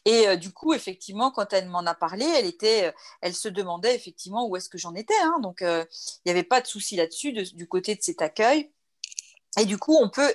[0.04, 2.92] Et euh, du coup, effectivement, quand elle m'en a parlé, elle, était, euh,
[3.22, 5.18] elle se demandait effectivement où est-ce que j'en étais.
[5.22, 5.38] Hein.
[5.40, 8.70] Donc, euh, il n'y avait pas de souci là-dessus du côté de cet accueil.
[9.58, 10.34] Et du coup, on peut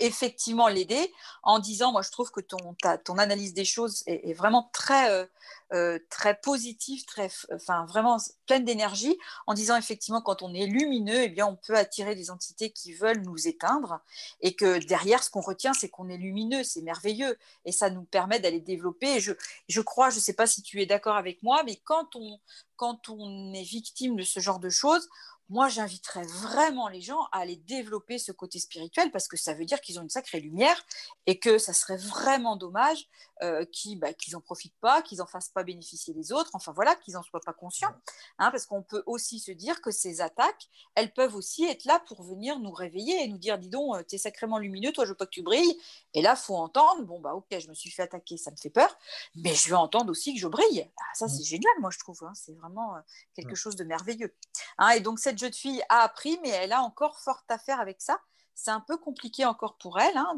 [0.00, 4.70] effectivement l'aider en disant, moi je trouve que ton, ton analyse des choses est, vraiment
[4.72, 5.26] très, euh,
[5.72, 11.22] euh, très positive, très, enfin vraiment pleine d'énergie, en disant effectivement quand on est lumineux,
[11.22, 14.00] eh bien on peut attirer des entités qui veulent nous éteindre,
[14.40, 18.04] et que derrière ce qu'on retient, c'est qu'on est lumineux, c'est merveilleux, et ça nous
[18.04, 19.20] permet d'aller développer.
[19.20, 19.32] je,
[19.68, 22.40] je crois, je sais pas si tu es d'accord avec moi, mais quand on,
[22.76, 25.08] quand on est victime de ce genre de choses,
[25.50, 29.64] moi, j'inviterais vraiment les gens à aller développer ce côté spirituel parce que ça veut
[29.64, 30.80] dire qu'ils ont une sacrée lumière
[31.26, 33.08] et que ça serait vraiment dommage
[33.42, 36.94] euh, qu'ils n'en bah, profitent pas, qu'ils n'en fassent pas bénéficier les autres, enfin voilà,
[36.94, 37.92] qu'ils n'en soient pas conscients.
[38.38, 42.00] Hein, parce qu'on peut aussi se dire que ces attaques, elles peuvent aussi être là
[42.06, 45.04] pour venir nous réveiller et nous dire, dis donc, euh, tu es sacrément lumineux, toi,
[45.04, 45.76] je veux pas que tu brilles.
[46.14, 48.70] Et là, faut entendre, bon, bah ok, je me suis fait attaquer, ça me fait
[48.70, 48.96] peur,
[49.34, 50.88] mais je veux entendre aussi que je brille.
[50.96, 52.22] Ah, ça, c'est génial, moi, je trouve.
[52.22, 53.00] Hein, c'est vraiment euh,
[53.34, 54.32] quelque chose de merveilleux.
[54.78, 57.80] Hein, et donc, cette jeune fille a appris, mais elle a encore fort à faire
[57.80, 58.20] avec ça.
[58.54, 60.36] C'est un peu compliqué encore pour elle hein,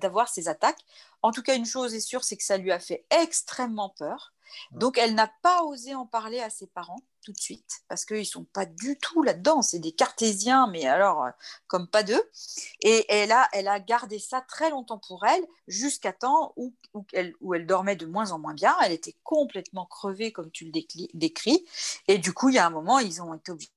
[0.00, 0.84] d'avoir ces attaques.
[1.22, 4.32] En tout cas, une chose est sûre, c'est que ça lui a fait extrêmement peur.
[4.72, 8.18] Donc, elle n'a pas osé en parler à ses parents tout de suite, parce qu'ils
[8.18, 9.62] ne sont pas du tout là-dedans.
[9.62, 11.30] C'est des cartésiens, mais alors, euh,
[11.68, 12.22] comme pas deux.
[12.80, 16.74] Et elle a, elle a gardé ça très longtemps pour elle, jusqu'à temps où,
[17.12, 18.76] elle, où elle dormait de moins en moins bien.
[18.82, 20.72] Elle était complètement crevée, comme tu le
[21.14, 21.64] décris.
[22.08, 23.70] Et du coup, il y a un moment, ils ont été obligés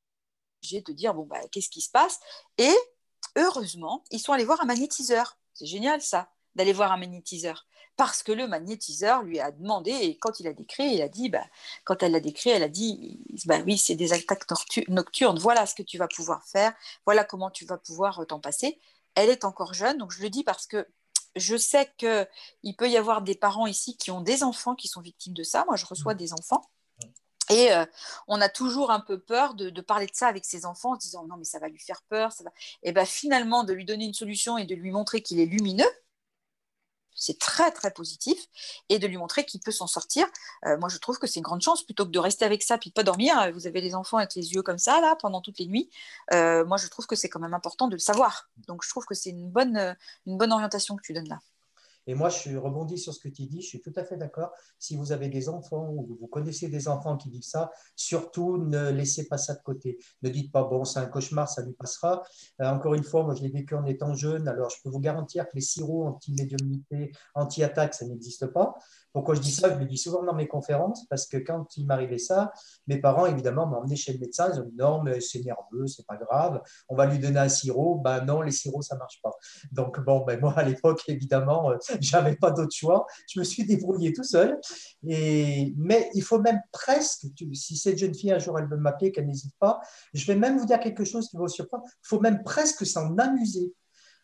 [0.74, 2.20] de dire bon bah qu'est-ce qui se passe?
[2.58, 2.76] Et
[3.36, 5.38] heureusement ils sont allés voir un magnétiseur.
[5.54, 7.66] C'est génial ça d'aller voir un magnétiseur.
[7.98, 11.30] Parce que le magnétiseur lui a demandé et quand il a décrit il a dit
[11.30, 11.46] bah,
[11.86, 14.46] quand elle l'a décrit elle a dit bah oui c'est des attaques
[14.90, 15.40] nocturnes.
[15.40, 16.74] Voilà ce que tu vas pouvoir faire.
[17.06, 18.80] Voilà comment tu vas pouvoir euh, t'en passer.
[19.16, 20.88] Elle est encore jeune donc je le dis parce que
[21.36, 25.02] je sais qu'il peut y avoir des parents ici qui ont des enfants qui sont
[25.02, 25.66] victimes de ça.
[25.66, 26.18] Moi, je reçois mmh.
[26.18, 26.62] des enfants
[27.50, 27.86] et euh,
[28.28, 31.02] on a toujours un peu peur de, parler de ça avec ses enfants en se
[31.02, 32.32] disant non mais ça va lui faire peur.
[32.32, 32.52] Ça va...
[32.84, 35.90] Et bien finalement de lui donner une solution et de lui montrer qu'il est lumineux,
[37.16, 38.38] c'est très très positif,
[38.90, 40.28] et de lui montrer qu'il peut s'en sortir.
[40.66, 42.78] Euh, moi je trouve que c'est une grande chance plutôt que de rester avec ça
[42.78, 43.52] puis de pas dormir.
[43.54, 45.90] Vous avez les enfants avec les yeux comme ça là pendant toutes les nuits.
[46.34, 48.50] Euh, moi je trouve que c'est quand même important de le savoir.
[48.68, 51.40] Donc je trouve que c'est une bonne, une bonne orientation que tu donnes là.
[52.08, 54.52] Et moi, je rebondis sur ce que tu dis, je suis tout à fait d'accord.
[54.80, 58.90] Si vous avez des enfants ou vous connaissez des enfants qui vivent ça, surtout ne
[58.90, 59.98] laissez pas ça de côté.
[60.22, 62.24] Ne dites pas, bon, c'est un cauchemar, ça lui passera.
[62.62, 65.00] Euh, encore une fois, moi, je l'ai vécu en étant jeune, alors je peux vous
[65.00, 68.76] garantir que les sirops anti-médiumnité, anti-attaque, ça n'existe pas.
[69.16, 69.74] Pourquoi je dis ça?
[69.74, 72.52] Je le dis souvent dans mes conférences parce que quand il m'arrivait ça,
[72.86, 74.52] mes parents, évidemment, m'ont emmené chez le médecin.
[74.54, 76.62] Ils ont dit non, mais c'est nerveux, c'est pas grave.
[76.90, 77.96] On va lui donner un sirop.
[77.96, 79.32] Ben non, les sirops, ça marche pas.
[79.72, 83.06] Donc, bon, ben moi, à l'époque, évidemment, euh, j'avais pas d'autre choix.
[83.34, 84.60] Je me suis débrouillé tout seul.
[85.08, 89.14] Et, mais il faut même presque, si cette jeune fille un jour elle veut m'appeler,
[89.14, 89.80] qu'elle n'hésite pas,
[90.14, 91.86] je vais même vous dire quelque chose qui va vous surprendre.
[91.88, 93.74] Il faut même presque s'en amuser.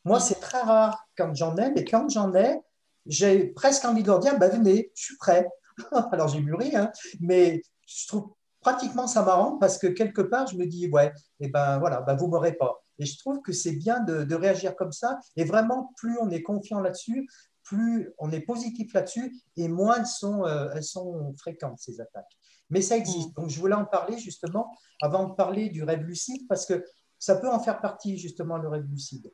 [0.03, 2.59] Moi, c'est très rare quand j'en ai, mais quand j'en ai,
[3.05, 5.47] j'ai presque envie de leur dire, bah, venez, je suis prêt.
[6.11, 10.55] Alors j'ai mûri, hein, mais je trouve pratiquement ça marrant parce que quelque part, je
[10.55, 11.07] me dis, ouais,
[11.39, 12.83] et eh ben voilà, ben, vous ne m'aurez pas.
[12.99, 15.19] Et je trouve que c'est bien de, réagir comme ça.
[15.35, 17.27] Et vraiment, plus on est confiant là-dessus,
[17.63, 22.37] plus on est positif là-dessus, et moins elles sont, euh, elles sont fréquentes, ces attaques.
[22.69, 23.29] Mais ça existe.
[23.29, 23.41] Mm.
[23.41, 24.71] Donc je voulais en parler justement
[25.01, 26.85] avant de parler du rêve lucide, parce que
[27.17, 29.31] ça peut en faire partie justement le rêve lucide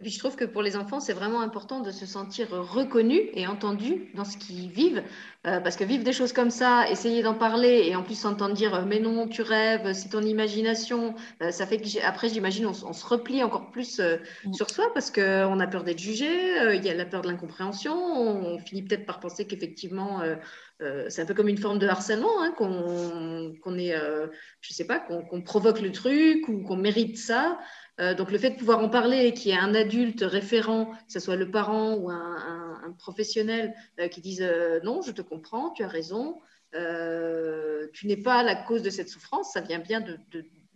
[0.00, 4.10] je trouve que pour les enfants, c'est vraiment important de se sentir reconnu et entendu
[4.14, 5.02] dans ce qu'ils vivent.
[5.46, 8.54] Euh, parce que vivre des choses comme ça, essayer d'en parler et en plus s'entendre
[8.54, 12.66] dire euh, mais non, tu rêves, c'est ton imagination, euh, ça fait que après, j'imagine,
[12.66, 14.54] on, se replie encore plus mm.
[14.54, 16.28] sur soi parce qu'on a peur d'être jugé,
[16.74, 20.22] il y a la peur de l'incompréhension, on, finit peut-être par penser qu'effectivement,
[21.08, 23.94] c'est un peu comme une forme de harcèlement, hein, qu'on est,
[24.60, 27.58] je sais pas, qu'on provoque le truc ou qu'on mérite ça.
[28.00, 30.86] Euh, donc le fait de pouvoir en parler et qu'il y ait un adulte référent,
[30.86, 32.42] que ce soit le parent ou un,
[32.98, 36.40] professionnel euh, qui dise euh, non, je te comprends, tu as raison,
[36.72, 40.04] tu n'es pas la cause de cette souffrance, ça vient bien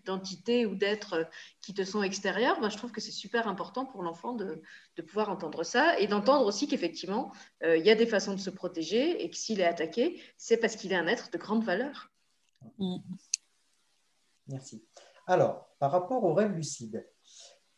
[0.04, 1.28] d'entités ou d'êtres
[1.60, 4.62] qui te sont extérieurs, ben, je trouve que c'est super important pour l'enfant de,
[5.06, 9.24] pouvoir entendre ça et d'entendre aussi qu'effectivement, il y a des façons de se protéger
[9.24, 12.10] et que s'il est attaqué, c'est parce qu'il est un être de grande valeur.
[12.78, 12.98] Mm.
[14.49, 14.82] Merci.
[15.29, 17.07] Alors, par rapport au rêve lucide,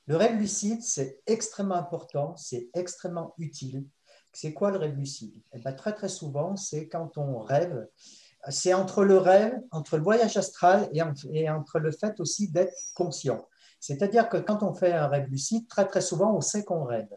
[0.06, 3.88] le rêve lucide, c'est extrêmement important, c'est extrêmement utile.
[4.32, 5.34] C'est quoi le rêve lucide?
[5.52, 7.88] Eh bien, Très très souvent, c'est quand on rêve,
[8.50, 13.44] c'est entre le rêve, entre le voyage astral et, entre le fait aussi d'être conscient.
[13.80, 17.12] C'est-à-dire que quand on fait un rêve lucide, très très souvent, on sait qu'on rêve.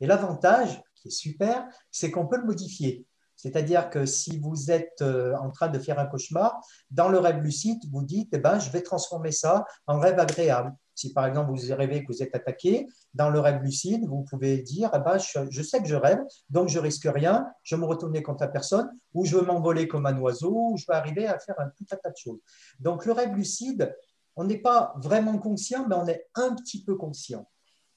[0.00, 3.04] Et l'avantage, qui est super, c'est qu'on peut le modifier.
[3.36, 6.60] C'est-à-dire que si vous êtes euh, en train de faire un cauchemar,
[6.90, 10.74] dans le rêve lucide, vous dites, eh ben, je vais transformer ça en rêve agréable.
[10.94, 14.62] Si par exemple vous rêvez que vous êtes attaqué, dans le rêve lucide, vous pouvez
[14.62, 18.22] dire eh ben, je, sais que je rêve, donc je risque rien, je me retourner
[18.22, 21.38] contre la personne, ou je veux m'envoler comme un oiseau, ou je vais arriver à
[21.38, 22.40] faire un tout tas de choses.
[22.80, 23.94] Donc le rêve lucide,
[24.36, 27.46] on n'est pas vraiment conscient, mais on est un petit peu conscient.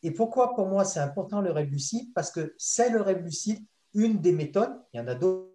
[0.03, 2.11] Et pourquoi pour moi c'est important le rêve lucide?
[2.13, 5.49] Parce que c'est le rêve lucide une des méthodes, il y en a d'autres,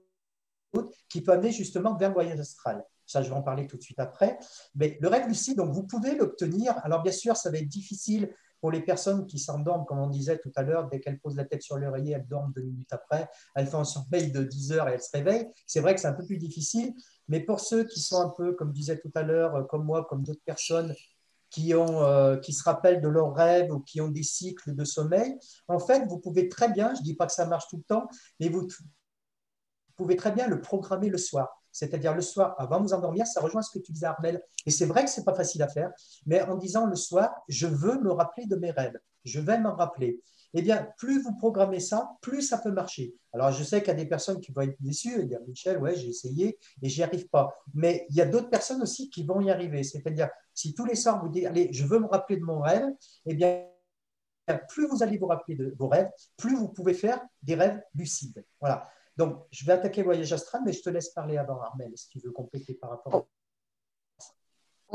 [1.08, 2.84] qui peut amener justement vers le voyage astral.
[3.06, 4.38] Ça, je vais en parler tout de suite après.
[4.74, 6.74] Mais le rêve lucide, donc vous pouvez l'obtenir.
[6.84, 8.34] Alors, bien sûr, ça va être difficile
[8.64, 11.44] pour les personnes qui s'endorment, comme on disait tout à l'heure, dès qu'elles posent la
[11.44, 14.88] tête sur l'oreiller, elles dorment deux minutes après, elles font un sommeil de 10 heures
[14.88, 15.50] et elles se réveillent.
[15.66, 16.94] C'est vrai que c'est un peu plus difficile,
[17.28, 19.84] mais pour ceux qui sont un peu, comme je disais tout à l'heure, euh, comme
[19.84, 20.94] moi, comme d'autres personnes,
[21.58, 25.36] euh, qui se rappellent de leurs rêves ou qui ont des cycles de sommeil,
[25.68, 27.82] en fait, vous pouvez très bien, je ne dis pas que ça marche tout le
[27.82, 28.08] temps,
[28.40, 28.66] mais vous
[29.96, 31.60] pouvez très bien le programmer le soir.
[31.70, 34.40] C'est-à-dire le soir, avant de vous endormir, ça rejoint ce que tu disais, Armel.
[34.64, 35.90] Et c'est vrai que ce n'est pas facile à faire,
[36.24, 39.74] mais en disant le soir, je veux me rappeler de mes rêves, je vais m'en
[39.74, 40.20] rappeler.
[40.54, 43.14] Eh bien, plus vous programmez ça, plus ça peut marcher.
[43.32, 45.78] Alors, je sais qu'il y a des personnes qui vont être déçues et dire Michel,
[45.78, 47.52] ouais, j'ai essayé et j'y arrive pas.
[47.74, 49.82] Mais il y a d'autres personnes aussi qui vont y arriver.
[49.82, 52.86] C'est-à-dire, si tous les soirs vous dites, allez, je veux me rappeler de mon rêve,
[53.26, 53.66] eh bien,
[54.68, 58.44] plus vous allez vous rappeler de vos rêves, plus vous pouvez faire des rêves lucides.
[58.60, 58.88] Voilà.
[59.16, 62.20] Donc, je vais attaquer voyage astral, mais je te laisse parler avant, Armel, si tu
[62.20, 63.26] veux compléter par rapport à...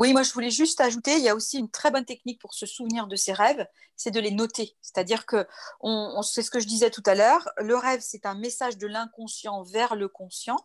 [0.00, 2.54] Oui, moi je voulais juste ajouter, il y a aussi une très bonne technique pour
[2.54, 3.66] se souvenir de ses rêves,
[3.96, 4.74] c'est de les noter.
[4.80, 5.46] C'est-à-dire que,
[6.22, 9.62] c'est ce que je disais tout à l'heure, le rêve c'est un message de l'inconscient
[9.62, 10.56] vers le conscient,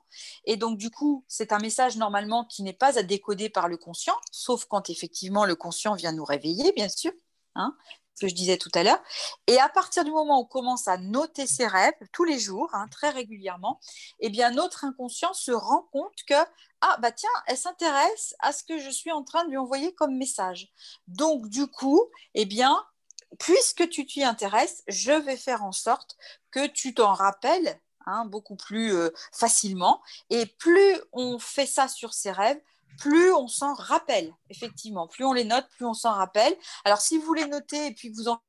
[0.45, 3.75] et donc du coup c'est un message normalement qui n'est pas à décoder par le
[3.75, 7.11] conscient, sauf quand effectivement le conscient vient nous réveiller, bien sûr.
[7.55, 7.75] Hein
[8.19, 9.01] que je disais tout à l'heure.
[9.47, 12.69] Et à partir du moment où on commence à noter ses rêves tous les jours,
[12.73, 13.79] hein, très régulièrement,
[14.19, 16.35] eh bien notre inconscient se rend compte que
[16.81, 19.93] ah bah tiens, elle s'intéresse à ce que je suis en train de lui envoyer
[19.95, 20.71] comme message.
[21.07, 22.01] Donc du coup,
[22.33, 22.77] eh bien
[23.39, 26.15] puisque tu t'y intéresses, je vais faire en sorte
[26.51, 30.01] que tu t'en rappelles hein, beaucoup plus euh, facilement.
[30.29, 32.59] Et plus on fait ça sur ses rêves,
[32.97, 35.07] plus on s'en rappelle, effectivement.
[35.07, 36.55] Plus on les note, plus on s'en rappelle.
[36.83, 38.39] Alors, si vous les notez et puis vous en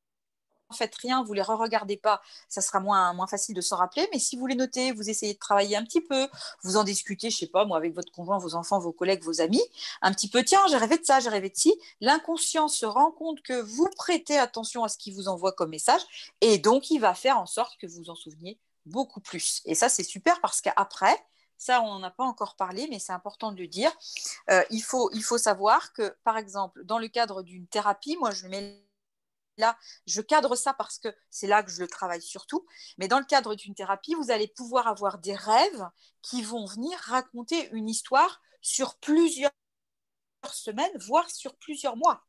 [0.75, 4.09] faites rien, vous les re-regardez pas, ça sera moins, moins facile de s'en rappeler.
[4.13, 6.29] Mais si vous les notez, vous essayez de travailler un petit peu,
[6.65, 9.41] vous en discutez, je sais pas, moi, avec votre conjoint, vos enfants, vos collègues, vos
[9.41, 9.63] amis,
[10.03, 11.75] un petit peu, tiens, j'ai rêvé de ça, j'ai rêvé de ci.
[12.01, 16.03] L'inconscient se rend compte que vous prêtez attention à ce qu'il vous envoie comme message
[16.41, 19.63] et donc il va faire en sorte que vous vous en souveniez beaucoup plus.
[19.65, 21.17] Et ça, c'est super parce qu'après,
[21.59, 23.91] ça, on n'en a pas encore parlé, mais c'est important de le dire.
[24.51, 28.31] Euh, il, faut, il faut savoir que, par exemple, dans le cadre d'une thérapie, moi,
[28.31, 28.83] je mets
[29.59, 29.77] là,
[30.07, 32.67] je cadre ça parce que c'est là que je le travaille surtout.
[32.99, 35.89] Mais dans le cadre d'une thérapie, vous allez pouvoir avoir des rêves
[36.23, 39.51] qui vont venir raconter une histoire sur plusieurs
[40.53, 42.23] semaines, voire sur plusieurs mois.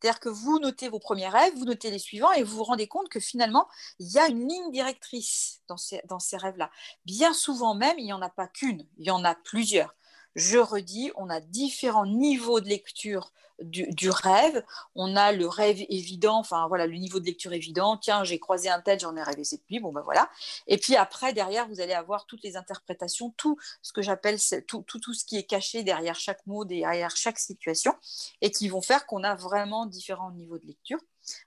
[0.00, 2.88] C'est-à-dire que vous notez vos premiers rêves, vous notez les suivants et vous vous rendez
[2.88, 3.68] compte que finalement,
[3.98, 6.70] il y a une ligne directrice dans ces, dans ces rêves-là.
[7.04, 9.94] Bien souvent même, il n'y en a pas qu'une, il y en a plusieurs.
[10.34, 14.64] Je redis, on a différents niveaux de lecture du, rêve.
[14.94, 17.96] On a le rêve évident, enfin voilà, le niveau de lecture évident.
[17.96, 19.80] Tiens, j'ai croisé un tel, j'en ai rêvé cette nuit.
[19.80, 20.30] Bon ben voilà.
[20.66, 24.82] Et puis après, derrière, vous allez avoir toutes les interprétations, tout ce que j'appelle tout,
[24.82, 27.94] tout, tout ce qui est caché derrière chaque mot, derrière chaque situation,
[28.40, 30.98] et qui vont faire qu'on a vraiment différents niveaux de lecture.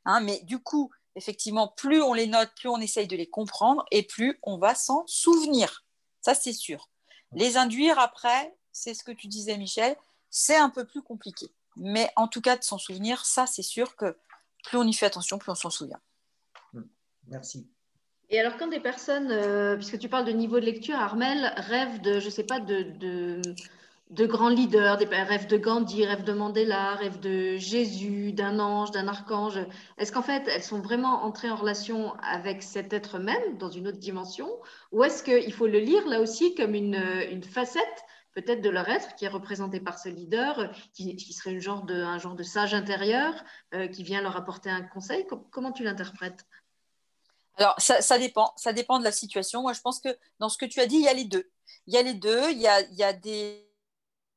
[0.06, 0.22] Hein.
[0.22, 4.04] mais du coup, effectivement, plus on les note, plus on essaye de les comprendre, et
[4.04, 5.84] plus on va s'en souvenir.
[6.22, 6.90] Ça, c'est sûr.
[7.34, 9.96] Les induire après, c'est ce que tu disais, Michel,
[10.30, 11.48] c'est un peu plus compliqué.
[11.78, 14.18] Mais en tout cas, de s'en souvenir, ça, c'est sûr que
[14.64, 16.00] plus on y fait attention, plus on s'en souvient.
[16.74, 16.82] Hmm.
[17.28, 17.70] Merci.
[18.30, 22.02] Et alors, quand des personnes, euh, puisque tu parles de niveau de lecture, Armel, rêvent
[22.02, 22.82] de, je ne sais pas, de,
[24.10, 28.92] de, grands leaders, des rêves de Gandhi, rêvent de Mandela, rêvent de Jésus, d'un ange,
[28.92, 29.60] d'un archange,
[29.98, 33.88] est-ce qu'en fait, elles sont vraiment entrées en relation avec cet être même dans une
[33.88, 34.50] autre dimension?
[34.92, 38.04] Ou est-ce qu'il faut le lire là aussi comme une, une facette
[38.36, 41.96] peut-être de leur être, qui est représenté par ce leader, qui, serait une genre de,
[41.96, 43.34] un genre de sage intérieur,
[43.74, 45.26] euh, qui vient leur apporter un conseil.
[45.50, 46.46] comment tu l'interprètes?
[47.58, 48.52] Alors, ça, dépend.
[48.58, 49.62] Ça dépend de la situation.
[49.62, 50.10] Moi, je pense que
[50.40, 51.50] dans ce que tu as dit, il y a les deux.
[51.88, 52.52] Il y a les deux.
[52.52, 53.66] Il y a, il y a des,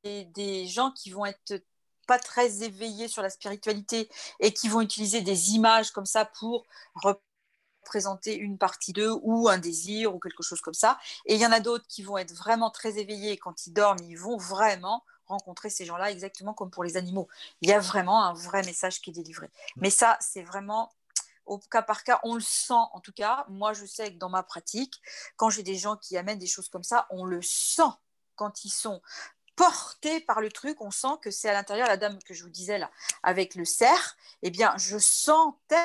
[0.03, 1.61] des, gens qui vont être
[2.07, 4.09] pas très éveillés sur la spiritualité
[4.39, 6.65] et qui vont utiliser des images comme ça pour
[7.85, 10.99] présenter une partie d'eux ou un désir ou quelque chose comme ça.
[11.25, 13.99] Et il y en a d'autres qui vont être vraiment très éveillés quand ils dorment,
[14.03, 17.27] ils vont vraiment rencontrer ces gens-là exactement comme pour les animaux.
[17.61, 19.49] Il y a vraiment un vrai message qui est délivré.
[19.77, 20.91] Mais ça, c'est vraiment
[21.45, 23.45] au cas par cas, on le sent en tout cas.
[23.49, 25.01] Moi, je sais que dans ma pratique,
[25.35, 27.91] quand j'ai des gens qui amènent des choses comme ça, on le sent
[28.35, 29.01] quand ils sont
[29.55, 30.79] porté par le truc.
[30.79, 32.89] On sent que c'est à l'intérieur, la dame que je vous disais là,
[33.23, 34.15] avec le cerf.
[34.41, 35.75] Eh bien, je sentais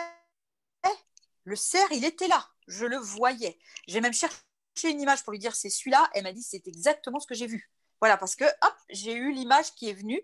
[1.44, 2.48] le cerf, il était là.
[2.66, 3.58] Je le voyais.
[3.86, 4.36] J'ai même cherché
[4.84, 6.10] une image pour lui dire c'est celui-là.
[6.14, 7.70] Elle m'a dit c'est exactement ce que j'ai vu.
[8.00, 10.22] Voilà, parce que hop, j'ai eu l'image qui est venue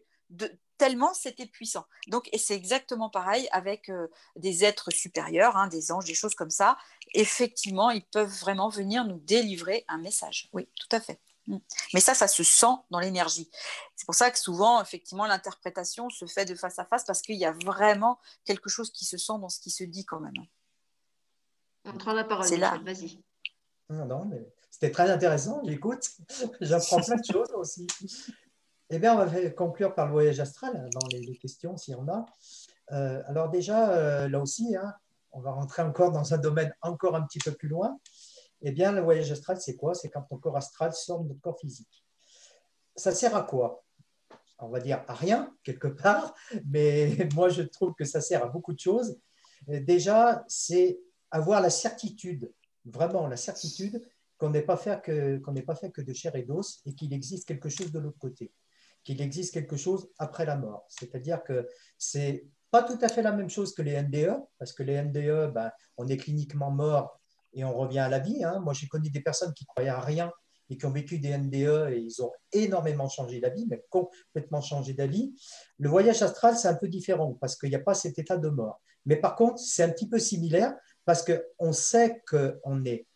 [0.80, 1.84] tellement c'était puissant.
[2.08, 6.34] Donc, et c'est exactement pareil avec euh, des êtres supérieurs, hein, des anges, des choses
[6.34, 6.78] comme ça.
[7.12, 10.48] Effectivement, ils peuvent vraiment venir nous délivrer un message.
[10.54, 11.20] Oui, tout à fait.
[11.48, 11.58] Mm.
[11.92, 13.50] Mais ça, ça se sent dans l'énergie.
[13.94, 17.36] C'est pour ça que souvent, effectivement, l'interprétation se fait de face à face parce qu'il
[17.36, 20.46] y a vraiment quelque chose qui se sent dans ce qui se dit quand même.
[21.84, 22.48] On prend la parole,
[22.84, 23.22] vas-y.
[23.88, 26.08] Non, mais c'était très intéressant, j'écoute.
[26.60, 27.86] J'apprends plein de choses aussi.
[28.90, 32.08] Eh bien, on va conclure par le voyage astral, dans les, questions, s'il y en
[32.08, 32.26] a.
[32.92, 34.94] Euh, alors déjà, euh, là aussi, hein,
[35.32, 37.98] on va rentrer encore dans un domaine encore un petit peu plus loin.
[38.62, 39.94] Eh bien, le voyage astral, c'est quoi?
[39.94, 42.04] C'est quand ton corps astral sort de notre corps physique.
[42.96, 43.84] Ça sert à quoi?
[44.58, 46.34] On va dire à rien, quelque part,
[46.66, 49.18] mais moi, je trouve que ça sert à beaucoup de choses.
[49.66, 51.00] Déjà, c'est
[51.30, 52.52] avoir la certitude,
[52.84, 54.00] vraiment la certitude,
[54.38, 57.46] qu'on n'est pas, fait que, pas fait que de chair et d'os et qu'il existe
[57.46, 58.52] quelque chose de l'autre côté
[59.04, 60.84] qu'il existe quelque chose après la mort.
[60.88, 64.82] C'est-à-dire que c'est pas tout à fait la même chose que les NDE, parce que
[64.82, 67.20] les NDE, ben, on est cliniquement mort
[67.52, 68.44] et on revient à la vie.
[68.44, 68.60] Hein.
[68.60, 70.30] Moi, j'ai connu des personnes qui croyaient à rien
[70.68, 74.92] et qui ont vécu des NDE et ils ont énormément changé d'avis, mais complètement changé
[74.92, 75.34] d'avis.
[75.78, 78.48] Le voyage astral, c'est un peu différent parce qu'il n'y a pas cet état de
[78.48, 78.80] mort.
[79.06, 80.76] Mais par contre, c'est un petit peu similaire
[81.10, 83.08] parce qu'on sait qu'on est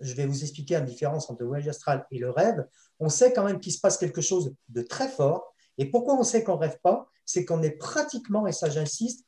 [0.00, 2.66] je vais vous expliquer la différence entre le voyage astral et le rêve,
[3.00, 5.54] on sait quand même qu'il se passe quelque chose de très fort.
[5.76, 7.06] Et pourquoi on sait qu'on ne rêve pas?
[7.26, 9.26] C'est qu'on est pratiquement, et ça j'insiste,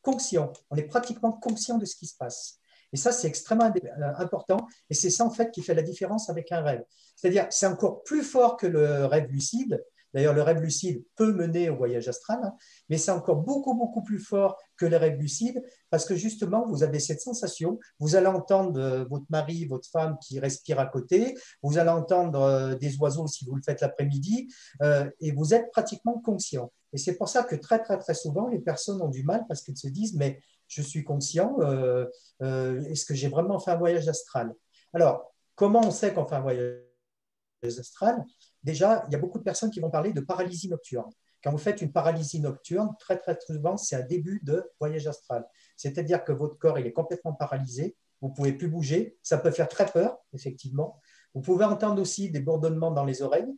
[0.00, 0.52] conscient.
[0.70, 2.60] On est pratiquement conscient de ce qui se passe.
[2.92, 4.68] Et ça, c'est extrêmement euh, important.
[4.88, 6.84] Et c'est ça, en fait, qui fait la différence avec un rêve.
[7.16, 9.84] C'est-à-dire, c'est encore plus fort que le rêve lucide.
[10.14, 12.54] D'ailleurs, le rêve lucide peut mener au voyage astral, hein,
[12.88, 16.82] mais c'est encore beaucoup, beaucoup plus fort que le rêve lucide parce que justement, vous
[16.82, 21.34] avez cette sensation, vous allez entendre euh, votre mari, votre femme qui respire à côté,
[21.62, 24.48] vous allez entendre euh, des oiseaux si vous le faites l'après-midi,
[24.82, 26.72] euh, et vous êtes pratiquement conscient.
[26.92, 29.62] Et c'est pour ça que très, très, très souvent, les personnes ont du mal parce
[29.62, 31.58] qu'elles se disent, mais je suis conscient,
[32.40, 34.54] est-ce que j'ai vraiment fait un voyage astral?
[34.92, 36.80] Alors, comment on sait qu'on fait un voyage
[37.78, 38.24] astral?
[38.62, 41.10] Déjà, il y a beaucoup de personnes qui vont parler de paralysie nocturne.
[41.42, 45.44] Quand vous faites une paralysie nocturne, très très souvent, c'est un début de voyage astral.
[45.76, 49.68] C'est-à-dire que votre corps est complètement paralysé, vous ne pouvez plus bouger, ça peut faire
[49.68, 51.00] très peur, effectivement.
[51.34, 53.52] Vous pouvez entendre aussi des bourdonnements dans les oreilles.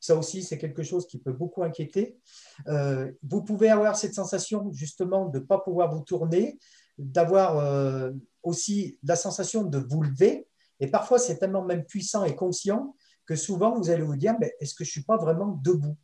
[0.00, 2.18] Ça aussi, c'est quelque chose qui peut beaucoup inquiéter.
[2.66, 6.58] Euh, vous pouvez avoir cette sensation justement de ne pas pouvoir vous tourner,
[6.98, 8.10] d'avoir euh,
[8.42, 10.48] aussi la sensation de vous lever.
[10.80, 12.94] Et parfois, c'est tellement même puissant et conscient
[13.28, 15.98] que souvent vous allez vous dire, mais est-ce que je suis pas vraiment debout?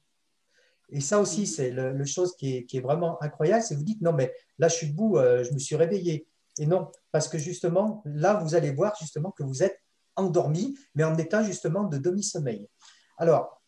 [0.91, 4.31] Et ça aussi, c'est le, chose qui est, vraiment incroyable, c'est vous dites, non, mais
[4.59, 6.29] là, je suis debout, euh, je me suis réveillé.
[6.59, 9.81] Et non, parce que justement, là, vous allez voir justement que vous êtes
[10.17, 12.69] endormi, mais en état justement de demi-sommeil.
[13.17, 13.63] Alors,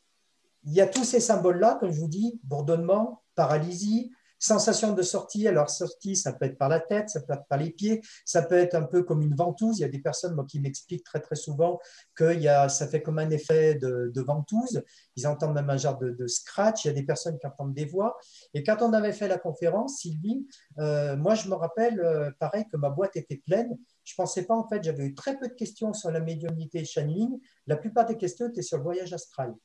[0.64, 4.12] il y a tous ces symboles-là, comme je vous dis, bourdonnement, paralysie,
[4.46, 7.58] Sensation de sortie, alors sortie, ça peut être par la tête, ça peut être par
[7.58, 9.78] les pieds, ça peut être un peu comme une ventouse.
[9.78, 11.80] Il y a des personnes moi, qui m'expliquent très très souvent
[12.14, 14.84] que y a, ça fait comme un effet de, ventouse.
[15.16, 16.84] Ils entendent même un genre de, scratch.
[16.84, 18.16] Il y a des personnes qui entendent des voix.
[18.54, 20.46] Et quand on avait fait la conférence, Sylvie,
[20.78, 23.76] euh, moi je me rappelle, euh, pareil, que ma boîte était pleine.
[24.04, 26.84] Je ne pensais pas, en fait, j'avais eu très peu de questions sur la médiumnité
[26.84, 27.40] channeling.
[27.66, 29.56] La plupart des questions étaient sur le voyage astral.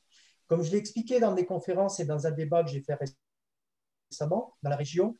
[0.48, 3.20] Comme je l'ai expliqué dans des conférences et dans un débat que j'ai fait récemment,
[4.11, 5.17] récemment dans la région,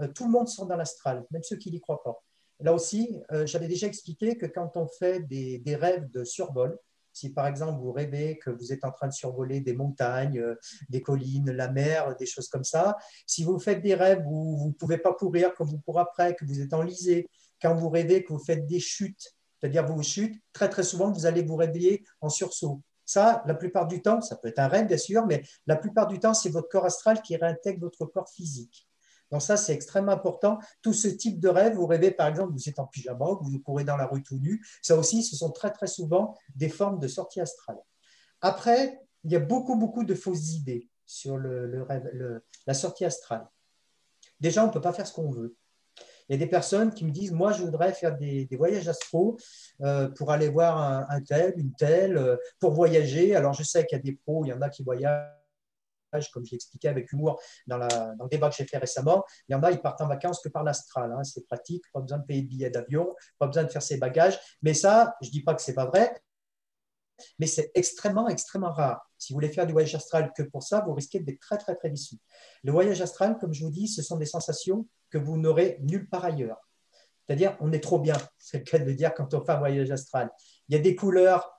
[0.00, 2.22] euh, tout le monde sort dans l'astral, même ceux qui n'y croient pas.
[2.60, 6.78] Là aussi, euh, j'avais déjà expliqué que quand on fait des, rêves de survol,
[7.12, 10.54] si par exemple vous rêvez que vous êtes en train de survoler des montagnes, euh,
[10.88, 12.96] des collines, la mer, des choses comme ça,
[13.26, 16.34] si vous faites des rêves où vous ne pouvez pas courir comme vous pourrez après,
[16.34, 17.28] que vous êtes enlisé,
[17.60, 21.26] quand vous rêvez que vous faites des chutes, c'est-à-dire vos chutes, très très souvent vous
[21.26, 22.82] allez vous réveiller en sursaut.
[23.08, 26.08] Ça, la plupart du temps, ça peut être un rêve bien sûr, mais la plupart
[26.08, 28.86] du temps, c'est votre corps astral qui réintègre votre corps physique.
[29.30, 30.58] Donc ça, c'est extrêmement important.
[30.82, 33.84] Tout ce type de rêve, vous rêvez par exemple, vous êtes en pyjama, vous courez
[33.84, 37.08] dans la rue tout nu, ça aussi, ce sont très très souvent des formes de
[37.08, 37.78] sortie astrale.
[38.42, 43.48] Après, il y a beaucoup beaucoup de fausses idées sur la sortie astrale.
[44.38, 45.56] Déjà, on ne peut pas faire ce qu'on veut.
[46.28, 49.38] Il y a des personnes qui me disent, moi, je voudrais faire des, voyages astro
[49.80, 53.34] euh, pour aller voir un, tel, une telle, euh, pour voyager.
[53.34, 55.32] Alors, je sais qu'il y a des pros, il y en a qui voyagent
[56.32, 59.62] comme j'ai expliqué avec humour dans, le débat que j'ai fait récemment, il y en
[59.62, 61.12] a, ils partent en vacances que par l'astral.
[61.12, 61.24] Hein.
[61.24, 64.38] c'est pratique, pas besoin de payer de billets d'avion, pas besoin de faire ses bagages.
[64.62, 66.14] Mais ça, je ne dis pas que ce n'est pas vrai.
[67.38, 69.10] mais c'est extrêmement, extrêmement rare.
[69.18, 71.74] Si vous voulez faire du voyage astral que pour ça, vous risquez d'être très, très,
[71.74, 72.16] très déçu.
[72.62, 76.08] Le voyage astral, comme je vous dis, ce sont des sensations que vous n'aurez nulle
[76.08, 76.68] part ailleurs.
[77.26, 79.90] C'est-à-dire, on est trop bien, c'est le cas de dire quand on fait un voyage
[79.90, 80.30] astral.
[80.68, 81.58] Il y a des couleurs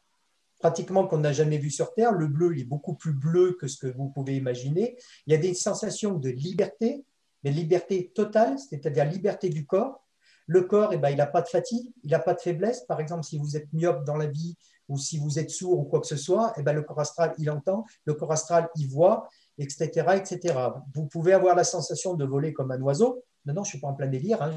[0.60, 2.12] pratiquement qu'on n'a jamais vues sur Terre.
[2.12, 4.98] Le bleu, il est beaucoup plus bleu que ce que vous pouvez imaginer.
[5.26, 7.06] Il y a des sensations de liberté,
[7.44, 10.06] mais liberté totale, c'est-à-dire liberté du corps.
[10.48, 12.82] Le corps, eh ben, il n'a pas de fatigue, il n'a pas de faiblesse.
[12.82, 14.58] Par exemple, si vous êtes myope dans la vie
[14.88, 17.36] ou si vous êtes sourd ou quoi que ce soit, eh ben, le corps astral,
[17.38, 20.56] il entend, le corps astral, il voit, etc., etc.
[20.96, 23.24] Vous pouvez avoir la sensation de voler comme un oiseau.
[23.46, 24.42] Non, je ne suis pas en plein délire.
[24.42, 24.54] Hein.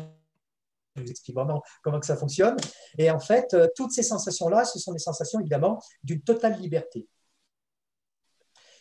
[0.96, 2.56] Je vous explique vraiment comment que ça fonctionne.
[2.98, 7.08] Et en fait, euh, toutes ces sensations-là, ce sont des sensations évidemment d'une totale liberté.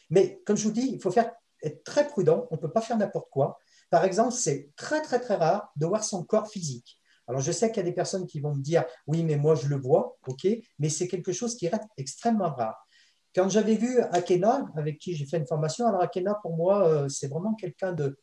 [0.10, 1.32] Mais comme je vous dis, il faut faire,
[1.64, 2.48] être très prudent.
[2.52, 3.57] On ne peut pas faire n'importe quoi.
[3.90, 6.98] Par exemple, c'est très, très, très rare de voir son corps physique.
[7.28, 9.56] Alors, je sais qu'il y a des personnes qui vont me dire, oui, mais moi,
[9.56, 10.48] je le vois, OK,
[10.80, 12.86] mais c'est quelque chose qui reste extrêmement rare.
[13.34, 17.07] Quand j'avais vu Akena, avec qui j'ai fait une formation, alors Akena, pour moi, euh,
[17.07, 18.19] c'est vraiment quelqu'un de,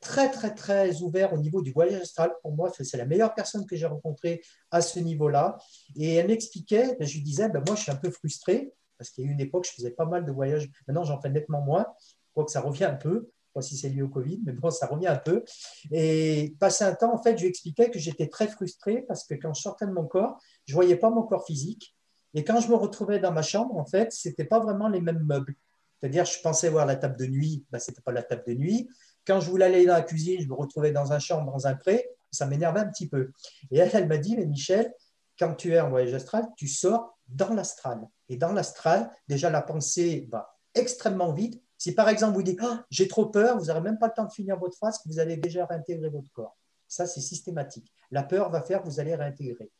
[0.00, 2.32] très, très, très ouvert au niveau du voyage astral.
[2.42, 5.58] Pour moi, c'est la meilleure personne que j'ai rencontrée à ce niveau-là.
[5.96, 9.10] Et elle m'expliquait, ben, je lui disais, ben, moi, je suis un peu frustré, parce
[9.10, 10.70] qu'il y a eu une époque, je faisais pas mal de voyages.
[10.86, 11.86] Maintenant, j'en fais nettement moins.
[12.00, 14.52] Je crois que ça revient un peu sais pas si c'est lié au Covid, mais
[14.52, 15.44] bon, ça revient un peu.
[15.90, 19.34] Et passé un temps, en fait, je lui expliquais que j'étais très frustré parce que
[19.34, 21.96] quand je sortais de mon corps, je voyais pas mon corps physique.
[22.34, 25.24] Et quand je me retrouvais dans ma chambre, en fait, c'était pas vraiment les mêmes
[25.24, 25.56] meubles.
[25.98, 28.88] C'est-à-dire, je pensais voir la table de nuit, ben, c'était pas la table de nuit.
[29.30, 31.76] Quand je voulais aller dans la cuisine, je me retrouvais dans un chambre, dans un
[31.76, 33.30] pré, ça m'énervait un petit peu.
[33.70, 34.92] Et elle, elle m'a dit, mais Michel,
[35.38, 38.00] quand tu es en voyage astral, tu sors dans l'astral.
[38.28, 42.84] Et dans l'astral, déjà, la pensée va extrêmement vite si par exemple vous dites ah,
[42.90, 45.36] j'ai trop peur, vous n'aurez même pas le temps de finir votre phrase, vous allez
[45.36, 46.58] déjà réintégrer votre corps.
[46.88, 47.94] Ça, c'est systématique.
[48.10, 49.70] La peur va faire vous allez réintégrer.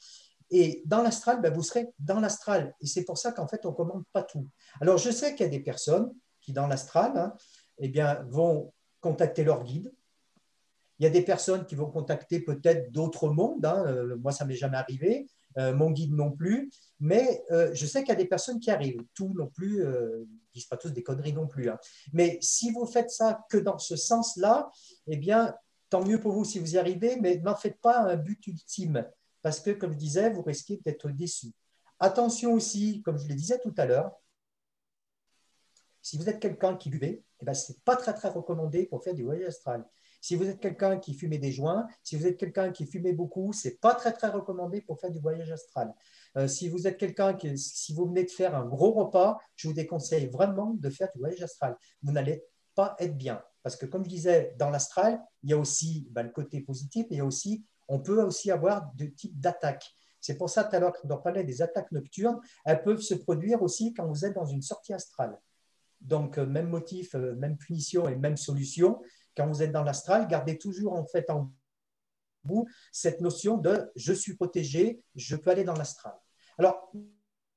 [0.51, 2.73] Et dans l'astral, ben, vous serez dans l'astral.
[2.81, 4.49] Et c'est pour ça qu'en fait, on ne commande pas tout.
[4.81, 7.35] Alors, je sais qu'il y a des personnes qui, dans l'astral, hein,
[7.79, 9.93] eh bien, vont contacter leur guide.
[10.99, 13.65] Il y a des personnes qui vont contacter peut-être d'autres mondes.
[13.65, 13.85] Hein.
[13.87, 15.27] Euh, moi, ça m'est jamais arrivé.
[15.59, 16.71] Euh, mon guide non plus.
[17.01, 19.03] Mais euh, je sais qu'il y a des personnes qui arrivent.
[19.15, 20.25] Tout non plus, euh,
[20.55, 21.69] ils disent pas tous des conneries non plus.
[21.69, 21.79] Hein.
[22.13, 24.71] Mais si vous faites ça que dans ce sens-là,
[25.09, 25.55] eh bien,
[25.89, 29.05] tant mieux pour vous si vous y arrivez, mais n'en faites pas un but ultime.
[29.43, 31.49] Parce que, comme je disais, vous risquez d'être déçu.
[31.99, 34.13] Attention aussi, comme je le disais tout à l'heure,
[36.03, 39.03] si vous êtes quelqu'un qui buvait, eh ben, ce n'est pas très, très recommandé pour
[39.03, 39.85] faire du voyage astral.
[40.21, 43.53] Si vous êtes quelqu'un qui fumait des joints, si vous êtes quelqu'un qui fumait beaucoup,
[43.53, 45.95] ce n'est pas très, très recommandé pour faire du voyage astral.
[46.37, 49.69] Euh, si vous êtes quelqu'un qui, si vous venez de faire un gros repas, je
[49.69, 51.77] vous déconseille vraiment de faire du voyage astral.
[52.03, 52.45] Vous n'allez
[52.75, 53.43] pas être bien.
[53.63, 57.07] Parce que, comme je disais, dans l'astral, il y a aussi ben, le côté positif,
[57.11, 59.95] et il y a aussi, on peut aussi avoir deux types d'attaques.
[60.21, 63.15] C'est pour ça, tout à l'heure, quand on parlait des attaques nocturnes, elles peuvent se
[63.15, 65.39] produire aussi quand vous êtes dans une sortie astrale.
[66.01, 69.01] Donc, euh, même motif, euh, même punition et même solution
[69.37, 71.53] quand vous êtes dans l'astral, gardez toujours en fait en
[72.45, 76.15] vous cette notion de je suis protégé, je peux aller dans l'astral.
[76.59, 76.93] Alors,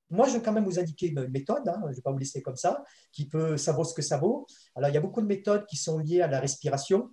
[0.09, 2.17] moi, je vais quand même vous indiquer une méthode, hein, je ne vais pas vous
[2.17, 4.45] laisser comme ça, qui peut, ça vaut ce que ça vaut.
[4.75, 7.09] Alors, il y a beaucoup de méthodes qui sont liées à la respiration.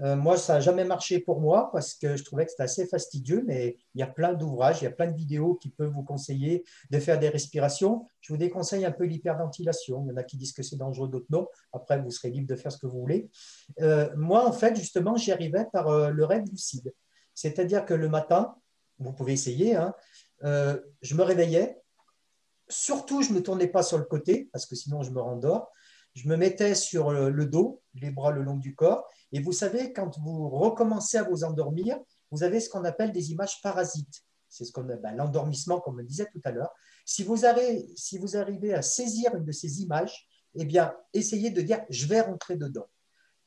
[0.00, 2.86] Euh, moi, ça n'a jamais marché pour moi parce que je trouvais que c'était assez
[2.86, 5.92] fastidieux, mais il y a plein d'ouvrages, il y a plein de vidéos qui peuvent
[5.92, 8.08] vous conseiller de faire des respirations.
[8.20, 10.04] Je vous déconseille un peu l'hyperventilation.
[10.04, 11.46] Il y en a qui disent que c'est dangereux, d'autres non.
[11.72, 13.30] Après, vous serez libre de faire ce que vous voulez.
[13.80, 16.92] Euh, moi, en fait, justement, j'y arrivais par euh, le rêve lucide.
[17.34, 18.54] C'est-à-dire que le matin,
[18.98, 19.92] vous pouvez essayer, hein,
[20.42, 21.80] je me réveillais.
[22.68, 25.72] Surtout, je ne me tournais pas sur le côté parce que sinon, je me rendors
[26.14, 29.08] je me mettais sur le dos, les bras le long du corps.
[29.34, 31.98] Et vous savez, quand vous recommencez à vous endormir,
[32.30, 34.22] vous avez ce qu'on appelle des images parasites.
[34.48, 36.72] C'est ce qu'on ben, l'endormissement, comme on disait tout à l'heure.
[37.04, 37.26] Si
[37.96, 42.06] si vous arrivez à saisir une de ces images, eh bien, essayez de dire je
[42.06, 42.86] vais rentrer dedans.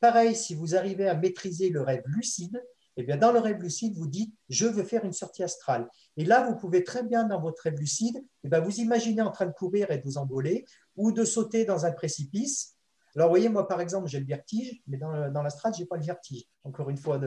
[0.02, 2.62] Pareil, si vous arrivez à maîtriser le rêve lucide,
[2.98, 5.88] eh bien, dans le rêve lucide, vous dites je veux faire une sortie astrale.
[6.18, 9.32] Et là, vous pouvez très bien, dans votre rêve lucide, eh bien, vous imaginez en
[9.32, 10.66] train de courir et de vous envoler
[10.98, 12.77] ou de sauter dans un précipice.
[13.18, 15.88] Alors, vous voyez, moi, par exemple, j'ai le vertige, mais dans, dans l'astral, je n'ai
[15.88, 16.44] pas le vertige.
[16.64, 17.20] Encore une fois,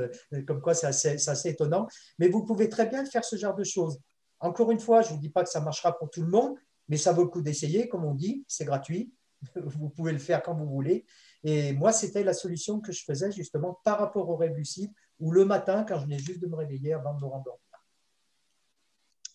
[0.46, 1.88] comme quoi c'est assez, étonnant.
[2.20, 3.98] Mais vous pouvez très bien faire ce genre de choses.
[4.38, 6.54] Encore une fois, je ne vous dis pas que ça marchera pour tout le monde,
[6.88, 9.12] mais ça vaut le coup d'essayer, comme on dit, c'est gratuit.
[9.56, 11.06] Vous pouvez le faire quand vous voulez.
[11.44, 15.32] Et moi, c'était la solution que je faisais justement par rapport au rêve lucide ou
[15.32, 17.64] le matin quand je venais juste de me réveiller avant de me rendormir.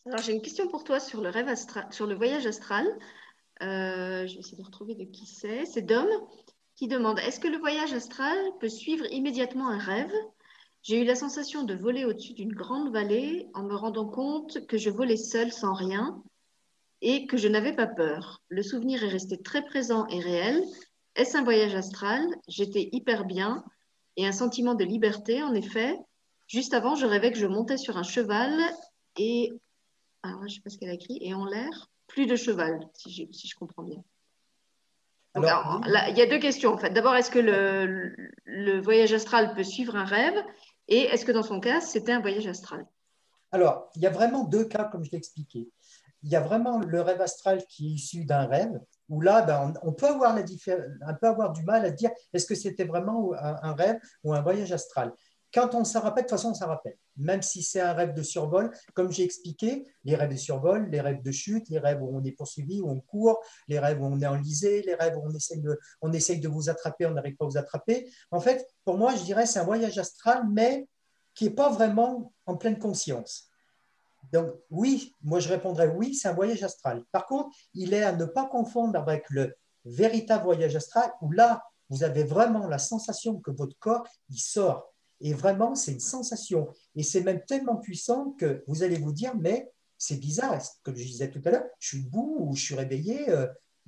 [0.05, 2.85] Alors, j'ai une question pour toi sur le, rêve astral, sur le voyage astral.
[3.61, 5.65] Euh, je vais essayer de retrouver de qui c'est.
[5.65, 6.07] C'est Dom
[6.75, 10.13] qui demande Est-ce que le voyage astral peut suivre immédiatement un rêve?
[10.81, 14.77] J'ai eu la sensation de voler au-dessus d'une grande vallée en me rendant compte que
[14.77, 16.21] je volais seule sans rien
[17.01, 18.41] et que je n'avais pas peur.
[18.49, 20.61] Le souvenir est resté très présent et réel.
[21.15, 22.23] Est-ce un voyage astral?
[22.47, 23.63] J'étais hyper bien
[24.17, 25.97] et un sentiment de liberté, en effet.
[26.47, 28.53] Juste avant, je rêvais que je montais sur un cheval
[29.17, 29.51] et.
[30.23, 31.17] Alors, je ne sais pas ce qu'elle a écrit.
[31.21, 34.01] Et en l'air, plus de cheval, si je, comprends bien.
[35.33, 36.91] Alors, il y a deux questions en fait.
[36.91, 38.15] D'abord, est-ce que le,
[38.45, 40.41] le, voyage astral peut suivre un rêve?
[40.87, 42.85] Et est-ce que dans son cas, c'était un voyage astral?
[43.51, 45.69] Alors, il y a vraiment deux cas, comme je l'ai expliqué.
[46.23, 48.79] Il y a vraiment le rêve astral qui est issu d'un rêve,
[49.09, 50.43] où là, ben, on, peut avoir la
[51.01, 54.41] un peu avoir du mal à dire est-ce que c'était vraiment un, rêve ou un
[54.41, 55.13] voyage astral?
[55.55, 56.97] Quand on s'en rappelle, de toute façon, on s'en rappelle.
[57.15, 60.99] Même si c'est un rêve de survol, comme j'ai expliqué, les rêves de survol, les
[60.99, 64.05] rêves de chute, les rêves où on est poursuivi, où on court, les rêves où
[64.05, 65.25] on est enlisé, les rêves où
[66.01, 68.11] on essaye de, vous attraper, on n'arrive pas à vous attraper.
[68.31, 70.89] En fait, pour moi, je dirais c'est un voyage astral, mais
[71.33, 73.47] qui n'est pas vraiment en pleine conscience.
[74.33, 77.05] Donc oui, moi je répondrais oui, c'est un voyage astral.
[77.13, 79.55] Par contre, il est à ne pas confondre avec le
[79.85, 84.94] véritable voyage astral, où là, vous avez vraiment la sensation que votre corps, il sort.
[85.25, 86.69] Et vraiment, c'est une sensation.
[86.95, 91.03] Et c'est même tellement puissant que vous allez vous dire, mais c'est bizarre, comme je
[91.03, 93.25] disais tout à l'heure, je suis debout ou je suis réveillé.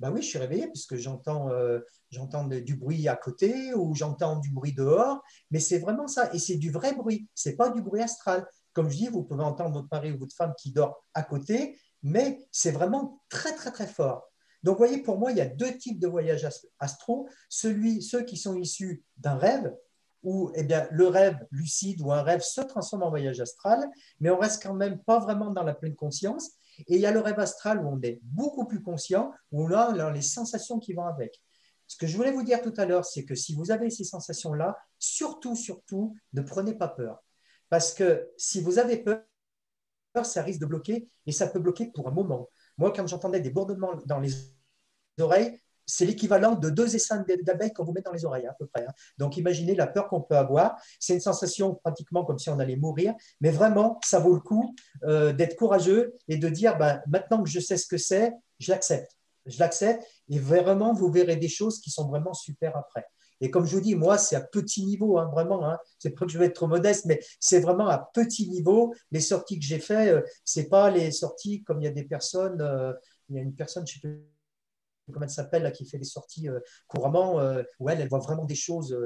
[0.00, 1.78] Ben oui, je suis réveillé puisque j'entends euh,
[2.10, 6.28] j'entends du bruit à côté ou j'entends du bruit dehors, mais c'est vraiment ça.
[6.34, 8.44] Et c'est du vrai bruit, c'est pas du bruit astral.
[8.72, 11.78] Comme je dis, vous pouvez entendre votre mari ou votre femme qui dort à côté,
[12.02, 14.24] mais c'est vraiment très, très, très fort.
[14.64, 16.48] Donc, vous voyez, pour moi, il y a deux types de voyages
[16.80, 17.28] astro.
[17.48, 19.72] Celui, ceux qui sont issus d'un rêve,
[20.22, 23.86] où eh bien, le rêve lucide ou un rêve se transforme en voyage astral,
[24.20, 26.52] mais on reste quand même pas vraiment dans la pleine conscience.
[26.86, 29.72] Et il y a le rêve astral où on est beaucoup plus conscient, où on
[29.72, 31.40] a les sensations qui vont avec.
[31.86, 34.04] Ce que je voulais vous dire tout à l'heure, c'est que si vous avez ces
[34.04, 37.24] sensations-là, surtout, surtout, ne prenez pas peur.
[37.70, 39.24] Parce que si vous avez peur,
[40.22, 42.48] ça risque de bloquer et ça peut bloquer pour un moment.
[42.76, 44.32] Moi, quand j'entendais des bourdonnements dans les
[45.18, 45.58] oreilles,
[45.88, 48.84] c'est l'équivalent de deux essaims d'abeilles qu'on vous met dans les oreilles, à peu près.
[48.86, 48.92] Hein.
[49.16, 50.76] Donc, imaginez la peur qu'on peut avoir.
[51.00, 54.74] C'est une sensation pratiquement comme si on allait mourir, mais vraiment, ça vaut le coup
[55.04, 58.70] euh, d'être courageux et de dire ben, maintenant que je sais ce que c'est, je
[58.70, 59.16] l'accepte.
[59.46, 63.06] Je l'accepte et vraiment, vous verrez des choses qui sont vraiment super après.
[63.40, 65.64] Et comme je vous dis, moi, c'est à petit niveau, hein, vraiment.
[65.64, 65.78] Hein.
[65.98, 68.92] C'est pas que je vais être trop modeste, mais c'est vraiment à petit niveau.
[69.10, 72.04] Les sorties que j'ai faites, euh, c'est pas les sorties comme il y a des
[72.04, 72.60] personnes.
[72.60, 72.92] Euh,
[73.30, 74.20] il y a une personne, je sais
[75.12, 77.36] comment elle s'appelle, qui fait des sorties euh, couramment,
[77.78, 78.96] où elle, elle voit vraiment des choses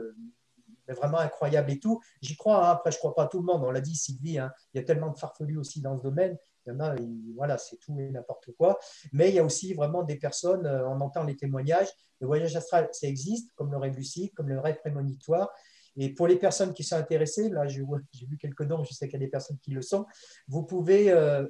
[0.89, 2.01] vraiment incroyables et tout.
[2.21, 2.67] J'y crois.
[2.67, 2.73] Hein.
[2.73, 3.63] Après, je crois pas à tout le monde.
[3.65, 4.39] On l'a dit, Sylvie.
[4.75, 6.37] Il y a tellement de farfelus aussi dans ce domaine.
[6.67, 6.95] Il y en a,
[7.37, 8.79] voilà, c'est tout et n'importe quoi.
[9.13, 11.89] Mais il y a aussi vraiment des personnes, euh, on entend les témoignages,
[12.21, 15.51] le voyage astral, ça existe, comme le rêve lucide, comme le rêve prémonitoire.
[15.97, 17.83] Et pour les personnes qui sont intéressées, là, j'ai
[18.27, 20.07] vu quelques noms, je sais qu'il y a des personnes qui le sont,
[20.47, 21.47] vous pouvez euh,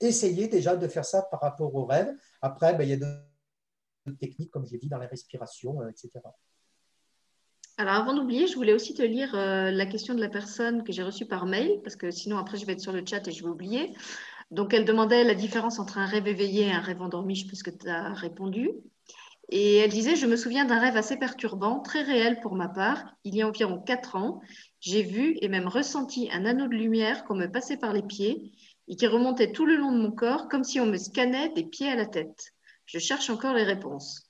[0.00, 2.12] essayer déjà de faire ça par rapport au rêve.
[2.42, 3.22] Après, ben, il y a d'autres
[4.14, 6.10] techniques, comme j'ai dit, dans la respiration, euh, etc.
[7.78, 10.92] Alors, avant d'oublier, je voulais aussi te lire euh, la question de la personne que
[10.92, 13.32] j'ai reçue par mail, parce que sinon, après, je vais être sur le chat et
[13.32, 13.92] je vais oublier.
[14.50, 17.62] Donc, elle demandait la différence entre un rêve éveillé et un rêve endormi, je pense
[17.62, 18.70] que tu as répondu.
[19.48, 23.04] Et elle disait, je me souviens d'un rêve assez perturbant, très réel pour ma part.
[23.24, 24.40] Il y a environ quatre ans,
[24.80, 28.52] j'ai vu et même ressenti un anneau de lumière qu'on me passait par les pieds
[28.88, 31.64] et qui remontait tout le long de mon corps, comme si on me scannait des
[31.64, 32.54] pieds à la tête.
[32.86, 34.26] Je cherche encore les réponses.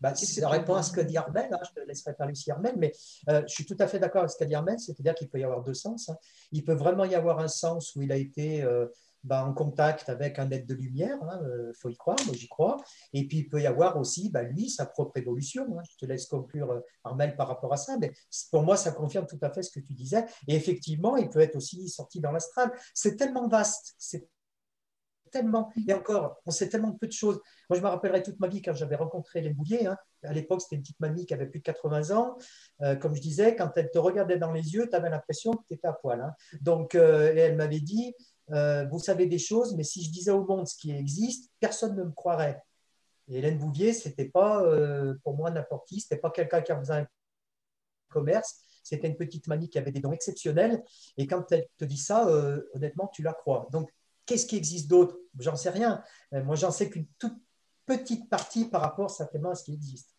[0.00, 2.74] Bah, ça répond à ce que dit Armel, hein, je te laisserai faire Lucie Armel,
[2.78, 2.92] mais
[3.28, 5.38] euh, je suis tout à fait d'accord avec ce qu'a dit Armel, c'est-à-dire qu'il peut
[5.38, 6.08] y avoir deux sens.
[6.08, 6.16] Hein.
[6.52, 8.86] Il peut vraiment y avoir un sens où il a été euh,
[9.24, 12.34] bah, en contact avec un être de lumière, il hein, euh, faut y croire, moi
[12.34, 12.78] j'y crois.
[13.12, 15.66] Et puis il peut y avoir aussi, bah, lui, sa propre évolution.
[15.82, 18.10] Je te laisse conclure, Armel, par rapport à ça, mais
[18.50, 20.24] pour moi, ça confirme tout à fait ce que tu disais.
[20.48, 22.72] Et effectivement, il peut être aussi sorti dans l'astral.
[22.94, 24.26] C'est tellement vaste, c'est
[25.30, 27.40] tellement, et encore, on sait tellement peu de choses.
[27.68, 29.86] Moi, je me rappellerai toute ma vie quand j'avais rencontré les Bouliers.
[29.86, 29.96] Hein.
[30.22, 32.36] À l'époque, c'était une petite mamie qui avait plus de 80 ans.
[32.82, 35.64] Euh, comme je disais, quand elle te regardait dans les yeux, tu avais l'impression que
[35.66, 36.20] tu étais à poil.
[36.20, 36.34] Hein.
[36.60, 38.14] Donc, euh, et elle m'avait dit,
[38.50, 41.96] euh, vous savez des choses, mais si je disais au monde ce qui existe, personne
[41.96, 42.62] ne me croirait.
[43.28, 44.64] Et Hélène Bouvier, c'était pas
[45.22, 47.06] pour moi n'importe qui, c'était pas quelqu'un qui faisait un
[48.08, 50.82] commerce, c'était une petite mamie qui avait des dons exceptionnels.
[51.16, 52.26] Et quand elle te dit ça,
[52.74, 53.68] honnêtement, tu la crois.
[53.70, 53.88] Donc,
[54.30, 55.16] Qu'est-ce qui existe d'autre?
[55.40, 56.04] J'en sais rien.
[56.34, 57.36] Euh, moi, j'en sais qu'une toute
[57.84, 60.14] petite partie par rapport simplement à ce qui existe.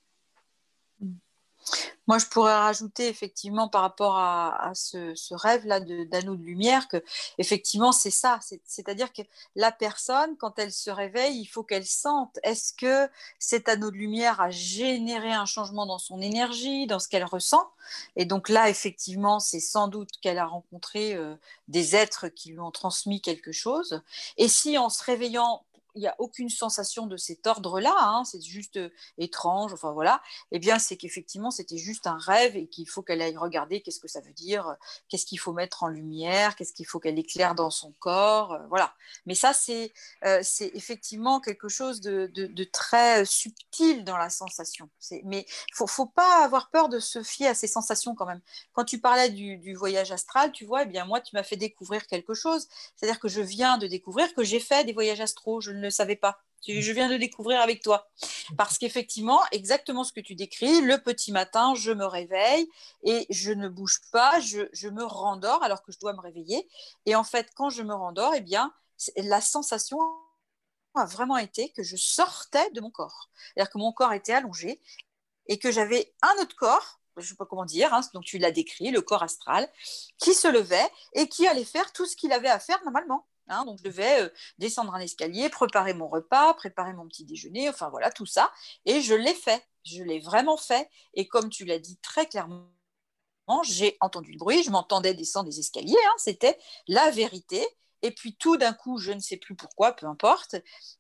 [2.07, 7.03] Moi, je pourrais rajouter effectivement par rapport à, ce, rêve-là d'anneau de, lumière que
[7.38, 9.22] effectivement c'est ça, c'est-à-dire que
[9.56, 13.10] la personne, quand elle se réveille, il faut qu'elle sente est-ce que
[13.40, 17.72] cet anneau de lumière a généré un changement dans son énergie, dans ce qu'elle ressent?
[18.15, 21.36] Et donc là, effectivement, c'est sans doute qu'elle a rencontré euh,
[21.68, 24.02] des êtres qui lui ont transmis quelque chose.
[24.38, 25.64] Et si en se réveillant
[25.96, 30.22] il n'y a aucune sensation de cet ordre-là, hein, c'est juste euh, étrange, enfin voilà,
[30.52, 34.00] eh bien c'est qu'effectivement c'était juste un rêve et qu'il faut qu'elle aille regarder qu'est-ce
[34.00, 34.74] que ça veut dire, euh,
[35.10, 38.60] qu'est-ce qu'il faut mettre en lumière, qu'est-ce qu'il faut qu'elle éclaire dans son corps, euh,
[38.70, 38.94] voilà.
[39.26, 39.94] Mais ça c'est
[40.44, 42.32] c'est effectivement quelque chose de,
[42.72, 44.90] très subtil dans la sensation.
[45.24, 48.42] Mais il faut, faut pas avoir peur de se fier à ces sensations quand même.
[48.74, 52.06] Quand tu parlais du, voyage astral, tu vois, eh bien moi tu m'as fait découvrir
[52.08, 55.90] quelque chose, c'est-à-dire que je viens de découvrir que j'ai fait des voyages astraux, le
[55.90, 56.40] savais pas.
[56.68, 58.08] Je viens de découvrir avec toi.
[58.58, 62.70] Parce qu'effectivement, exactement ce que tu décris, le petit matin, je me réveille
[63.03, 66.68] et je ne bouge pas, je, me rendors alors que je dois me réveiller.
[67.06, 68.74] Et en fait, quand je me rendors, eh bien,
[69.18, 69.99] la sensation
[70.95, 73.30] a vraiment été que je sortais de mon corps.
[73.53, 74.80] C'est-à-dire que mon corps était allongé
[75.48, 78.38] et que j'avais un autre corps, je ne sais pas comment dire, hein, donc tu
[78.38, 79.70] l'as décrit, le corps astral,
[80.18, 83.26] qui se levait et qui allait faire tout ce qu'il avait à faire normalement.
[83.48, 87.70] Hein, donc, je devais euh, descendre un escalier, préparer mon repas, préparer mon petit déjeuner,
[87.70, 88.52] enfin voilà, tout ça.
[88.86, 89.66] Et je l'ai fait.
[89.84, 90.90] Je l'ai vraiment fait.
[91.14, 92.70] Et comme tu l'as dit très clairement,
[93.64, 96.58] j'ai entendu le bruit, je m'entendais descendre des escaliers, hein, c'était
[96.88, 97.66] la vérité.
[98.04, 100.56] Et puis tout d'un coup, je ne sais plus pourquoi, peu importe,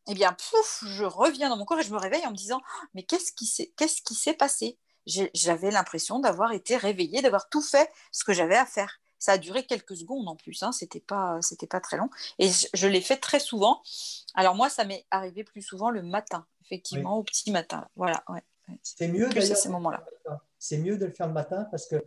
[0.07, 2.61] eh bien, pouf, je reviens dans mon corps et je me réveille en me disant,
[2.93, 4.77] mais qu'est-ce qui s'est, qu'est-ce qui s'est passé?
[5.07, 8.99] J'avais l'impression d'avoir été réveillée, d'avoir tout fait ce que j'avais à faire.
[9.21, 12.09] Ça a duré quelques secondes en plus, hein, c'était pas, c'était pas très long.
[12.39, 13.83] Et je, l'ai fait très souvent.
[14.33, 17.87] Alors moi, ça m'est arrivé plus souvent le matin, effectivement, au petit matin.
[17.95, 18.41] Voilà, ouais.
[18.81, 19.57] C'est mieux d'ailleurs.
[19.57, 20.03] ces moments-là.
[20.57, 22.03] C'est mieux de le faire le matin parce que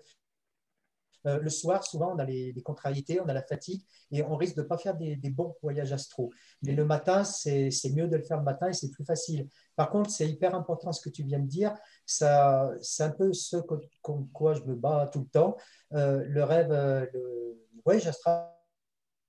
[1.26, 4.56] euh, le soir, souvent, on a les, contrariétés, on a la fatigue et on risque
[4.56, 6.32] de ne pas faire des, bons voyages astro.
[6.62, 9.48] Mais le matin, c'est mieux de le faire le matin et c'est plus facile.
[9.76, 11.74] Par contre, c'est hyper important ce que tu viens de dire.
[12.06, 15.56] C'est un peu ce contre quoi je me bats tout le temps.
[15.92, 18.50] Euh, le rêve, euh, le voyage astral,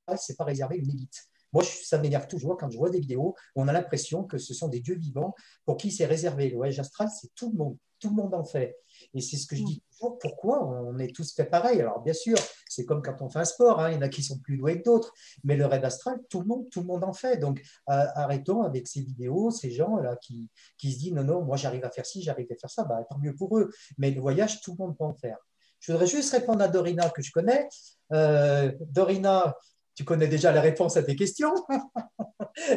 [0.07, 1.25] ce n'est pas réservé à une élite.
[1.53, 4.53] Moi, ça m'énerve toujours quand je vois des vidéos où on a l'impression que ce
[4.53, 5.33] sont des dieux vivants
[5.65, 6.49] pour qui c'est réservé.
[6.49, 7.77] Le voyage astral, c'est tout le monde.
[7.99, 8.77] Tout le monde en fait.
[9.13, 12.13] Et c'est ce que je dis toujours, pourquoi on est tous fait pareil Alors bien
[12.13, 14.39] sûr, c'est comme quand on fait un sport, hein, il y en a qui sont
[14.39, 15.13] plus doués que d'autres,
[15.43, 17.37] mais le rêve astral, tout le monde, tout le monde en fait.
[17.37, 21.85] Donc arrêtons avec ces vidéos, ces gens-là qui, qui se disent non, non, moi j'arrive
[21.85, 23.69] à faire ci, j'arrive à faire ça, bah, tant mieux pour eux.
[23.97, 25.37] Mais le voyage, tout le monde peut en faire.
[25.79, 27.67] Je voudrais juste répondre à Dorina que je connais.
[28.11, 29.55] Euh, Dorina,
[29.95, 31.53] tu connais déjà la réponse à tes questions?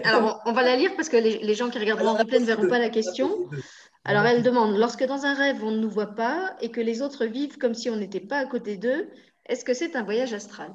[0.05, 2.69] Alors, on va la lire parce que les, gens qui regarderont en replay ne verront
[2.69, 3.49] pas la question.
[4.09, 7.03] Alors, elle demande lorsque dans un rêve, on ne nous voit pas et que les
[7.03, 9.11] autres vivent comme si on n'était pas à côté d'eux,
[9.45, 10.73] est-ce que c'est un voyage astral?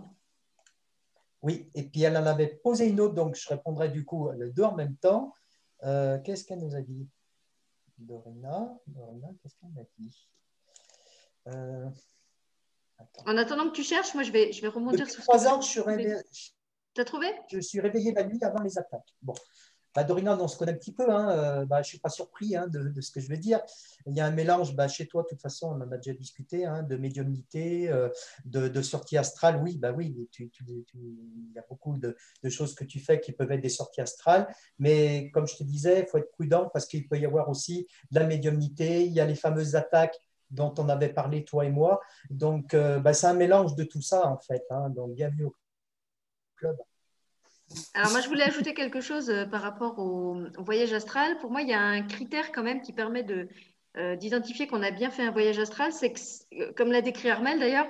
[1.41, 4.51] Oui, et puis elle en avait posé une autre, donc je répondrai du coup les
[4.51, 5.33] deux en même temps.
[5.83, 7.07] Euh, qu'est-ce qu'elle nous a dit?
[7.97, 10.27] Dorina, Dorina qu'est-ce qu'elle a dit?
[11.47, 11.89] Euh,
[13.25, 15.69] en attendant que tu cherches, moi je vais, je vais remonter sur trois ans, je
[15.69, 16.15] suis réveillé.
[16.93, 17.27] Tu as trouvé?
[17.51, 19.13] Je suis réveillé la nuit avant les attaques.
[19.23, 19.33] Bon.
[19.95, 21.09] Bah, Dorina, on se connaît un petit peu.
[21.11, 21.29] Hein.
[21.29, 23.59] Euh, bah, je ne suis pas surpris hein, de, ce que je vais dire.
[24.07, 26.13] Il y a un mélange bah, chez toi, de toute façon, on en a déjà
[26.13, 28.09] discuté, hein, de médiumnité, euh,
[28.45, 29.61] de, sortie astrale.
[29.63, 30.49] Oui, bah oui, il
[31.55, 32.15] y a beaucoup de,
[32.49, 34.47] choses que tu fais qui peuvent être des sorties astrales.
[34.79, 37.87] Mais comme je te disais, il faut être prudent parce qu'il peut y avoir aussi
[38.11, 39.05] de la médiumnité.
[39.05, 41.99] Il y a les fameuses attaques dont on avait parlé, toi et moi.
[42.29, 44.63] Donc, euh, bah, c'est un mélange de tout ça, en fait.
[44.69, 44.89] Hein.
[44.89, 45.55] donc, bienvenue au
[46.55, 46.77] club.
[47.93, 51.37] Alors, moi, je voulais ajouter quelque chose euh, par rapport au, voyage astral.
[51.39, 53.47] Pour moi, il y a un critère quand même qui permet de,
[53.97, 57.59] euh, d'identifier qu'on a bien fait un voyage astral, c'est que, comme l'a décrit Armel
[57.59, 57.87] d'ailleurs,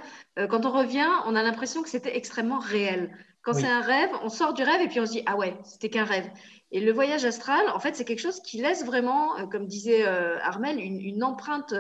[0.50, 3.16] quand on revient, on a l'impression que c'était extrêmement réel.
[3.42, 5.58] Quand c'est un rêve, on sort du rêve et puis on se dit ah ouais,
[5.66, 6.30] c'était qu'un rêve.
[6.72, 10.80] Et le voyage astral, en fait, c'est quelque chose qui laisse vraiment, comme disait Armel,
[10.80, 11.74] une, une empreinte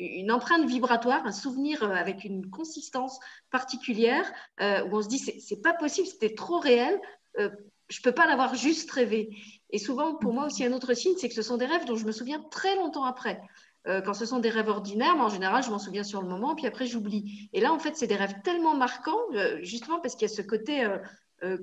[0.00, 3.18] une empreinte vibratoire, un souvenir euh, avec une consistance
[3.50, 6.98] particulière euh, où on se dit c'est pas possible, c'était trop réel,
[7.38, 7.50] euh,
[7.88, 9.30] je peux pas l'avoir juste rêvé.
[9.70, 11.96] Et souvent, pour moi aussi, un autre signe, c'est que ce sont des rêves dont
[11.96, 13.40] je me souviens très longtemps après.
[13.86, 16.66] quand ce sont des rêves ordinaires, en général, je m'en souviens sur le moment, puis
[16.66, 17.48] après, j'oublie.
[17.52, 19.18] Et là, en fait, c'est des rêves tellement marquants,
[19.62, 20.86] justement parce qu'il y a ce côté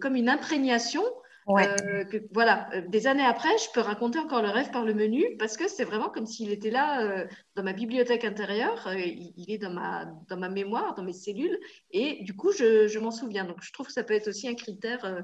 [0.02, 1.04] comme une imprégnation
[1.50, 5.24] euh, voilà, euh, des années après, je peux raconter encore le rêve par le menu
[5.40, 7.26] parce que c'est vraiment comme s'il était là euh,
[7.56, 11.58] dans ma bibliothèque intérieure, il, est dans ma, dans ma mémoire, dans mes cellules,
[11.92, 13.46] et du coup, je, je m'en souviens.
[13.46, 15.24] Donc, je trouve que ça peut être aussi un critère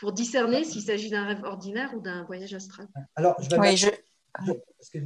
[0.00, 2.88] pour discerner s'il s'agit d'un rêve ordinaire ou d'un voyage astral.
[3.16, 3.88] Alors, je vais, je...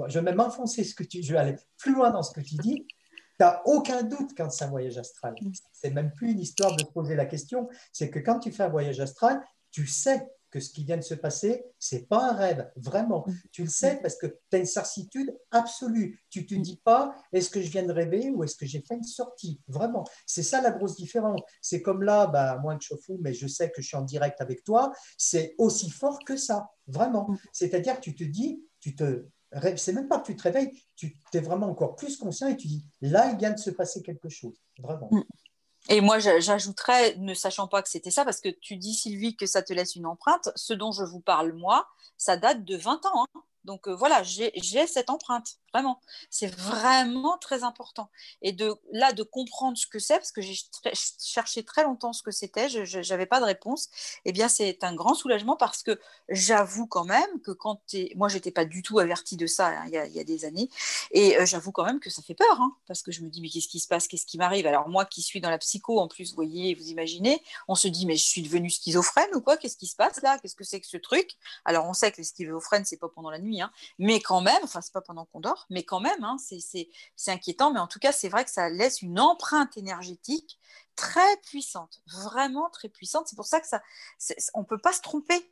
[0.08, 2.56] je vais m'enfoncer ce que tu, je vais aller plus loin dans ce que tu
[2.56, 2.86] dis.
[2.86, 5.34] Tu n'as aucun doute quand c'est un voyage astral.
[5.72, 8.68] C'est même plus une histoire de poser la question, c'est que quand tu fais un
[8.68, 12.70] voyage astral, tu sais que ce qui vient de se passer, c'est pas un rêve,
[12.76, 13.26] vraiment.
[13.50, 16.22] Tu le sais parce que tu as une certitude absolue.
[16.30, 18.94] Tu te dis pas, est-ce que je viens de rêver ou est-ce que j'ai fait
[18.94, 20.04] une sortie, vraiment.
[20.26, 21.40] C'est ça la grosse différence.
[21.62, 24.02] C'est comme là, bah, moins que je fous, mais je sais que je suis en
[24.02, 27.34] direct avec toi, c'est aussi fort que ça, vraiment.
[27.52, 29.24] C'est-à-dire que tu te dis, tu te
[29.76, 32.68] c'est même pas que tu te réveilles, tu es vraiment encore plus conscient et tu
[32.68, 35.10] dis, là, il vient de se passer quelque chose, vraiment.
[35.88, 39.46] Et moi, j'ajouterais, ne sachant pas que c'était ça, parce que tu dis, Sylvie, que
[39.46, 40.50] ça te laisse une empreinte.
[40.54, 43.24] Ce dont je vous parle, moi, ça date de 20 ans.
[43.24, 43.42] Hein.
[43.64, 44.52] Donc euh, voilà, j'ai
[44.86, 46.00] cette empreinte, vraiment.
[46.30, 48.10] C'est vraiment très important.
[48.42, 50.56] Et de là, de comprendre ce que c'est, parce que j'ai
[51.18, 53.88] cherché très longtemps ce que c'était, je n'avais pas de réponse,
[54.24, 58.12] eh bien c'est un grand soulagement parce que j'avoue quand même que quand es...
[58.16, 60.68] moi, je n'étais pas du tout avertie de ça hein, il, y a, des années,
[61.12, 63.40] et euh, j'avoue quand même que ça fait peur, hein, parce que je me dis,
[63.40, 64.66] mais qu'est-ce qui se passe, qu'est-ce qui m'arrive?
[64.66, 67.88] Alors moi qui suis dans la psycho, en plus, vous voyez, vous imaginez, on se
[67.88, 69.56] dit, mais je suis devenue schizophrène ou quoi?
[69.56, 70.38] Qu'est-ce qui se passe là?
[70.38, 71.36] Qu'est-ce que c'est que ce truc?
[71.64, 73.70] Alors on sait que les schizophrènes, c'est pas pendant la nuit Hein.
[73.98, 76.88] Mais quand même, enfin, c'est pas pendant qu'on dort, mais quand même, hein, c'est
[77.28, 77.72] inquiétant.
[77.72, 80.58] Mais en tout cas, c'est vrai que ça laisse une empreinte énergétique
[80.96, 83.26] très puissante, vraiment très puissante.
[83.28, 83.82] C'est pour ça que ça,
[84.54, 85.50] on peut pas se tromper.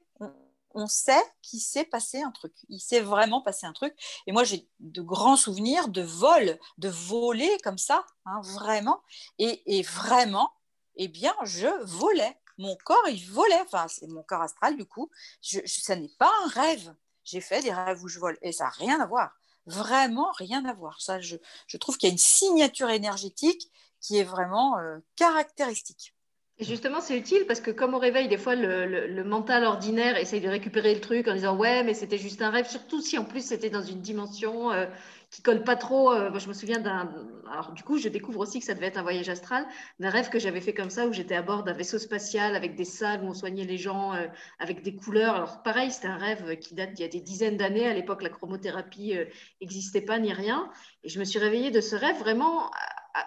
[0.72, 2.54] On, sait qu'il s'est passé un truc.
[2.68, 3.92] Il s'est vraiment passé un truc.
[4.26, 9.02] Et moi, j'ai de grands souvenirs de vol, de voler comme ça, hein, vraiment.
[9.38, 10.52] Et, et vraiment,
[10.94, 13.60] eh bien, je volais mon corps, il volait.
[13.62, 15.10] Enfin, c'est mon corps astral, du coup.
[15.42, 18.64] Je, ça n'est pas un rêve j'ai fait des rêves où je vole et ça
[18.64, 19.32] n'a rien à voir.
[19.66, 21.00] Vraiment rien à voir.
[21.00, 21.36] Ça, je,
[21.78, 23.70] trouve qu'il y a une signature énergétique
[24.00, 26.14] qui est vraiment euh, caractéristique.
[26.58, 30.42] Et justement, c'est utile parce que comme au réveil, des fois, le, mental ordinaire essaye
[30.42, 33.24] de récupérer le truc en disant ouais, mais c'était juste un rêve, surtout si en
[33.24, 34.84] plus c'était dans une dimension euh,
[35.30, 36.12] qui colle pas trop.
[36.12, 37.12] Euh, je me souviens d'un.
[37.50, 39.66] Alors, du coup, je découvre aussi que ça devait être un voyage astral,
[39.98, 42.74] d'un rêve que j'avais fait comme ça, où j'étais à bord d'un vaisseau spatial avec
[42.74, 44.26] des salles où on soignait les gens euh,
[44.58, 45.34] avec des couleurs.
[45.34, 47.86] Alors, pareil, c'était un rêve qui date d'il y a des dizaines d'années.
[47.86, 49.14] À l'époque, la chromothérapie
[49.60, 50.70] n'existait pas ni rien.
[51.04, 52.70] Et je me suis réveillée de ce rêve vraiment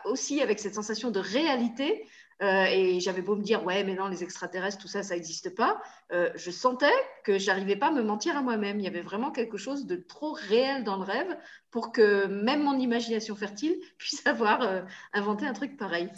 [0.05, 2.07] aussi avec cette sensation de réalité
[2.41, 5.55] euh, et j'avais beau me dire, ouais, mais non, les extraterrestres, tout ça, ça n'existe
[5.55, 5.81] pas.
[6.11, 6.91] Euh, je sentais
[7.23, 8.79] que j'arrivais pas à me mentir à moi-même.
[8.79, 11.37] Il y avait vraiment quelque chose de trop réel dans le rêve
[11.71, 14.81] pour que même mon imagination fertile puisse avoir euh,
[15.13, 16.09] inventé un truc pareil.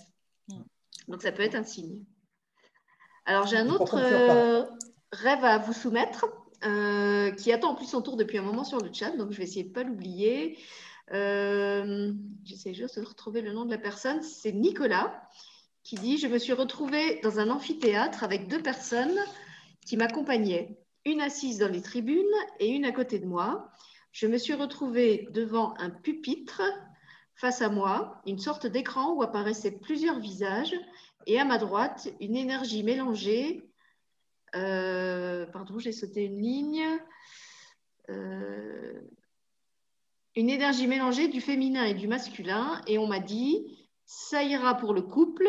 [1.08, 2.04] Donc ça peut être un signe.
[3.26, 3.98] Alors j'ai un autre
[5.12, 6.26] rêve à vous soumettre
[7.38, 9.44] qui attend en plus son tour depuis un moment sur le chat, donc je vais
[9.44, 10.58] essayer de ne pas l'oublier.
[12.44, 14.24] J'essaie juste de retrouver le nom de la personne.
[14.24, 15.28] C'est Nicolas
[15.86, 19.18] qui dit Je me suis retrouvée dans un amphithéâtre avec deux personnes
[19.86, 22.26] qui m'accompagnaient, une assise dans les tribunes
[22.60, 23.70] et une à côté de moi.
[24.12, 26.64] Je me suis retrouvée devant un pupitre
[27.36, 30.74] face à moi, une sorte d'écran où apparaissaient plusieurs visages,
[31.28, 33.70] et à ma droite, une énergie mélangée.
[34.56, 36.84] Euh, pardon, j'ai sauté une ligne.
[38.10, 39.02] Euh,
[40.36, 43.68] une énergie mélangée du féminin et du masculin, et on m'a dit
[44.06, 45.48] ça ira pour le couple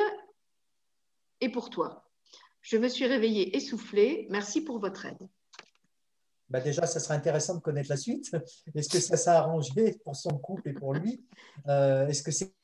[1.40, 2.04] et pour toi.
[2.62, 4.26] Je me suis réveillée essoufflée.
[4.30, 5.28] Merci pour votre aide.
[6.48, 8.30] Bah déjà, ça serait intéressant de connaître la suite.
[8.74, 11.24] Est-ce que ça s'est arrangé pour son couple et pour lui?
[11.68, 12.54] Euh, Est-ce que c'est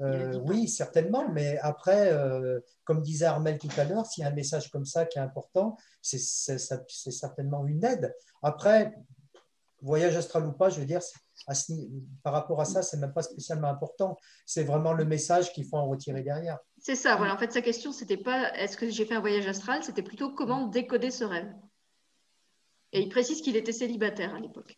[0.00, 4.30] euh, oui, certainement, mais après, euh, comme disait Armel tout à l'heure, s'il y a
[4.30, 8.12] un message comme ça qui est important, c'est certainement une aide.
[8.42, 8.94] Après,
[9.80, 11.00] voyage astral ou pas, je veux dire,
[12.22, 14.18] par rapport à ça, c'est même pas spécialement important.
[14.44, 16.58] C'est vraiment le message qu'il faut en retirer derrière.
[16.82, 17.34] C'est ça, voilà.
[17.34, 20.30] En fait, sa question, c'était pas est-ce que j'ai fait un voyage astral, c'était plutôt
[20.30, 21.50] comment décoder ce rêve.
[22.92, 24.76] Et il précise qu'il était célibataire à l'époque.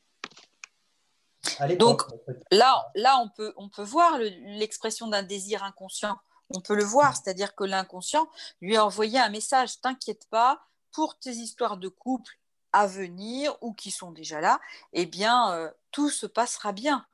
[1.78, 2.02] Donc
[2.50, 6.18] là, là on, peut, on peut voir l'expression d'un désir inconscient.
[6.54, 8.28] On peut le voir, c'est-à-dire que l'inconscient
[8.60, 10.60] lui a envoyé un message T'inquiète pas,
[10.92, 12.38] pour tes histoires de couple
[12.72, 14.60] à venir ou qui sont déjà là,
[14.92, 17.06] eh bien, euh, tout se passera bien.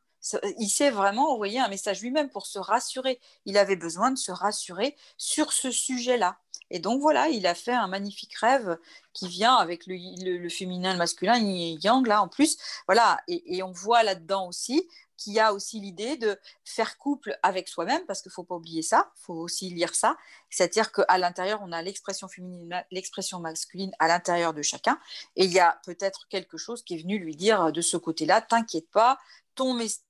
[0.59, 3.20] Il s'est vraiment envoyé un message lui-même pour se rassurer.
[3.47, 6.38] Il avait besoin de se rassurer sur ce sujet-là.
[6.70, 8.78] Et donc voilà, il a fait un magnifique rêve
[9.12, 12.59] qui vient avec le, féminin, le masculin, yang là en plus.
[12.86, 14.88] Voilà, et, et on voit là-dedans aussi
[15.20, 18.55] qu'il y a aussi l'idée de faire couple avec soi-même, parce qu'il ne faut pas
[18.55, 20.16] oublier ça, il faut aussi lire ça.
[20.48, 24.98] C'est-à-dire qu'à l'intérieur, on a l'expression féminine, l'expression masculine à l'intérieur de chacun,
[25.36, 28.40] et il y a peut-être quelque chose qui est venu lui dire de ce côté-là,
[28.40, 29.18] t'inquiète pas,
[29.55, 30.01] ton message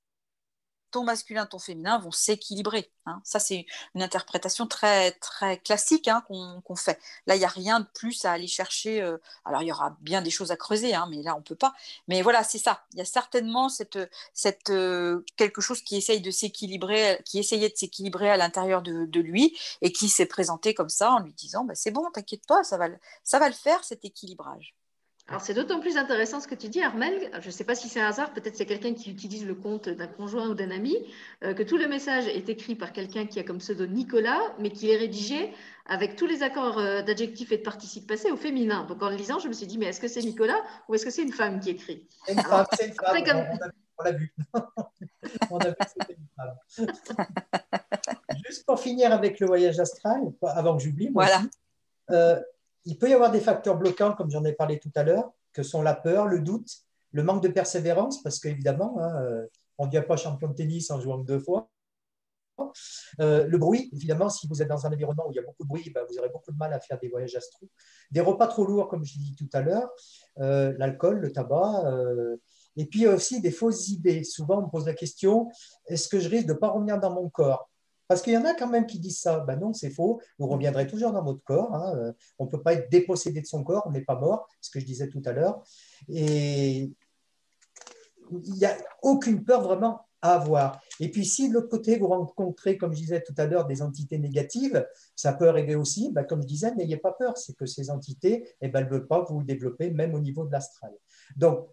[0.91, 2.91] ton masculin, ton féminin vont s'équilibrer.
[3.05, 3.21] Hein.
[3.23, 3.65] Ça, c'est
[3.95, 6.99] une interprétation très, très classique hein, qu'on fait.
[7.25, 9.01] Là, il n'y a rien de plus à aller chercher.
[9.01, 11.43] Euh, alors, il y aura bien des choses à creuser, hein, mais là, on ne
[11.43, 11.73] peut pas.
[12.07, 12.83] Mais voilà, c'est ça.
[12.93, 13.97] Il y a certainement cette,
[14.69, 19.57] euh, quelque chose qui essaye de s'équilibrer, qui essayait de s'équilibrer à l'intérieur de, lui
[19.81, 22.77] et qui s'est présenté comme ça en lui disant bah, C'est bon, t'inquiète pas, ça
[22.77, 22.87] va,
[23.23, 24.75] ça va le faire, cet équilibrage.
[25.27, 27.29] Alors, c'est d'autant plus intéressant ce que tu dis, Armel.
[27.39, 29.87] Je ne sais pas si c'est un hasard, peut-être c'est quelqu'un qui utilise le compte
[29.87, 30.97] d'un conjoint ou d'un ami,
[31.43, 34.71] euh, que tout le message est écrit par quelqu'un qui a comme pseudo Nicolas, mais
[34.71, 35.53] qui est rédigé
[35.85, 38.85] avec tous les accords euh, d'adjectifs et de participes passés au féminin.
[38.85, 41.05] Donc, en le lisant, je me suis dit, mais est-ce que c'est Nicolas ou est-ce
[41.05, 42.07] que c'est une femme qui écrit?
[42.25, 43.61] C'est une femme, c'est une femme.
[43.99, 44.33] On l'a vu.
[45.51, 46.87] on a vu que c'était une femme.
[48.45, 51.41] Juste pour finir avec le voyage astral, avant que j'oublie, voilà.
[52.09, 52.41] Euh,
[52.85, 55.63] il peut y avoir des facteurs bloquants, comme j'en ai parlé tout à l'heure, que
[55.63, 56.69] sont la peur, le doute,
[57.11, 59.47] le manque de persévérance, parce qu'évidemment, hein, euh,
[59.77, 61.69] on ne devient pas champion de tennis en jouant deux fois.
[63.19, 65.63] Euh, le bruit, évidemment, si vous êtes dans un environnement où il y a beaucoup
[65.63, 67.67] de bruit, ben, vous aurez beaucoup de mal à faire des voyages astro.
[68.11, 69.89] Des repas trop lourds, comme je l'ai dit tout à l'heure,
[70.39, 71.83] euh, l'alcool, le tabac,
[72.77, 74.23] et puis aussi des fausses idées.
[74.23, 75.49] Souvent, on me pose la question,
[75.87, 77.70] est-ce que je risque de ne pas revenir dans mon corps?
[78.11, 79.39] Parce qu'il y en a quand même qui disent ça.
[79.39, 80.19] Ben non, c'est faux.
[80.37, 81.73] Vous reviendrez toujours dans votre corps.
[81.73, 82.13] Hein.
[82.39, 83.83] On ne peut pas être dépossédé de son corps.
[83.85, 85.63] On n'est pas mort, ce que je disais tout à l'heure.
[86.09, 86.91] Et
[88.29, 90.81] il n'y a aucune peur vraiment à avoir.
[90.99, 93.81] Et puis, si de l'autre côté, vous rencontrez, comme je disais tout à l'heure, des
[93.81, 94.85] entités négatives,
[95.15, 96.11] ça peut arriver aussi.
[96.11, 97.37] Ben, comme je disais, n'ayez pas peur.
[97.37, 100.43] C'est que ces entités, eh ben, elles ne veulent pas vous développer, même au niveau
[100.43, 100.91] de l'astral.
[101.37, 101.65] Donc,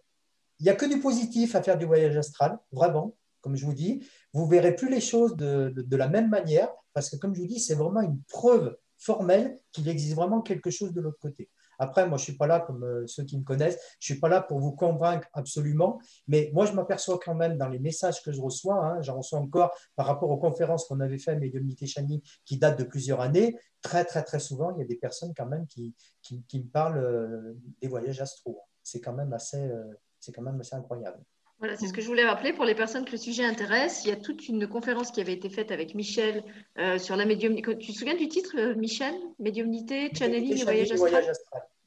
[0.61, 3.75] il n'y a que du positif à faire du voyage astral, vraiment comme je vous
[3.75, 7.47] dis, vous verrez plus les choses de, la même manière, parce que comme je vous
[7.47, 11.49] dis, c'est vraiment une preuve formelle qu'il existe vraiment quelque chose de l'autre côté.
[11.79, 14.15] Après, moi, je ne suis pas là, comme euh, ceux qui me connaissent, je ne
[14.15, 17.79] suis pas là pour vous convaincre absolument, mais moi, je m'aperçois quand même dans les
[17.79, 21.39] messages que je reçois, hein, j'en reçois encore par rapport aux conférences qu'on avait faites,
[21.39, 24.97] Médiumnité Chani, qui datent de plusieurs années, très, très, très souvent, il y a des
[24.97, 28.61] personnes quand même qui, qui, me parlent euh, des voyages astro.
[28.83, 29.85] C'est quand, même assez, euh,
[30.19, 31.23] c'est quand même assez incroyable.
[31.59, 34.03] Voilà, c'est ce que je voulais rappeler pour les personnes que le sujet intéresse.
[34.05, 36.45] Il y a toute une conférence qui avait été faite avec Michel
[36.79, 37.77] euh, sur la médiumnité.
[37.79, 39.13] Tu te souviens du titre, euh, Michel?
[39.41, 41.35] Médiumnité, channeling et voyage astral.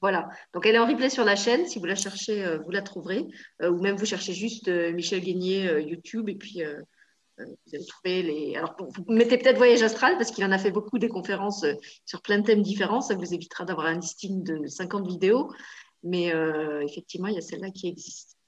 [0.02, 1.66] Voilà, donc elle est en replay sur la chaîne.
[1.68, 3.28] Si vous la cherchez, euh, vous la trouverez.
[3.62, 6.64] ou même vous cherchez juste Michel Guénier YouTube et puis
[7.38, 8.56] vous allez trouver les.
[8.58, 11.66] Alors, vous mettez peut-être voyage astral parce qu'il en a fait beaucoup des conférences
[12.06, 13.00] sur plein de thèmes différents.
[13.00, 15.50] Ça vous évitera d'avoir un listing de 50 vidéos.
[16.04, 16.34] Mais
[16.82, 18.41] effectivement, il y a celle-là qui existe.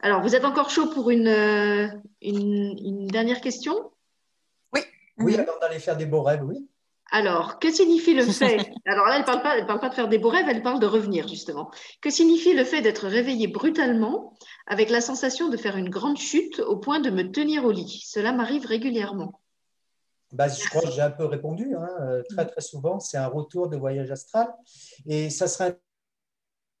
[0.00, 1.88] Alors, vous êtes encore chaud pour une, euh,
[2.20, 3.90] une, dernière question?
[4.74, 4.80] Oui.
[5.18, 5.40] Oui, mhm.
[5.40, 6.68] alors d'aller faire des beaux rêves, oui.
[7.12, 8.70] Alors, que signifie le fait?
[8.84, 10.80] Alors là, elle ne parle, pas, parle pas de faire des beaux rêves, elle parle
[10.80, 11.70] de revenir, justement.
[12.00, 14.34] Que signifie le fait d'être réveillé brutalement
[14.66, 18.02] avec la sensation de faire une grande chute au point de me tenir au lit?
[18.06, 19.40] Cela m'arrive régulièrement.
[20.32, 21.74] Bah, je crois que j'ai un peu répondu.
[21.76, 21.88] Hein.
[22.00, 24.52] Euh, très, très souvent, c'est un retour de voyage astral.
[25.06, 25.78] Et ça serait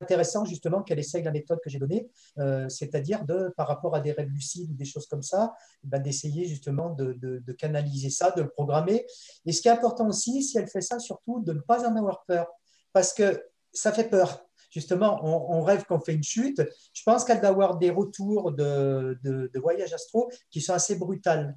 [0.00, 2.08] intéressant justement qu'elle essaye la méthode que j'ai donnée,
[2.38, 6.00] euh, c'est-à-dire de, par rapport à des rêves lucides ou des choses comme ça, ben,
[6.00, 9.06] d'essayer justement de, canaliser ça, de le programmer.
[9.44, 11.96] Et ce qui est important aussi, si elle fait ça, surtout de ne pas en
[11.96, 12.46] avoir peur,
[12.92, 13.42] parce que
[13.72, 14.42] ça fait peur.
[14.70, 16.60] Justement, on, rêve qu'on fait une chute.
[16.92, 21.54] Je pense qu'elle va avoir des retours de, de, voyage astro qui sont assez brutales.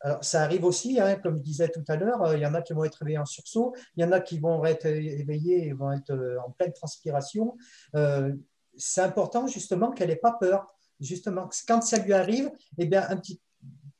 [0.00, 2.54] Alors, ça arrive aussi, hein, comme je disais tout à l'heure, euh, il y en
[2.54, 5.66] a qui vont être réveillés en sursaut, il y en a qui vont être éveillés
[5.66, 7.56] et vont être euh, en pleine transpiration.
[7.96, 8.32] Euh,
[8.76, 10.66] c'est important justement qu'elle n'ait pas peur.
[11.00, 13.40] Justement, quand ça lui arrive, eh bien, un petit,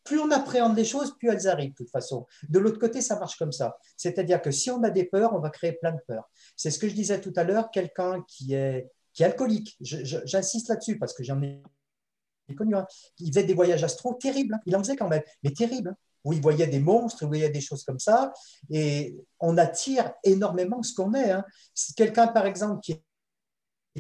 [0.05, 2.27] plus on appréhende les choses, plus elles arrivent de toute façon.
[2.49, 3.77] De l'autre côté, ça marche comme ça.
[3.97, 6.31] C'est-à-dire que si on a des peurs, on va créer plein de peurs.
[6.57, 10.69] C'est ce que je disais tout à l'heure, quelqu'un qui est, qui est alcoolique, j'insiste
[10.69, 11.62] là-dessus parce que j'en ai
[12.55, 12.77] connu.
[12.77, 12.87] Hein.
[13.19, 14.55] Il faisait des voyages astro terribles.
[14.55, 14.61] Hein.
[14.66, 15.91] Il en faisait quand même, mais terribles.
[15.91, 15.97] Hein.
[16.25, 18.33] Où il voyait des monstres, où il voyait des choses comme ça.
[18.70, 21.33] Et on attire énormément ce qu'on est.
[21.75, 23.03] Si quelqu'un, par exemple, qui est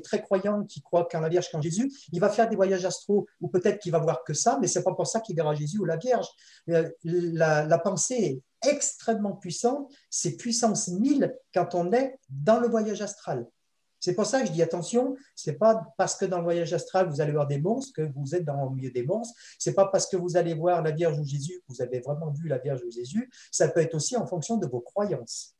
[0.00, 3.26] très croyant, qui croit qu'en la Vierge qu'en Jésus, il va faire des voyages astro,
[3.40, 5.78] ou peut-être qu'il va voir que ça, mais c'est pas pour ça qu'il verra Jésus
[5.78, 6.28] ou la Vierge.
[6.68, 12.68] Euh, la, la pensée est extrêmement puissante, c'est puissance 1000 quand on est dans le
[12.68, 13.46] voyage astral.
[14.00, 17.08] C'est pour ça que je dis attention, c'est pas parce que dans le voyage astral
[17.08, 19.34] vous allez voir des monstres que vous êtes dans le milieu des monstres.
[19.58, 22.30] C'est pas parce que vous allez voir la Vierge ou Jésus que vous avez vraiment
[22.30, 23.30] vu la Vierge ou Jésus.
[23.50, 25.57] Ça peut être aussi en fonction de vos croyances.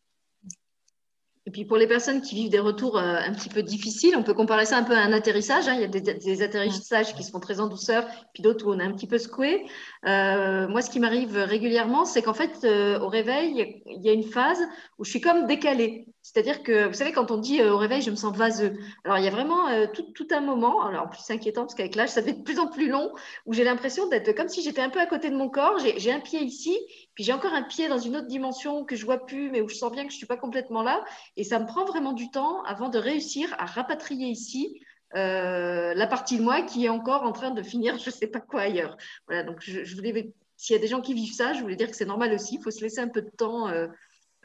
[1.48, 4.22] Et puis pour les personnes qui vivent des retours euh, un petit peu difficiles, on
[4.22, 5.66] peut comparer ça un peu à un atterrissage.
[5.66, 5.76] Hein.
[5.76, 8.78] Il y a des, atterrissages qui se font très en douceur, puis d'autres où on
[8.78, 9.64] est un petit peu secoué.
[10.06, 14.12] Euh, moi, ce qui m'arrive régulièrement, c'est qu'en fait, euh, au réveil, il y a
[14.12, 14.62] une phase
[14.98, 16.04] où je suis comme décalée.
[16.20, 18.76] C'est-à-dire que, vous savez, quand on dit au réveil, je me sens vaseux,
[19.06, 19.64] alors il y a vraiment
[19.94, 22.66] tout, un moment, alors en plus inquiétant parce qu'avec l'âge, ça fait de plus en
[22.66, 23.10] plus long,
[23.46, 26.12] où j'ai l'impression d'être comme si j'étais un peu à côté de mon corps, j'ai
[26.12, 26.78] un pied ici,
[27.14, 29.68] puis j'ai encore un pied dans une autre dimension que je vois plus, mais où
[29.68, 31.02] je sens bien que je ne suis pas complètement là,
[31.39, 34.81] et ça me prend vraiment du temps avant de réussir à rapatrier ici
[35.15, 38.27] euh, la partie de moi qui est encore en train de finir je ne sais
[38.27, 38.97] pas quoi ailleurs.
[39.28, 41.89] Voilà, donc je, voulais, s'il y a des gens qui vivent ça, je voulais dire
[41.89, 43.86] que c'est normal aussi, il faut se laisser un peu de temps euh,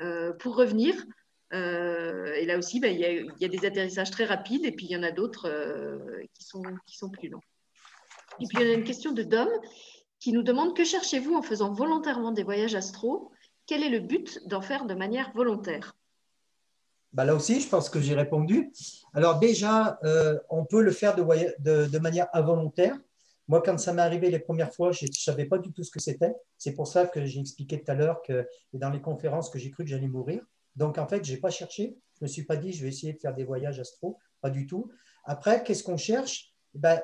[0.02, 0.94] euh, pour revenir.
[1.52, 4.96] et là aussi, ben, il, y a, des atterrissages très rapides et puis il y
[4.96, 5.50] en a d'autres
[6.36, 7.42] qui, sont, qui sont plus longs.
[8.40, 9.50] Et puis il y a une question de Dom
[10.20, 13.32] qui nous demande que cherchez-vous en faisant volontairement des voyages astro?
[13.66, 15.96] Quel est le but d'en faire de manière volontaire?
[17.14, 18.72] Bah, là aussi, je pense que j'ai répondu.
[19.14, 22.98] Alors déjà, euh, on peut le faire de, manière involontaire.
[23.48, 25.92] Moi, quand ça m'est arrivé les premières fois, je ne savais pas du tout ce
[25.92, 26.34] que c'était.
[26.58, 29.70] C'est pour ça que j'ai expliqué tout à l'heure que dans les conférences que j'ai
[29.70, 30.42] cru que j'allais mourir.
[30.76, 31.96] Donc, en fait, je n'ai pas cherché.
[32.16, 34.18] Je ne me suis pas dit, je vais essayer de faire des voyages astro.
[34.42, 34.90] Pas du tout.
[35.26, 36.54] Après, qu'est-ce qu'on cherche?
[36.74, 37.02] Ben,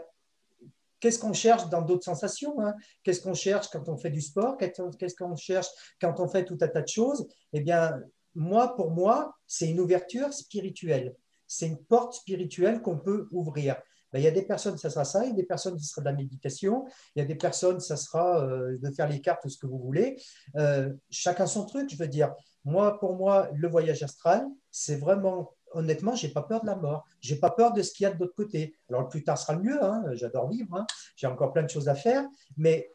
[0.99, 2.73] Qu'est-ce qu'on cherche dans d'autres sensations hein?
[3.03, 4.57] Qu'est-ce qu'on cherche quand on fait du sport?
[4.57, 5.67] Qu'est-ce qu'on cherche
[6.01, 7.25] quand on fait tout un tas de choses?
[7.53, 7.93] Eh bien,
[8.35, 11.15] moi, pour moi, c'est une ouverture spirituelle.
[11.47, 13.81] C'est une porte spirituelle qu'on peut ouvrir.
[14.11, 15.85] Ben, il y a des personnes, ça sera ça, il y a des personnes, ça
[15.85, 16.85] sera de la méditation,
[17.15, 19.67] il y a des personnes, ça sera euh, de faire les cartes ou ce que
[19.67, 20.19] vous voulez.
[20.55, 22.33] Euh, chacun son truc, je veux dire.
[22.65, 27.05] Moi, pour moi, le voyage astral, c'est vraiment, honnêtement, j'ai pas peur de la mort.
[27.21, 28.75] J'ai pas peur de ce qu'il y a de l'autre côté.
[28.89, 30.03] Alors, le plus tard sera le mieux, hein.
[30.13, 30.85] j'adore vivre, hein.
[31.15, 32.27] j'ai encore plein de choses à faire,
[32.57, 32.91] mais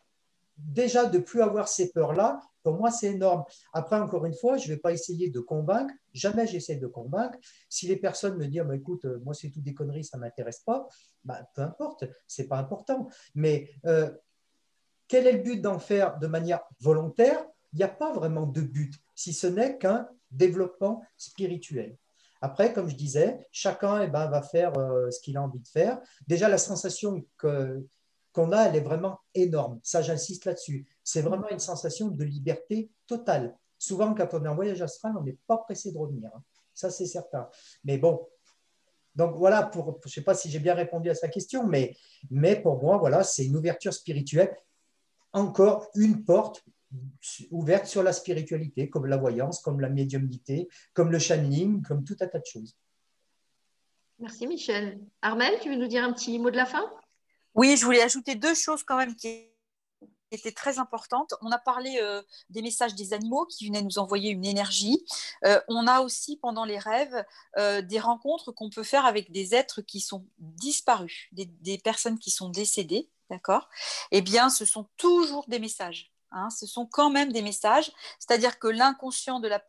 [0.57, 3.45] déjà de plus avoir ces peurs-là, pour moi, c'est énorme.
[3.75, 5.93] Après, encore une fois, je ne vais pas essayer de convaincre.
[6.15, 7.39] Jamais j'essaie de convaincre.
[7.69, 10.23] Si les personnes me disent, bah, écoute, euh, moi, c'est tout des conneries, ça ne
[10.23, 10.89] m'intéresse pas,
[11.25, 13.09] bah, peu importe, ce n'est pas important.
[13.35, 14.11] Mais euh,
[15.09, 17.45] quel est le but d'en faire de manière volontaire?
[17.75, 21.99] Il n'y a pas vraiment de but, si ce n'est qu'un développement spirituel.
[22.41, 25.69] Après, comme je disais, chacun eh ben, va faire euh, ce qu'il a envie de
[25.69, 26.01] faire.
[26.27, 27.87] Déjà, la sensation que,
[28.35, 29.81] qu'on a, elle est vraiment énorme.
[29.83, 30.87] Ça, j'insiste là-dessus.
[31.03, 33.57] C'est vraiment une sensation de liberté totale.
[33.79, 36.31] Souvent, quand on est en voyage astral, on n'est pas pressé de revenir.
[36.35, 36.43] Hein.
[36.75, 37.49] Ça, c'est certain.
[37.85, 38.27] Mais bon,
[39.15, 41.97] donc voilà, pour, je ne sais pas si j'ai bien répondu à sa question, mais,
[42.29, 44.55] mais pour moi, voilà, c'est une ouverture spirituelle.
[45.33, 46.65] Encore une porte
[47.51, 52.17] ouverte sur la spiritualité, comme la voyance, comme la médiumnité, comme le channeling, comme tout
[52.21, 52.77] un tas de choses.
[54.19, 55.01] Merci Michel.
[55.23, 56.93] Armel, tu veux nous dire un petit mot de la fin?
[57.55, 59.47] Oui, je voulais ajouter deux choses quand même qui
[60.31, 61.35] étaient très importantes.
[61.41, 65.05] On a parlé euh, des messages des animaux qui venaient nous envoyer une énergie.
[65.45, 67.25] Euh, on a aussi pendant les rêves
[67.57, 72.19] euh, des rencontres qu'on peut faire avec des êtres qui sont disparus, des, des personnes
[72.19, 73.69] qui sont décédées, d'accord?
[74.11, 76.14] Eh bien, ce sont toujours des messages.
[76.35, 79.61] Hein, ce sont quand même des messages, c'est-à-dire que l'inconscient de la,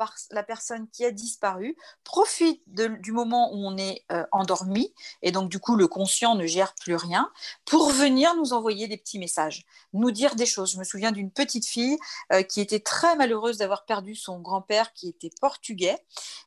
[0.43, 5.59] personne qui a disparu profite du moment où on est euh, endormi, et donc du
[5.59, 7.31] coup le conscient ne gère plus rien,
[7.65, 9.63] pour venir nous envoyer des petits messages,
[9.93, 10.71] nous dire des choses.
[10.71, 11.99] Je me souviens d'une petite fille
[12.33, 15.99] euh, qui était très malheureuse d'avoir perdu son grand-père qui était portugais,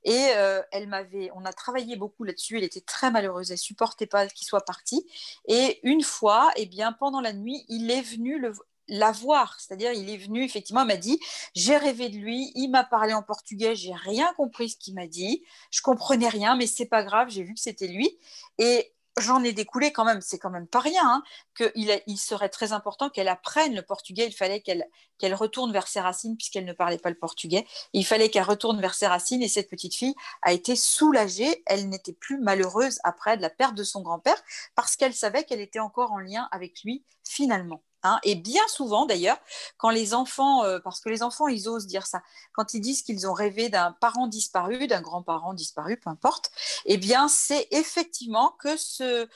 [0.03, 4.07] et euh, elle m'avait, on a travaillé beaucoup là-dessus, elle était très malheureuse, elle supportait
[4.07, 5.07] pas qu'il soit parti,
[5.47, 8.53] et une fois, eh bien pendant la nuit, il est venu le,
[8.89, 9.59] la voir.
[9.61, 11.21] C'est-à-dire, il est venu, effectivement, il m'a dit,
[11.55, 15.07] j'ai rêvé de lui, il m'a parlé en portugais, j'ai rien compris ce qu'il m'a
[15.07, 18.19] dit, je comprenais rien, mais c'est pas grave, j'ai vu que c'était lui.
[18.59, 21.23] Et j'en ai découlé quand même, c'est quand même pas rien, hein,
[21.57, 24.27] qu'il il serait très important qu'elle apprenne le portugais.
[24.27, 27.67] Il fallait qu'elle retourne vers ses racines puisqu'elle ne parlait pas le portugais.
[27.93, 31.63] Il fallait qu'elle retourne vers ses racines et cette petite fille a été soulagée.
[31.67, 34.41] Elle n'était plus malheureuse après la perte de son grand-père
[34.75, 37.83] parce qu'elle savait qu'elle était encore en lien avec lui finalement.
[38.05, 39.39] Hein, et bien souvent d'ailleurs,
[39.77, 42.23] quand les enfants, euh, parce que les enfants, ils osent dire ça,
[42.53, 46.53] quand ils disent qu'ils ont rêvé d'un parent disparu, d'un grand-parent disparu, peu importe,
[46.87, 49.27] eh bien c'est effectivement que ce,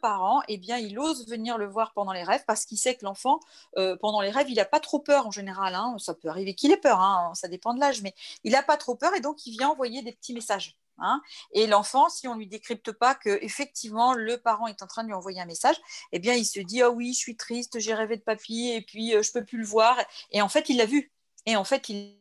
[0.00, 3.04] parent, eh bien il ose venir le voir pendant les rêves parce qu'il sait que
[3.04, 3.40] l'enfant,
[3.78, 5.74] euh, pendant les rêves, il n'a pas trop peur en général.
[5.74, 5.96] Hein.
[5.98, 8.14] ça peut arriver qu'il ait peur, hein, ça dépend de l'âge, mais
[8.44, 10.76] il n'a pas trop peur et donc il vient envoyer des petits messages.
[10.98, 11.20] Hein.
[11.52, 15.08] et l'enfant, si on lui décrypte pas que effectivement le parent est en train de
[15.08, 15.76] lui envoyer un message,
[16.12, 18.80] eh bien il se dit ah oui, je suis triste, j'ai rêvé de papy et
[18.80, 19.98] puis je euh, je peux plus le voir.
[20.30, 21.12] Et en fait, il l'a vu.
[21.46, 22.18] Et en fait, il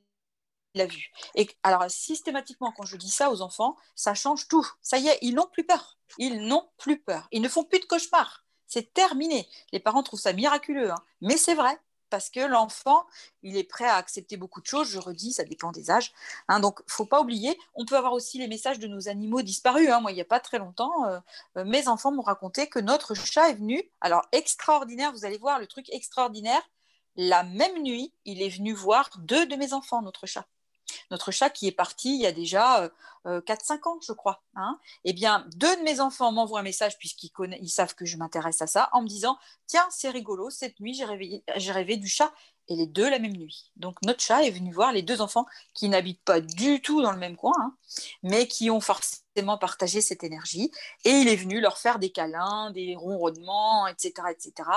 [0.74, 1.12] l'a vu.
[1.36, 4.68] Et alors systématiquement, quand je dis ça aux enfants, ça change tout.
[4.82, 6.00] Ça y est, ils n'ont plus peur.
[6.18, 7.28] Ils n'ont plus peur.
[7.32, 8.44] Ils ne font plus de cauchemars.
[8.68, 9.48] C'est terminé.
[9.72, 11.04] Les parents trouvent ça miraculeux, hein.
[11.22, 11.80] mais c'est vrai
[12.14, 13.08] parce que l'enfant,
[13.42, 14.88] il est prêt à accepter beaucoup de choses.
[14.88, 16.14] Je redis, ça dépend des âges.
[16.48, 17.58] Hein, donc, faut pas oublier.
[17.74, 19.90] On peut avoir aussi les messages de nos animaux disparus.
[19.90, 20.00] Hein.
[20.00, 21.20] Moi, il n'y a pas très longtemps, euh,
[21.58, 23.82] euh, mes enfants m'ont raconté que notre chat est venu.
[24.00, 26.62] Alors, extraordinaire, vous allez voir le truc extraordinaire.
[27.16, 30.46] La même nuit, il est venu voir deux de mes enfants, notre chat.
[31.12, 32.90] Notre chat qui est parti il y a déjà
[33.26, 34.44] 4-5 ans, je crois.
[34.56, 34.78] Hein.
[35.06, 38.62] Eh bien, deux de mes enfants m'envoient un message, puisqu'ils ils savent que je m'intéresse
[38.62, 39.38] à ça, en me disant
[39.68, 42.34] Tiens, c'est rigolo, cette nuit, j'ai rêvé du chat
[42.68, 43.72] et les deux la même nuit.
[43.76, 47.12] Donc notre chat est venu voir les deux enfants qui n'habitent pas du tout dans
[47.12, 47.76] le même coin, hein,
[48.24, 50.72] mais qui ont forcément partagé cette énergie.
[51.06, 54.14] Et il est venu leur faire des câlins, des ronronnements, etc.
[54.32, 54.70] etc.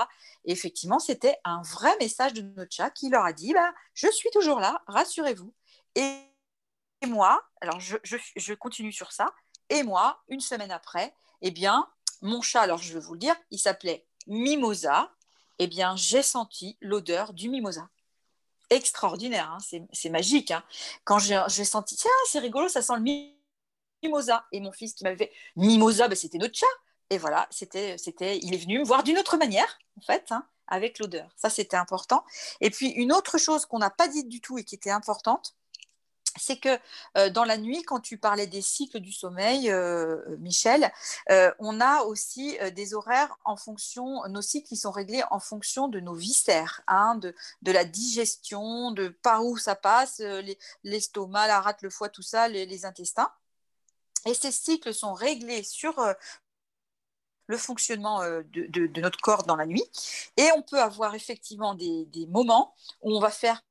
[0.45, 4.11] Et effectivement, c'était un vrai message de notre chat qui leur a dit, bah, je
[4.11, 5.53] suis toujours là, rassurez-vous.
[5.97, 9.33] Et moi, alors je, continue sur ça,
[9.69, 11.87] et moi, une semaine après, eh bien,
[12.21, 15.11] mon chat, alors je vais vous le dire, il s'appelait Mimosa,
[15.59, 17.89] eh bien, j'ai senti l'odeur du mimosa.
[18.69, 20.51] Extraordinaire, hein, c'est magique.
[20.51, 20.63] Hein.
[21.03, 23.33] Quand j'ai senti, tiens, c'est rigolo, ça sent le
[24.03, 24.45] mimosa.
[24.51, 26.67] Et mon fils qui m'avait fait mimosa, ben, c'était notre chat.
[27.09, 30.45] Et voilà, c'était, c'était, il est venu me voir d'une autre manière, en fait, hein,
[30.67, 31.31] avec l'odeur.
[31.37, 32.23] Ça, c'était important.
[32.61, 35.56] Et puis, une autre chose qu'on n'a pas dit du tout et qui était importante,
[36.37, 36.79] c'est que
[37.17, 40.91] euh, dans la nuit, quand tu parlais des cycles du sommeil, euh, Michel,
[41.29, 45.87] euh, on a aussi des horaires en fonction, nos cycles qui sont réglés en fonction
[45.87, 47.33] de nos viscères, hein, de,
[47.71, 50.21] la digestion, de par où ça passe,
[50.83, 53.31] l'estomac, la rate, le foie, tout ça, les, intestins.
[54.25, 55.95] Et ces cycles sont réglés sur
[57.47, 59.83] le fonctionnement de, notre corps dans la nuit.
[60.37, 63.61] Et on peut avoir effectivement des moments où on va faire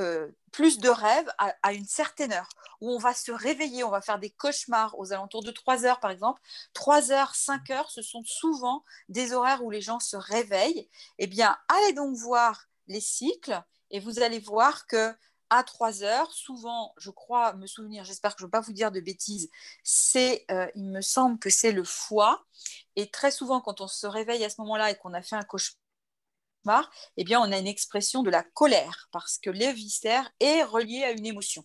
[0.00, 2.48] euh, plus de rêves à, une certaine heure,
[2.80, 6.00] où on va se réveiller, on va faire des cauchemars aux alentours de 3 heures
[6.00, 6.40] par exemple.
[6.72, 10.88] 3 heures, 5 heures, ce sont souvent des horaires où les gens se réveillent.
[11.18, 15.14] Eh bien, allez donc voir les cycles et vous allez voir que
[15.50, 18.72] à 3 heures, souvent, je crois me souvenir, j'espère que je ne vais pas vous
[18.72, 19.50] dire de bêtises,
[19.82, 22.44] c'est, euh, il me semble que c'est le foie.
[22.96, 25.42] Et très souvent, quand on se réveille à ce moment-là et qu'on a fait un
[25.42, 25.79] cauchemar,
[27.16, 31.04] eh bien, on a une expression de la colère parce que le viscère est relié
[31.04, 31.64] à une émotion.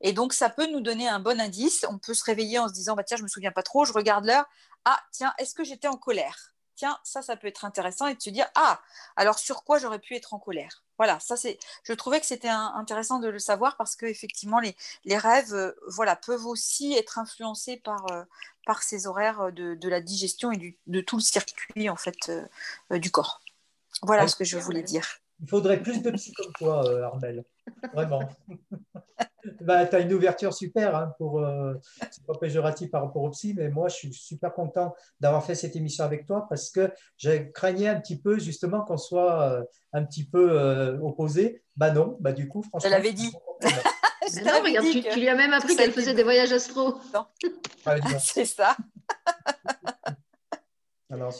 [0.00, 1.84] Et donc, ça peut nous donner un bon indice.
[1.88, 3.92] On peut se réveiller en se disant, bah, tiens, je me souviens pas trop, je
[3.92, 4.46] regarde l'heure.
[4.84, 6.54] Ah, tiens, est-ce que j'étais en colère?
[6.76, 8.80] Tiens, ça, ça peut être intéressant et de se dire, ah,
[9.16, 10.84] alors sur quoi j'aurais pu être en colère?
[10.98, 11.58] Voilà, ça, c'est.
[11.84, 15.72] Je trouvais que c'était intéressant de le savoir parce que effectivement, les, les rêves, euh,
[15.88, 18.24] voilà, peuvent aussi être influencés par, euh,
[18.82, 23.40] ces horaires de, la digestion et de tout le circuit en fait euh, du corps.
[24.02, 25.06] Voilà ce que je voulais dire.
[25.40, 27.44] Il faudrait plus de psy comme toi, euh, Armel.
[27.92, 28.22] Vraiment.
[29.60, 31.40] bah, tu as une ouverture super hein, pour.
[31.40, 31.74] Euh,
[32.10, 35.54] c'est pas péjoratif par rapport au psy, mais moi, je suis super content d'avoir fait
[35.54, 39.62] cette émission avec toi parce que j'ai craigné un petit peu, justement, qu'on soit euh,
[39.92, 41.62] un petit peu euh, opposés.
[41.76, 42.88] Bah non, bah du coup, franchement.
[42.88, 43.32] Je l'avais dit.
[44.44, 47.00] non, regarde, tu, tu, lui as même appris qu'elle faisait des voyages astro.
[48.18, 48.76] c'est ça.
[51.10, 51.32] Alors,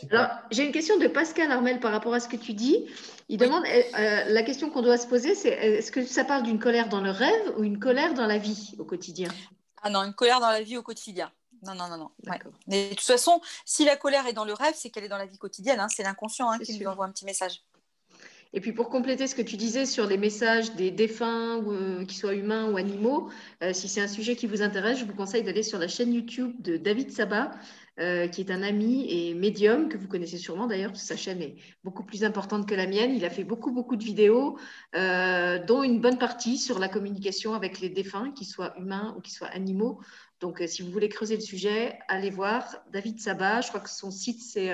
[0.53, 2.87] j'ai une question de Pascal Armel par rapport à ce que tu dis.
[3.29, 6.45] Il demande euh, euh, la question qu'on doit se poser, c'est est-ce que ça parle
[6.45, 9.29] d'une colère dans le rêve ou une colère dans la vie au quotidien?
[9.83, 11.33] Ah non, une colère dans la vie au quotidien.
[11.65, 12.11] Non, non, non, non.
[12.69, 15.19] Mais de toute façon, si la colère est dans le rêve, c'est qu'elle est dans
[15.19, 15.81] la vie quotidienne.
[15.81, 15.89] Hein.
[15.89, 17.63] C'est l'inconscient hein, qui lui envoie un petit message.
[18.57, 22.17] Et puis pour compléter ce que tu disais sur les messages des défunts, euh, qu'ils
[22.17, 23.29] soient humains ou animaux,
[23.73, 26.53] si c'est un sujet qui vous intéresse, je vous conseille d'aller sur la chaîne YouTube
[26.63, 27.53] de David Sabat,
[27.99, 31.57] euh, qui est un ami et médium que vous connaissez sûrement d'ailleurs, sa chaîne est
[31.83, 33.15] beaucoup plus importante que la mienne.
[33.15, 34.59] Il a fait beaucoup, beaucoup de vidéos,
[34.95, 39.23] euh, dont une bonne partie sur la communication avec les défunts, qu'ils soient humains ou
[39.23, 39.99] qu'ils soient animaux.
[40.41, 43.63] Donc, euh, si vous voulez creuser le sujet, allez voir David Sabat.
[43.63, 44.71] Je crois que son site, c'est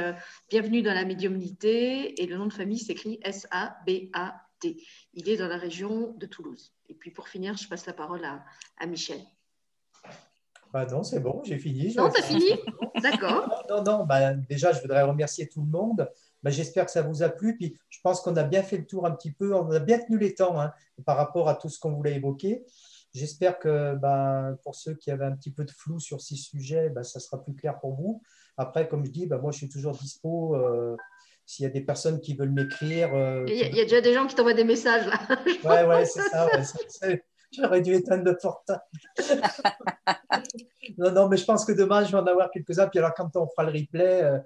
[0.50, 4.76] Bienvenue dans la médiumnité et le nom de famille s'écrit S-A-B-A-T.
[5.14, 6.72] Il est dans la région de Toulouse.
[6.88, 9.20] Et puis, pour finir, je passe la parole à Michel.
[10.72, 11.94] Bah non, c'est bon, j'ai fini.
[11.94, 12.50] Non, t'as fini?
[13.02, 13.62] D'accord.
[13.68, 16.08] Non, non, bah, déjà, je voudrais remercier tout le monde.
[16.42, 17.56] Bah, J'espère que ça vous a plu.
[17.56, 19.54] Puis je pense qu'on a bien fait le tour un petit peu.
[19.54, 20.72] On a bien tenu les temps hein,
[21.04, 22.64] par rapport à tout ce qu'on voulait évoquer.
[23.14, 26.88] J'espère que bah, pour ceux qui avaient un petit peu de flou sur ces sujets,
[26.88, 28.22] bah, ça sera plus clair pour vous.
[28.56, 30.56] Après, comme je dis, bah, moi, je suis toujours dispo.
[30.56, 30.96] Euh,
[31.44, 33.14] s'il y a des personnes qui veulent m'écrire.
[33.14, 35.18] Euh, il, y a, déjà des gens qui t'envoient des messages là.
[35.64, 36.48] ouais, ouais, c'est ça.
[37.52, 38.80] J'aurais dû éteindre le portable.
[40.98, 42.88] non, non, mais je pense que demain, je vais en avoir quelques-uns.
[42.88, 44.38] Puis alors, quand on fera le replay, euh,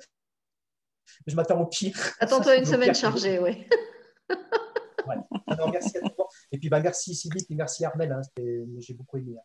[1.26, 1.96] je m'attends au pire.
[2.18, 3.68] Attends-toi une semaine chargée, oui.
[4.28, 5.16] ouais.
[5.70, 6.28] merci à toi.
[6.52, 8.12] Et puis, bah, merci Sylvie, et merci Armel.
[8.12, 8.20] Hein,
[8.78, 9.36] J'ai beaucoup aimé.
[9.38, 9.42] Hein.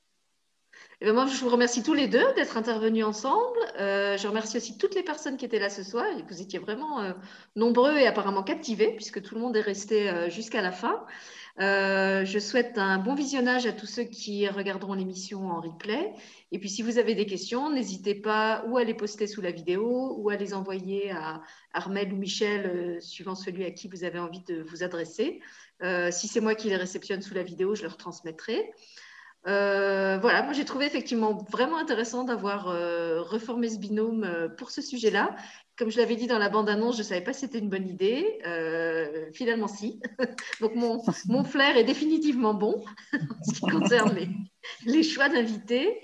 [1.02, 3.58] Et ben, moi, je vous remercie tous les deux d'être intervenus ensemble.
[3.80, 6.06] Euh, je remercie aussi toutes les personnes qui étaient là ce soir.
[6.30, 7.14] Vous étiez vraiment euh,
[7.56, 11.04] nombreux et apparemment captivés, puisque tout le monde est resté euh, jusqu'à la fin.
[11.60, 16.14] Je souhaite un bon visionnage à tous ceux qui regarderont l'émission en replay.
[16.52, 19.52] Et puis, si vous avez des questions, n'hésitez pas ou à les poster sous la
[19.52, 21.42] vidéo ou à les envoyer à
[21.74, 25.42] Armel ou Michel, suivant celui à qui vous avez envie de vous adresser.
[26.12, 28.72] si c'est moi qui les réceptionne sous la vidéo, je leur transmettrai.
[29.48, 34.70] Euh, voilà, moi j'ai trouvé effectivement vraiment intéressant d'avoir euh, reformé ce binôme euh, pour
[34.70, 35.36] ce sujet-là.
[35.78, 37.88] Comme je l'avais dit dans la bande-annonce, je ne savais pas si c'était une bonne
[37.88, 38.40] idée.
[39.34, 40.00] finalement, si.
[40.62, 44.30] Donc mon, flair est définitivement bon en ce qui concerne les,
[44.86, 46.02] les choix d'invités.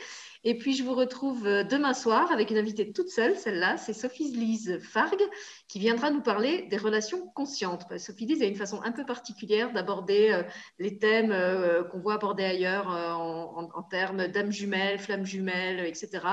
[0.50, 3.92] Et puis, je vous retrouve euh, demain soir avec une invitée toute seule, celle-là, c'est
[3.92, 5.22] Sophie-Lise Fargue,
[5.68, 7.84] qui viendra nous parler des relations conscientes.
[7.98, 10.44] Sophie-Lise a une façon un peu particulière d'aborder euh,
[10.80, 16.26] les thèmes euh, qu'on voit abordés ailleurs en, termes d'âme jumelle, flamme jumelle, etc.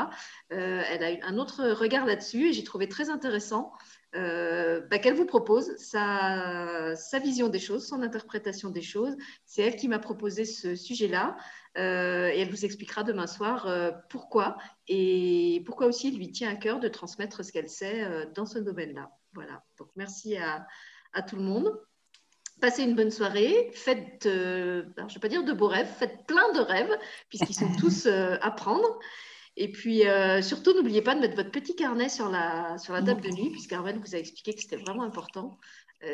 [0.50, 3.72] Elle a un autre regard là-dessus et j'ai trouvé très intéressant
[4.14, 9.16] bah, qu'elle vous propose sa, sa, vision des choses, son interprétation des choses.
[9.44, 11.36] C'est elle qui m'a proposé ce sujet-là.
[11.76, 16.48] Euh, et elle vous expliquera demain soir euh, pourquoi et pourquoi aussi il lui tient
[16.48, 19.10] à cœur de transmettre ce qu'elle sait euh, dans ce domaine-là.
[19.32, 19.64] Voilà.
[19.78, 20.66] Donc merci à,
[21.22, 21.72] tout le monde.
[22.60, 23.70] Passez une bonne soirée.
[23.74, 26.96] Faites, je ne vais pas dire de beaux rêves, faites plein de rêves
[27.28, 29.00] puisqu'ils sont tous à prendre.
[29.56, 30.02] Et puis,
[30.42, 33.50] surtout, n'oubliez pas de mettre votre petit carnet sur la, sur la table de nuit,
[33.50, 35.58] puisqu'Arwen vous a expliqué que c'était vraiment important,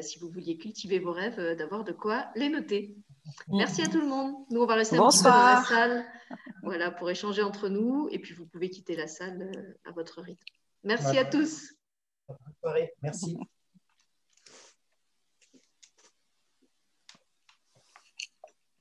[0.02, 2.94] si vous vouliez cultiver vos rêves, d'avoir de quoi les noter.
[3.48, 4.34] Merci à tout le monde.
[4.50, 6.06] Nous, on va rester un petit peu dans la salle
[6.62, 8.08] voilà, pour échanger entre nous.
[8.10, 10.44] Et puis, vous pouvez quitter la salle euh, à votre rythme.
[10.84, 11.72] Merci à tous.
[13.02, 13.38] Merci.